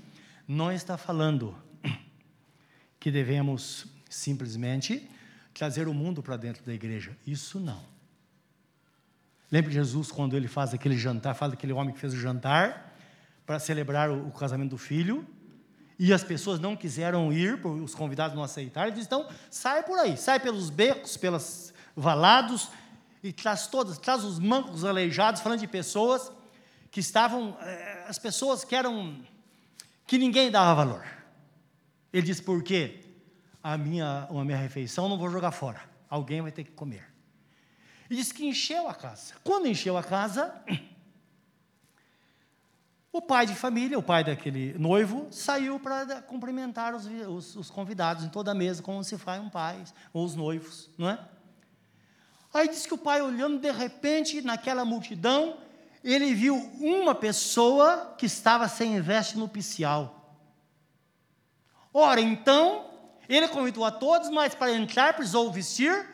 não 0.48 0.72
está 0.72 0.96
falando 0.96 1.54
que 2.98 3.10
devemos 3.10 3.86
simplesmente 4.14 5.08
trazer 5.54 5.88
o 5.88 5.94
mundo 5.94 6.22
para 6.22 6.36
dentro 6.36 6.64
da 6.64 6.72
igreja. 6.72 7.16
Isso 7.26 7.60
não. 7.60 7.82
Lembra 9.50 9.70
Jesus 9.70 10.10
quando 10.10 10.36
ele 10.36 10.48
faz 10.48 10.72
aquele 10.72 10.96
jantar, 10.96 11.34
fala 11.34 11.52
daquele 11.52 11.72
homem 11.72 11.92
que 11.92 12.00
fez 12.00 12.14
o 12.14 12.16
jantar 12.16 12.96
para 13.44 13.58
celebrar 13.58 14.10
o, 14.10 14.28
o 14.28 14.32
casamento 14.32 14.70
do 14.70 14.78
filho, 14.78 15.26
e 15.98 16.12
as 16.12 16.24
pessoas 16.24 16.58
não 16.58 16.74
quiseram 16.74 17.32
ir, 17.32 17.64
os 17.64 17.94
convidados 17.94 18.34
não 18.34 18.42
aceitaram, 18.42 18.88
ele 18.88 18.96
diz, 18.96 19.06
então, 19.06 19.28
sai 19.50 19.82
por 19.82 19.98
aí, 19.98 20.16
sai 20.16 20.40
pelos 20.40 20.70
becos, 20.70 21.16
pelos 21.16 21.72
valados, 21.94 22.70
e 23.22 23.32
traz 23.32 23.66
todas, 23.66 23.98
traz 23.98 24.24
os 24.24 24.38
mancos 24.38 24.84
aleijados, 24.84 25.42
falando 25.42 25.60
de 25.60 25.68
pessoas 25.68 26.32
que 26.90 27.00
estavam, 27.00 27.56
eh, 27.60 28.04
as 28.08 28.18
pessoas 28.18 28.64
que 28.64 28.74
eram, 28.74 29.20
que 30.06 30.18
ninguém 30.18 30.50
dava 30.50 30.74
valor. 30.74 31.04
Ele 32.12 32.26
diz, 32.26 32.40
por 32.40 32.62
quê? 32.62 33.00
A 33.62 33.78
minha, 33.78 34.26
a 34.28 34.44
minha 34.44 34.58
refeição 34.58 35.08
não 35.08 35.16
vou 35.16 35.30
jogar 35.30 35.52
fora, 35.52 35.80
alguém 36.10 36.42
vai 36.42 36.50
ter 36.50 36.64
que 36.64 36.72
comer. 36.72 37.12
E 38.10 38.16
diz 38.16 38.32
que 38.32 38.44
encheu 38.44 38.88
a 38.88 38.94
casa. 38.94 39.34
Quando 39.44 39.68
encheu 39.68 39.96
a 39.96 40.02
casa, 40.02 40.52
o 43.12 43.22
pai 43.22 43.46
de 43.46 43.54
família, 43.54 43.98
o 43.98 44.02
pai 44.02 44.24
daquele 44.24 44.76
noivo, 44.78 45.28
saiu 45.30 45.78
para 45.78 46.22
cumprimentar 46.22 46.94
os, 46.94 47.06
os, 47.06 47.56
os, 47.56 47.70
convidados 47.70 48.24
em 48.24 48.28
toda 48.28 48.50
a 48.50 48.54
mesa, 48.54 48.82
como 48.82 49.04
se 49.04 49.16
faz 49.18 49.40
um 49.40 49.48
pai, 49.48 49.84
ou 50.12 50.24
os 50.24 50.34
noivos, 50.34 50.90
não 50.98 51.08
é? 51.08 51.18
Aí 52.52 52.68
diz 52.68 52.84
que 52.84 52.94
o 52.94 52.98
pai, 52.98 53.22
olhando 53.22 53.58
de 53.58 53.70
repente 53.70 54.42
naquela 54.42 54.84
multidão, 54.84 55.58
ele 56.04 56.34
viu 56.34 56.56
uma 56.80 57.14
pessoa 57.14 58.14
que 58.18 58.26
estava 58.26 58.68
sem 58.68 59.00
veste 59.00 59.38
nupcial. 59.38 60.36
Ora, 61.94 62.20
então, 62.20 62.91
ele 63.34 63.48
convidou 63.48 63.84
a 63.84 63.90
todos, 63.90 64.28
mas 64.30 64.54
para 64.54 64.72
entrar 64.72 65.14
precisou 65.14 65.50
vestir 65.50 66.08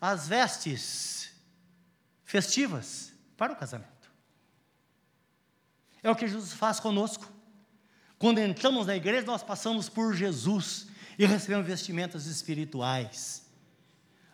as 0.00 0.28
vestes 0.28 1.30
festivas 2.24 3.12
para 3.36 3.52
o 3.52 3.56
casamento. 3.56 3.92
É 6.02 6.10
o 6.10 6.16
que 6.16 6.26
Jesus 6.26 6.52
faz 6.52 6.80
conosco. 6.80 7.26
Quando 8.18 8.38
entramos 8.38 8.86
na 8.86 8.96
igreja, 8.96 9.26
nós 9.26 9.42
passamos 9.42 9.88
por 9.88 10.14
Jesus 10.14 10.86
e 11.18 11.24
recebemos 11.24 11.66
vestimentas 11.66 12.26
espirituais 12.26 13.44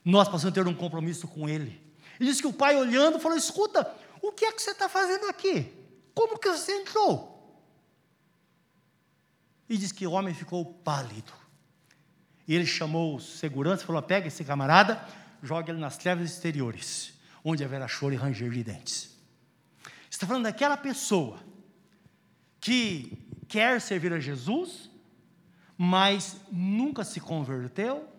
nós 0.05 0.28
passamos 0.28 0.47
a 0.47 0.62
ter 0.62 0.66
um 0.66 0.74
compromisso 0.74 1.28
com 1.28 1.49
Ele. 1.49 1.80
E 2.18 2.24
diz 2.24 2.41
que 2.41 2.47
o 2.47 2.53
pai, 2.53 2.76
olhando, 2.76 3.18
falou: 3.18 3.36
Escuta, 3.36 3.95
o 4.22 4.32
que 4.32 4.45
é 4.45 4.53
que 4.53 4.62
você 4.62 4.70
está 4.70 4.88
fazendo 4.88 5.28
aqui? 5.28 5.72
Como 6.14 6.38
que 6.38 6.49
você 6.49 6.72
entrou? 6.72 7.38
E 9.68 9.76
diz 9.76 9.93
que 9.93 10.07
o 10.07 10.12
homem 10.12 10.34
ficou 10.34 10.64
pálido. 10.64 11.32
E 12.51 12.55
ele 12.57 12.66
chamou 12.66 13.14
o 13.14 13.20
segurança 13.20 13.84
e 13.84 13.86
falou: 13.86 14.03
Pega 14.03 14.26
esse 14.26 14.42
camarada, 14.42 15.01
joga 15.40 15.70
ele 15.70 15.78
nas 15.78 15.96
trevas 15.96 16.28
exteriores, 16.28 17.12
onde 17.44 17.62
haverá 17.62 17.86
choro 17.86 18.12
e 18.12 18.16
ranger 18.16 18.51
de 18.51 18.64
dentes. 18.64 19.16
Está 20.11 20.26
falando 20.26 20.42
daquela 20.42 20.76
pessoa 20.76 21.38
que 22.61 23.24
quer 23.46 23.80
servir 23.80 24.12
a 24.12 24.18
Jesus, 24.18 24.90
mas 25.78 26.40
nunca 26.51 27.05
se 27.05 27.20
converteu 27.20 28.12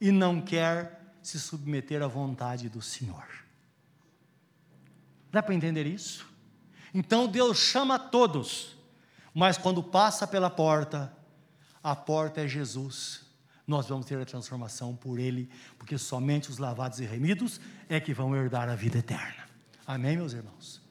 e 0.00 0.10
não 0.10 0.40
quer 0.40 1.14
se 1.22 1.38
submeter 1.38 2.02
à 2.02 2.06
vontade 2.06 2.70
do 2.70 2.80
Senhor. 2.80 3.28
Dá 5.30 5.42
para 5.42 5.54
entender 5.54 5.86
isso? 5.86 6.26
Então 6.94 7.28
Deus 7.28 7.58
chama 7.58 7.98
todos, 7.98 8.74
mas 9.34 9.58
quando 9.58 9.82
passa 9.82 10.26
pela 10.26 10.48
porta, 10.48 11.14
a 11.82 11.94
porta 11.94 12.40
é 12.40 12.48
Jesus. 12.48 13.23
Nós 13.66 13.88
vamos 13.88 14.06
ter 14.06 14.20
a 14.20 14.24
transformação 14.24 14.94
por 14.94 15.18
Ele, 15.18 15.48
porque 15.78 15.96
somente 15.96 16.50
os 16.50 16.58
lavados 16.58 17.00
e 17.00 17.04
remidos 17.04 17.60
é 17.88 17.98
que 17.98 18.12
vão 18.12 18.36
herdar 18.36 18.68
a 18.68 18.74
vida 18.74 18.98
eterna. 18.98 19.44
Amém, 19.86 20.16
meus 20.16 20.32
irmãos? 20.32 20.82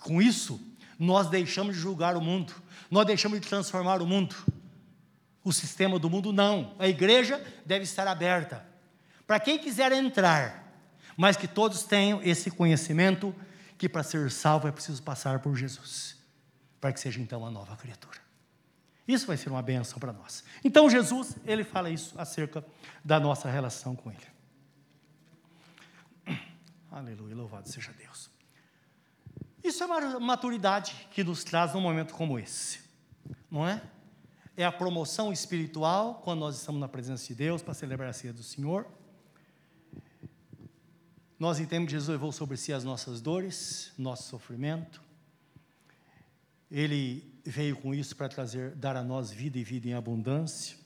Com 0.00 0.22
isso, 0.22 0.60
nós 0.98 1.28
deixamos 1.28 1.74
de 1.74 1.80
julgar 1.80 2.16
o 2.16 2.20
mundo, 2.20 2.54
nós 2.90 3.06
deixamos 3.06 3.40
de 3.40 3.46
transformar 3.46 4.00
o 4.00 4.06
mundo 4.06 4.34
o 5.46 5.52
sistema 5.52 5.96
do 5.96 6.10
mundo, 6.10 6.32
não. 6.32 6.74
A 6.76 6.88
igreja 6.88 7.40
deve 7.64 7.84
estar 7.84 8.08
aberta 8.08 8.66
para 9.24 9.38
quem 9.38 9.56
quiser 9.56 9.92
entrar, 9.92 10.76
mas 11.16 11.36
que 11.36 11.46
todos 11.46 11.84
tenham 11.84 12.20
esse 12.20 12.50
conhecimento 12.50 13.32
que 13.78 13.88
para 13.88 14.02
ser 14.02 14.28
salvo 14.32 14.66
é 14.66 14.72
preciso 14.72 15.00
passar 15.04 15.38
por 15.38 15.54
Jesus, 15.54 16.16
para 16.80 16.92
que 16.92 16.98
seja 16.98 17.20
então 17.20 17.42
uma 17.42 17.50
nova 17.50 17.76
criatura. 17.76 18.25
Isso 19.06 19.26
vai 19.26 19.36
ser 19.36 19.50
uma 19.50 19.62
benção 19.62 19.98
para 19.98 20.12
nós. 20.12 20.44
Então 20.64 20.90
Jesus, 20.90 21.36
ele 21.44 21.64
fala 21.64 21.90
isso 21.90 22.14
acerca 22.18 22.64
da 23.04 23.20
nossa 23.20 23.48
relação 23.48 23.94
com 23.94 24.10
ele. 24.10 24.36
Aleluia, 26.90 27.34
louvado 27.34 27.68
seja 27.68 27.92
Deus. 27.92 28.30
Isso 29.62 29.82
é 29.82 29.86
uma 29.86 30.20
maturidade 30.20 31.08
que 31.10 31.22
nos 31.22 31.44
traz 31.44 31.74
num 31.74 31.80
momento 31.80 32.14
como 32.14 32.38
esse, 32.38 32.80
não 33.50 33.66
é? 33.66 33.82
é 34.56 34.64
a 34.64 34.72
promoção 34.72 35.32
espiritual, 35.32 36.22
quando 36.24 36.40
nós 36.40 36.56
estamos 36.56 36.80
na 36.80 36.88
presença 36.88 37.26
de 37.26 37.34
Deus 37.34 37.62
para 37.62 37.74
celebrar 37.74 38.08
a 38.08 38.12
ceia 38.12 38.32
do 38.32 38.42
Senhor. 38.42 38.86
Nós 41.38 41.60
entendemos 41.60 41.88
que 41.88 41.92
Jesus 41.92 42.08
levou 42.08 42.32
sobre 42.32 42.56
si 42.56 42.72
as 42.72 42.82
nossas 42.82 43.20
dores, 43.20 43.92
nosso 43.98 44.30
sofrimento. 44.30 45.02
Ele 46.70 47.35
veio 47.50 47.76
com 47.76 47.94
isso 47.94 48.16
para 48.16 48.28
trazer, 48.28 48.74
dar 48.74 48.96
a 48.96 49.02
nós 49.02 49.30
vida 49.30 49.58
e 49.58 49.64
vida 49.64 49.88
em 49.88 49.94
abundância. 49.94 50.76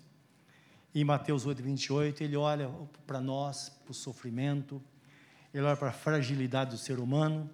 Em 0.94 1.04
Mateus 1.04 1.46
8, 1.46 1.62
28, 1.62 2.22
ele 2.22 2.36
olha 2.36 2.70
para 3.06 3.20
nós, 3.20 3.68
para 3.84 3.92
o 3.92 3.94
sofrimento, 3.94 4.82
ele 5.54 5.64
olha 5.64 5.76
para 5.76 5.88
a 5.88 5.92
fragilidade 5.92 6.70
do 6.70 6.78
ser 6.78 6.98
humano, 6.98 7.48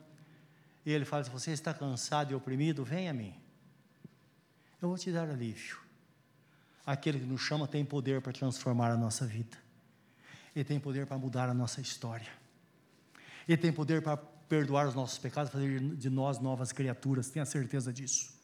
e 0.85 0.91
ele 0.91 1.05
fala: 1.05 1.25
se 1.25 1.31
você 1.31 1.51
está 1.51 1.75
cansado 1.75 2.33
e 2.33 2.35
oprimido, 2.35 2.85
venha 2.85 3.11
a 3.11 3.15
mim. 3.15 3.35
Eu 4.81 4.89
vou 4.89 4.99
te 4.99 5.11
dar 5.11 5.29
alívio 5.29 5.87
aquele 6.87 7.19
que 7.19 7.27
nos 7.27 7.41
chama 7.41 7.67
tem 7.67 7.85
poder 7.85 8.23
para 8.23 8.33
transformar 8.33 8.93
a 8.93 8.97
nossa 8.97 9.27
vida. 9.27 9.59
Ele 10.55 10.65
tem 10.65 10.79
poder 10.79 11.05
para 11.05 11.19
mudar 11.19 11.49
a 11.51 11.55
nossa 11.55 11.81
história. 11.81 12.31
Ele 13.49 13.57
tem 13.57 13.73
poder 13.73 14.01
para 14.01 14.17
perdoar 14.17 14.87
os 14.87 14.95
nossos 14.95 15.19
pecados, 15.19 15.53
fazer 15.53 15.81
de 15.81 16.09
nós 16.09 16.39
novas 16.39 16.71
criaturas. 16.71 17.29
Tenha 17.29 17.45
certeza 17.45 17.93
disso. 17.93 18.36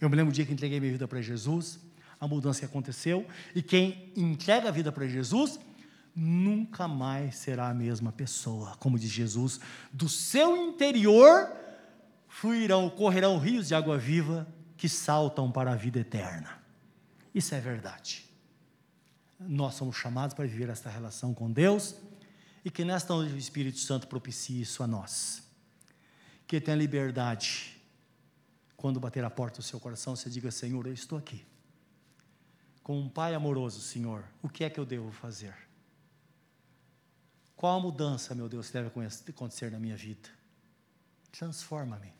Eu 0.00 0.10
me 0.10 0.16
lembro 0.16 0.32
do 0.32 0.34
dia 0.34 0.44
que 0.44 0.52
entreguei 0.52 0.78
minha 0.80 0.92
vida 0.92 1.08
para 1.08 1.20
Jesus, 1.20 1.78
a 2.20 2.26
mudança 2.26 2.60
que 2.60 2.66
aconteceu, 2.66 3.26
e 3.54 3.62
quem 3.62 4.12
entrega 4.16 4.68
a 4.68 4.72
vida 4.72 4.90
para 4.90 5.06
Jesus 5.06 5.58
nunca 6.14 6.88
mais 6.88 7.36
será 7.36 7.68
a 7.68 7.74
mesma 7.74 8.10
pessoa. 8.10 8.74
Como 8.78 8.98
diz 8.98 9.10
Jesus, 9.10 9.60
do 9.92 10.08
seu 10.08 10.56
interior 10.56 11.50
fluirão, 12.28 12.88
correrão 12.88 13.38
rios 13.38 13.68
de 13.68 13.74
água 13.74 13.98
viva 13.98 14.46
que 14.76 14.88
saltam 14.88 15.50
para 15.50 15.72
a 15.72 15.76
vida 15.76 15.98
eterna. 15.98 16.58
Isso 17.34 17.54
é 17.54 17.60
verdade. 17.60 18.24
Nós 19.38 19.74
somos 19.74 19.96
chamados 19.96 20.34
para 20.34 20.46
viver 20.46 20.70
esta 20.70 20.88
relação 20.88 21.34
com 21.34 21.50
Deus 21.50 21.94
e 22.64 22.70
que 22.70 22.84
nesta 22.84 23.14
noite 23.14 23.34
o 23.34 23.38
Espírito 23.38 23.78
Santo 23.78 24.06
propicie 24.06 24.62
isso 24.62 24.82
a 24.82 24.86
nós. 24.86 25.42
Que 26.46 26.60
tenha 26.60 26.76
liberdade. 26.76 27.75
Quando 28.86 29.00
bater 29.00 29.24
a 29.24 29.30
porta 29.30 29.56
do 29.56 29.64
seu 29.64 29.80
coração, 29.80 30.14
você 30.14 30.30
diga: 30.30 30.48
Senhor, 30.48 30.86
eu 30.86 30.92
estou 30.92 31.18
aqui. 31.18 31.44
Com 32.84 33.00
um 33.00 33.08
Pai 33.08 33.34
amoroso, 33.34 33.80
Senhor, 33.80 34.22
o 34.40 34.48
que 34.48 34.62
é 34.62 34.70
que 34.70 34.78
eu 34.78 34.86
devo 34.86 35.10
fazer? 35.10 35.52
Qual 37.56 37.76
a 37.76 37.82
mudança, 37.82 38.32
meu 38.32 38.48
Deus, 38.48 38.70
deve 38.70 38.88
acontecer 39.28 39.72
na 39.72 39.80
minha 39.80 39.96
vida? 39.96 40.28
Transforma-me. 41.32 42.12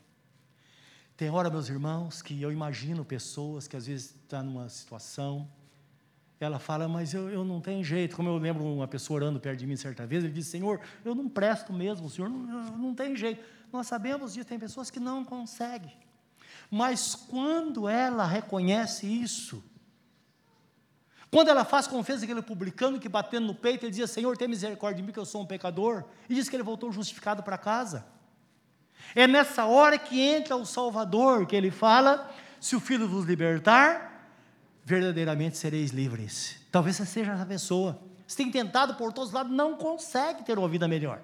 Tem 1.15 1.29
hora, 1.29 1.49
meus 1.49 1.69
irmãos, 1.69 2.21
que 2.21 2.41
eu 2.41 2.51
imagino 2.51 3.05
pessoas 3.05 3.65
que 3.65 3.77
às 3.77 3.87
vezes 3.87 4.07
estão 4.07 4.39
tá 4.39 4.43
numa 4.43 4.67
situação, 4.67 5.49
ela 6.37 6.59
fala, 6.59 6.85
mas 6.89 7.13
eu, 7.13 7.29
eu 7.29 7.45
não 7.45 7.61
tenho 7.61 7.81
jeito. 7.81 8.13
Como 8.13 8.27
eu 8.27 8.37
lembro 8.37 8.65
uma 8.65 8.89
pessoa 8.89 9.15
orando 9.15 9.39
perto 9.39 9.59
de 9.59 9.65
mim 9.65 9.77
certa 9.77 10.05
vez, 10.05 10.21
ele 10.21 10.33
disse, 10.33 10.49
Senhor, 10.49 10.81
eu 11.05 11.15
não 11.15 11.29
presto 11.29 11.71
mesmo, 11.71 12.09
Senhor, 12.09 12.29
não, 12.29 12.77
não 12.77 12.93
tem 12.93 13.15
jeito. 13.15 13.41
Nós 13.71 13.87
sabemos 13.87 14.33
disso, 14.33 14.45
tem 14.45 14.59
pessoas 14.59 14.91
que 14.91 14.99
não 14.99 15.23
conseguem. 15.23 16.06
Mas 16.69 17.15
quando 17.15 17.87
ela 17.87 18.25
reconhece 18.25 19.05
isso, 19.05 19.63
quando 21.29 21.49
ela 21.49 21.65
faz 21.65 21.87
fez 22.03 22.23
aquele 22.23 22.41
publicano 22.41 22.99
que 22.99 23.09
batendo 23.09 23.47
no 23.47 23.55
peito, 23.55 23.83
ele 23.83 23.91
dizia, 23.91 24.07
Senhor, 24.07 24.37
tem 24.37 24.47
misericórdia 24.47 24.97
de 24.97 25.03
mim 25.03 25.13
que 25.13 25.19
eu 25.19 25.25
sou 25.25 25.41
um 25.41 25.45
pecador, 25.45 26.03
e 26.29 26.35
diz 26.35 26.49
que 26.49 26.55
ele 26.55 26.63
voltou 26.63 26.91
justificado 26.91 27.43
para 27.43 27.57
casa. 27.57 28.05
É 29.15 29.27
nessa 29.27 29.65
hora 29.65 29.97
que 29.97 30.19
entra 30.19 30.55
o 30.55 30.65
Salvador, 30.65 31.45
que 31.45 31.55
ele 31.55 31.71
fala: 31.71 32.29
se 32.59 32.75
o 32.75 32.79
Filho 32.79 33.07
vos 33.07 33.25
libertar, 33.25 34.29
verdadeiramente 34.83 35.57
sereis 35.57 35.91
livres. 35.91 36.61
Talvez 36.71 36.95
você 36.95 37.05
seja 37.05 37.33
essa 37.33 37.45
pessoa. 37.45 37.99
Você 38.25 38.37
tem 38.37 38.51
tentado 38.51 38.95
por 38.95 39.13
todos 39.13 39.29
os 39.29 39.33
lados, 39.33 39.51
não 39.51 39.77
consegue 39.77 40.43
ter 40.43 40.57
uma 40.57 40.67
vida 40.67 40.87
melhor. 40.87 41.21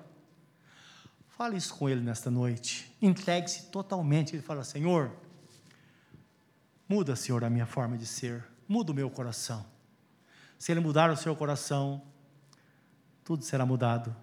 Fale 1.30 1.58
isso 1.58 1.76
com 1.76 1.90
ele 1.90 2.02
nesta 2.02 2.30
noite. 2.30 2.96
Entregue-se 3.02 3.68
totalmente. 3.72 4.36
Ele 4.36 4.42
fala: 4.42 4.64
Senhor, 4.64 5.12
muda, 6.94 7.16
Senhor, 7.16 7.44
a 7.44 7.50
minha 7.50 7.66
forma 7.66 7.98
de 7.98 8.06
ser. 8.06 8.46
Muda 8.68 8.92
o 8.92 8.96
meu 8.96 9.10
coração. 9.10 9.66
Se 10.60 10.72
ele 10.72 10.80
mudar 10.80 11.10
o 11.10 11.18
seu 11.18 11.36
coração, 11.36 12.04
tudo 13.24 13.44
será 13.44 13.66
mudado. 13.66 14.16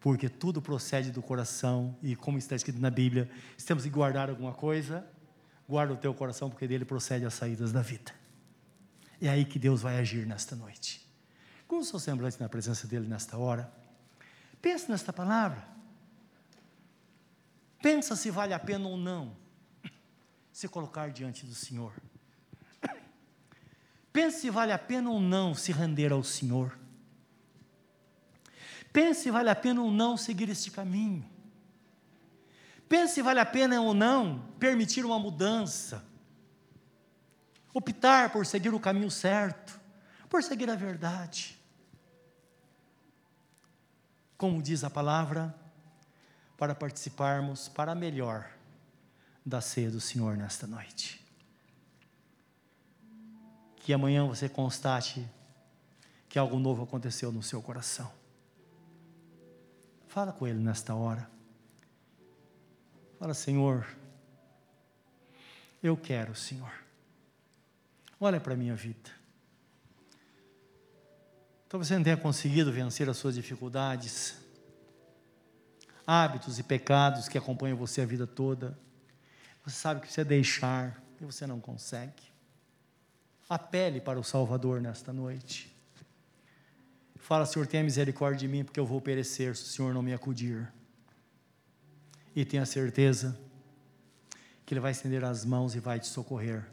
Porque 0.00 0.26
tudo 0.26 0.62
procede 0.62 1.10
do 1.10 1.20
coração. 1.20 1.94
E 2.02 2.16
como 2.16 2.38
está 2.38 2.56
escrito 2.56 2.80
na 2.80 2.88
Bíblia, 2.88 3.30
se 3.58 3.66
temos 3.66 3.84
que 3.84 3.90
guardar 3.90 4.30
alguma 4.30 4.54
coisa, 4.54 5.06
guarda 5.68 5.92
o 5.92 5.96
teu 5.96 6.14
coração, 6.14 6.48
porque 6.48 6.66
dele 6.66 6.86
procede 6.86 7.26
as 7.26 7.34
saídas 7.34 7.70
da 7.70 7.82
vida. 7.82 8.12
É 9.20 9.28
aí 9.28 9.44
que 9.44 9.58
Deus 9.58 9.82
vai 9.82 9.98
agir 9.98 10.26
nesta 10.26 10.56
noite. 10.56 11.06
Com 11.68 11.80
o 11.80 11.84
seu 11.84 11.98
semblante 11.98 12.40
na 12.40 12.48
presença 12.48 12.86
dele 12.86 13.06
nesta 13.06 13.36
hora, 13.36 13.70
pense 14.62 14.90
nesta 14.90 15.12
palavra. 15.12 15.62
Pensa 17.82 18.16
se 18.16 18.30
vale 18.30 18.54
a 18.54 18.58
pena 18.58 18.88
ou 18.88 18.96
não 18.96 19.39
se 20.60 20.68
colocar 20.68 21.10
diante 21.10 21.46
do 21.46 21.54
Senhor. 21.54 21.90
Pense 24.12 24.42
se 24.42 24.50
vale 24.50 24.72
a 24.72 24.78
pena 24.78 25.08
ou 25.08 25.18
não 25.18 25.54
se 25.54 25.72
render 25.72 26.12
ao 26.12 26.22
Senhor. 26.22 26.78
Pense 28.92 29.22
se 29.22 29.30
vale 29.30 29.48
a 29.48 29.54
pena 29.54 29.80
ou 29.80 29.90
não 29.90 30.18
seguir 30.18 30.50
este 30.50 30.70
caminho. 30.70 31.24
Pense 32.86 33.14
se 33.14 33.22
vale 33.22 33.40
a 33.40 33.46
pena 33.46 33.80
ou 33.80 33.94
não 33.94 34.40
permitir 34.58 35.06
uma 35.06 35.18
mudança. 35.18 36.04
Optar 37.72 38.30
por 38.30 38.44
seguir 38.44 38.74
o 38.74 38.80
caminho 38.80 39.10
certo, 39.10 39.80
por 40.28 40.42
seguir 40.42 40.68
a 40.68 40.74
verdade. 40.74 41.58
Como 44.36 44.60
diz 44.60 44.84
a 44.84 44.90
palavra, 44.90 45.54
para 46.58 46.74
participarmos 46.74 47.66
para 47.66 47.94
melhor 47.94 48.59
da 49.44 49.60
ceia 49.60 49.90
do 49.90 50.00
Senhor 50.00 50.36
nesta 50.36 50.66
noite. 50.66 51.24
Que 53.76 53.92
amanhã 53.92 54.26
você 54.26 54.48
constate 54.48 55.26
que 56.28 56.38
algo 56.38 56.58
novo 56.58 56.82
aconteceu 56.82 57.32
no 57.32 57.42
seu 57.42 57.60
coração. 57.60 58.10
Fala 60.06 60.32
com 60.32 60.46
Ele 60.46 60.58
nesta 60.58 60.94
hora. 60.94 61.28
Fala, 63.18 63.34
Senhor, 63.34 63.86
eu 65.82 65.96
quero, 65.96 66.34
Senhor. 66.34 66.72
Olha 68.18 68.40
para 68.40 68.54
a 68.54 68.56
minha 68.56 68.74
vida. 68.74 69.10
Talvez 71.68 71.88
você 71.88 71.96
não 71.96 72.02
tenha 72.02 72.16
conseguido 72.16 72.72
vencer 72.72 73.08
as 73.08 73.16
suas 73.16 73.34
dificuldades 73.34 74.36
hábitos 76.06 76.58
e 76.58 76.62
pecados 76.64 77.28
que 77.28 77.38
acompanham 77.38 77.76
você 77.76 78.00
a 78.00 78.06
vida 78.06 78.26
toda. 78.26 78.76
Você 79.64 79.76
sabe 79.76 80.00
que 80.00 80.06
precisa 80.06 80.24
deixar 80.24 81.02
e 81.20 81.24
você 81.24 81.46
não 81.46 81.60
consegue. 81.60 82.22
Apele 83.48 84.00
para 84.00 84.18
o 84.18 84.24
Salvador 84.24 84.80
nesta 84.80 85.12
noite. 85.12 85.76
Fala, 87.16 87.44
Senhor, 87.46 87.66
tenha 87.66 87.84
misericórdia 87.84 88.40
de 88.40 88.48
mim, 88.48 88.64
porque 88.64 88.80
eu 88.80 88.86
vou 88.86 89.00
perecer 89.00 89.54
se 89.54 89.62
o 89.62 89.66
Senhor 89.66 89.94
não 89.94 90.02
me 90.02 90.12
acudir. 90.12 90.66
E 92.34 92.44
tenha 92.44 92.64
certeza 92.64 93.38
que 94.64 94.72
Ele 94.72 94.80
vai 94.80 94.92
estender 94.92 95.24
as 95.24 95.44
mãos 95.44 95.74
e 95.74 95.80
vai 95.80 96.00
te 96.00 96.06
socorrer. 96.06 96.66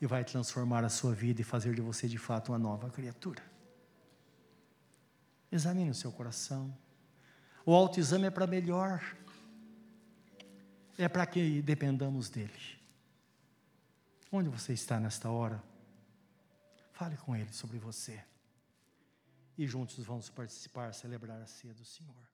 E 0.00 0.06
vai 0.06 0.24
transformar 0.24 0.84
a 0.84 0.88
sua 0.88 1.14
vida 1.14 1.40
e 1.40 1.44
fazer 1.44 1.74
de 1.74 1.80
você 1.80 2.06
de 2.06 2.18
fato 2.18 2.52
uma 2.52 2.58
nova 2.58 2.90
criatura. 2.90 3.42
Examine 5.50 5.90
o 5.90 5.94
seu 5.94 6.12
coração. 6.12 6.76
O 7.66 7.74
autoexame 7.74 8.26
é 8.26 8.30
para 8.30 8.46
melhor. 8.46 9.02
É 10.96 11.08
para 11.08 11.26
que 11.26 11.60
dependamos 11.62 12.28
dele. 12.28 12.78
Onde 14.30 14.48
você 14.48 14.72
está 14.72 14.98
nesta 15.00 15.30
hora? 15.30 15.62
Fale 16.92 17.16
com 17.16 17.34
ele 17.34 17.52
sobre 17.52 17.78
você. 17.78 18.22
E 19.56 19.66
juntos 19.66 20.04
vamos 20.04 20.28
participar, 20.30 20.92
celebrar 20.94 21.40
a 21.40 21.46
ceia 21.46 21.74
do 21.74 21.84
Senhor. 21.84 22.33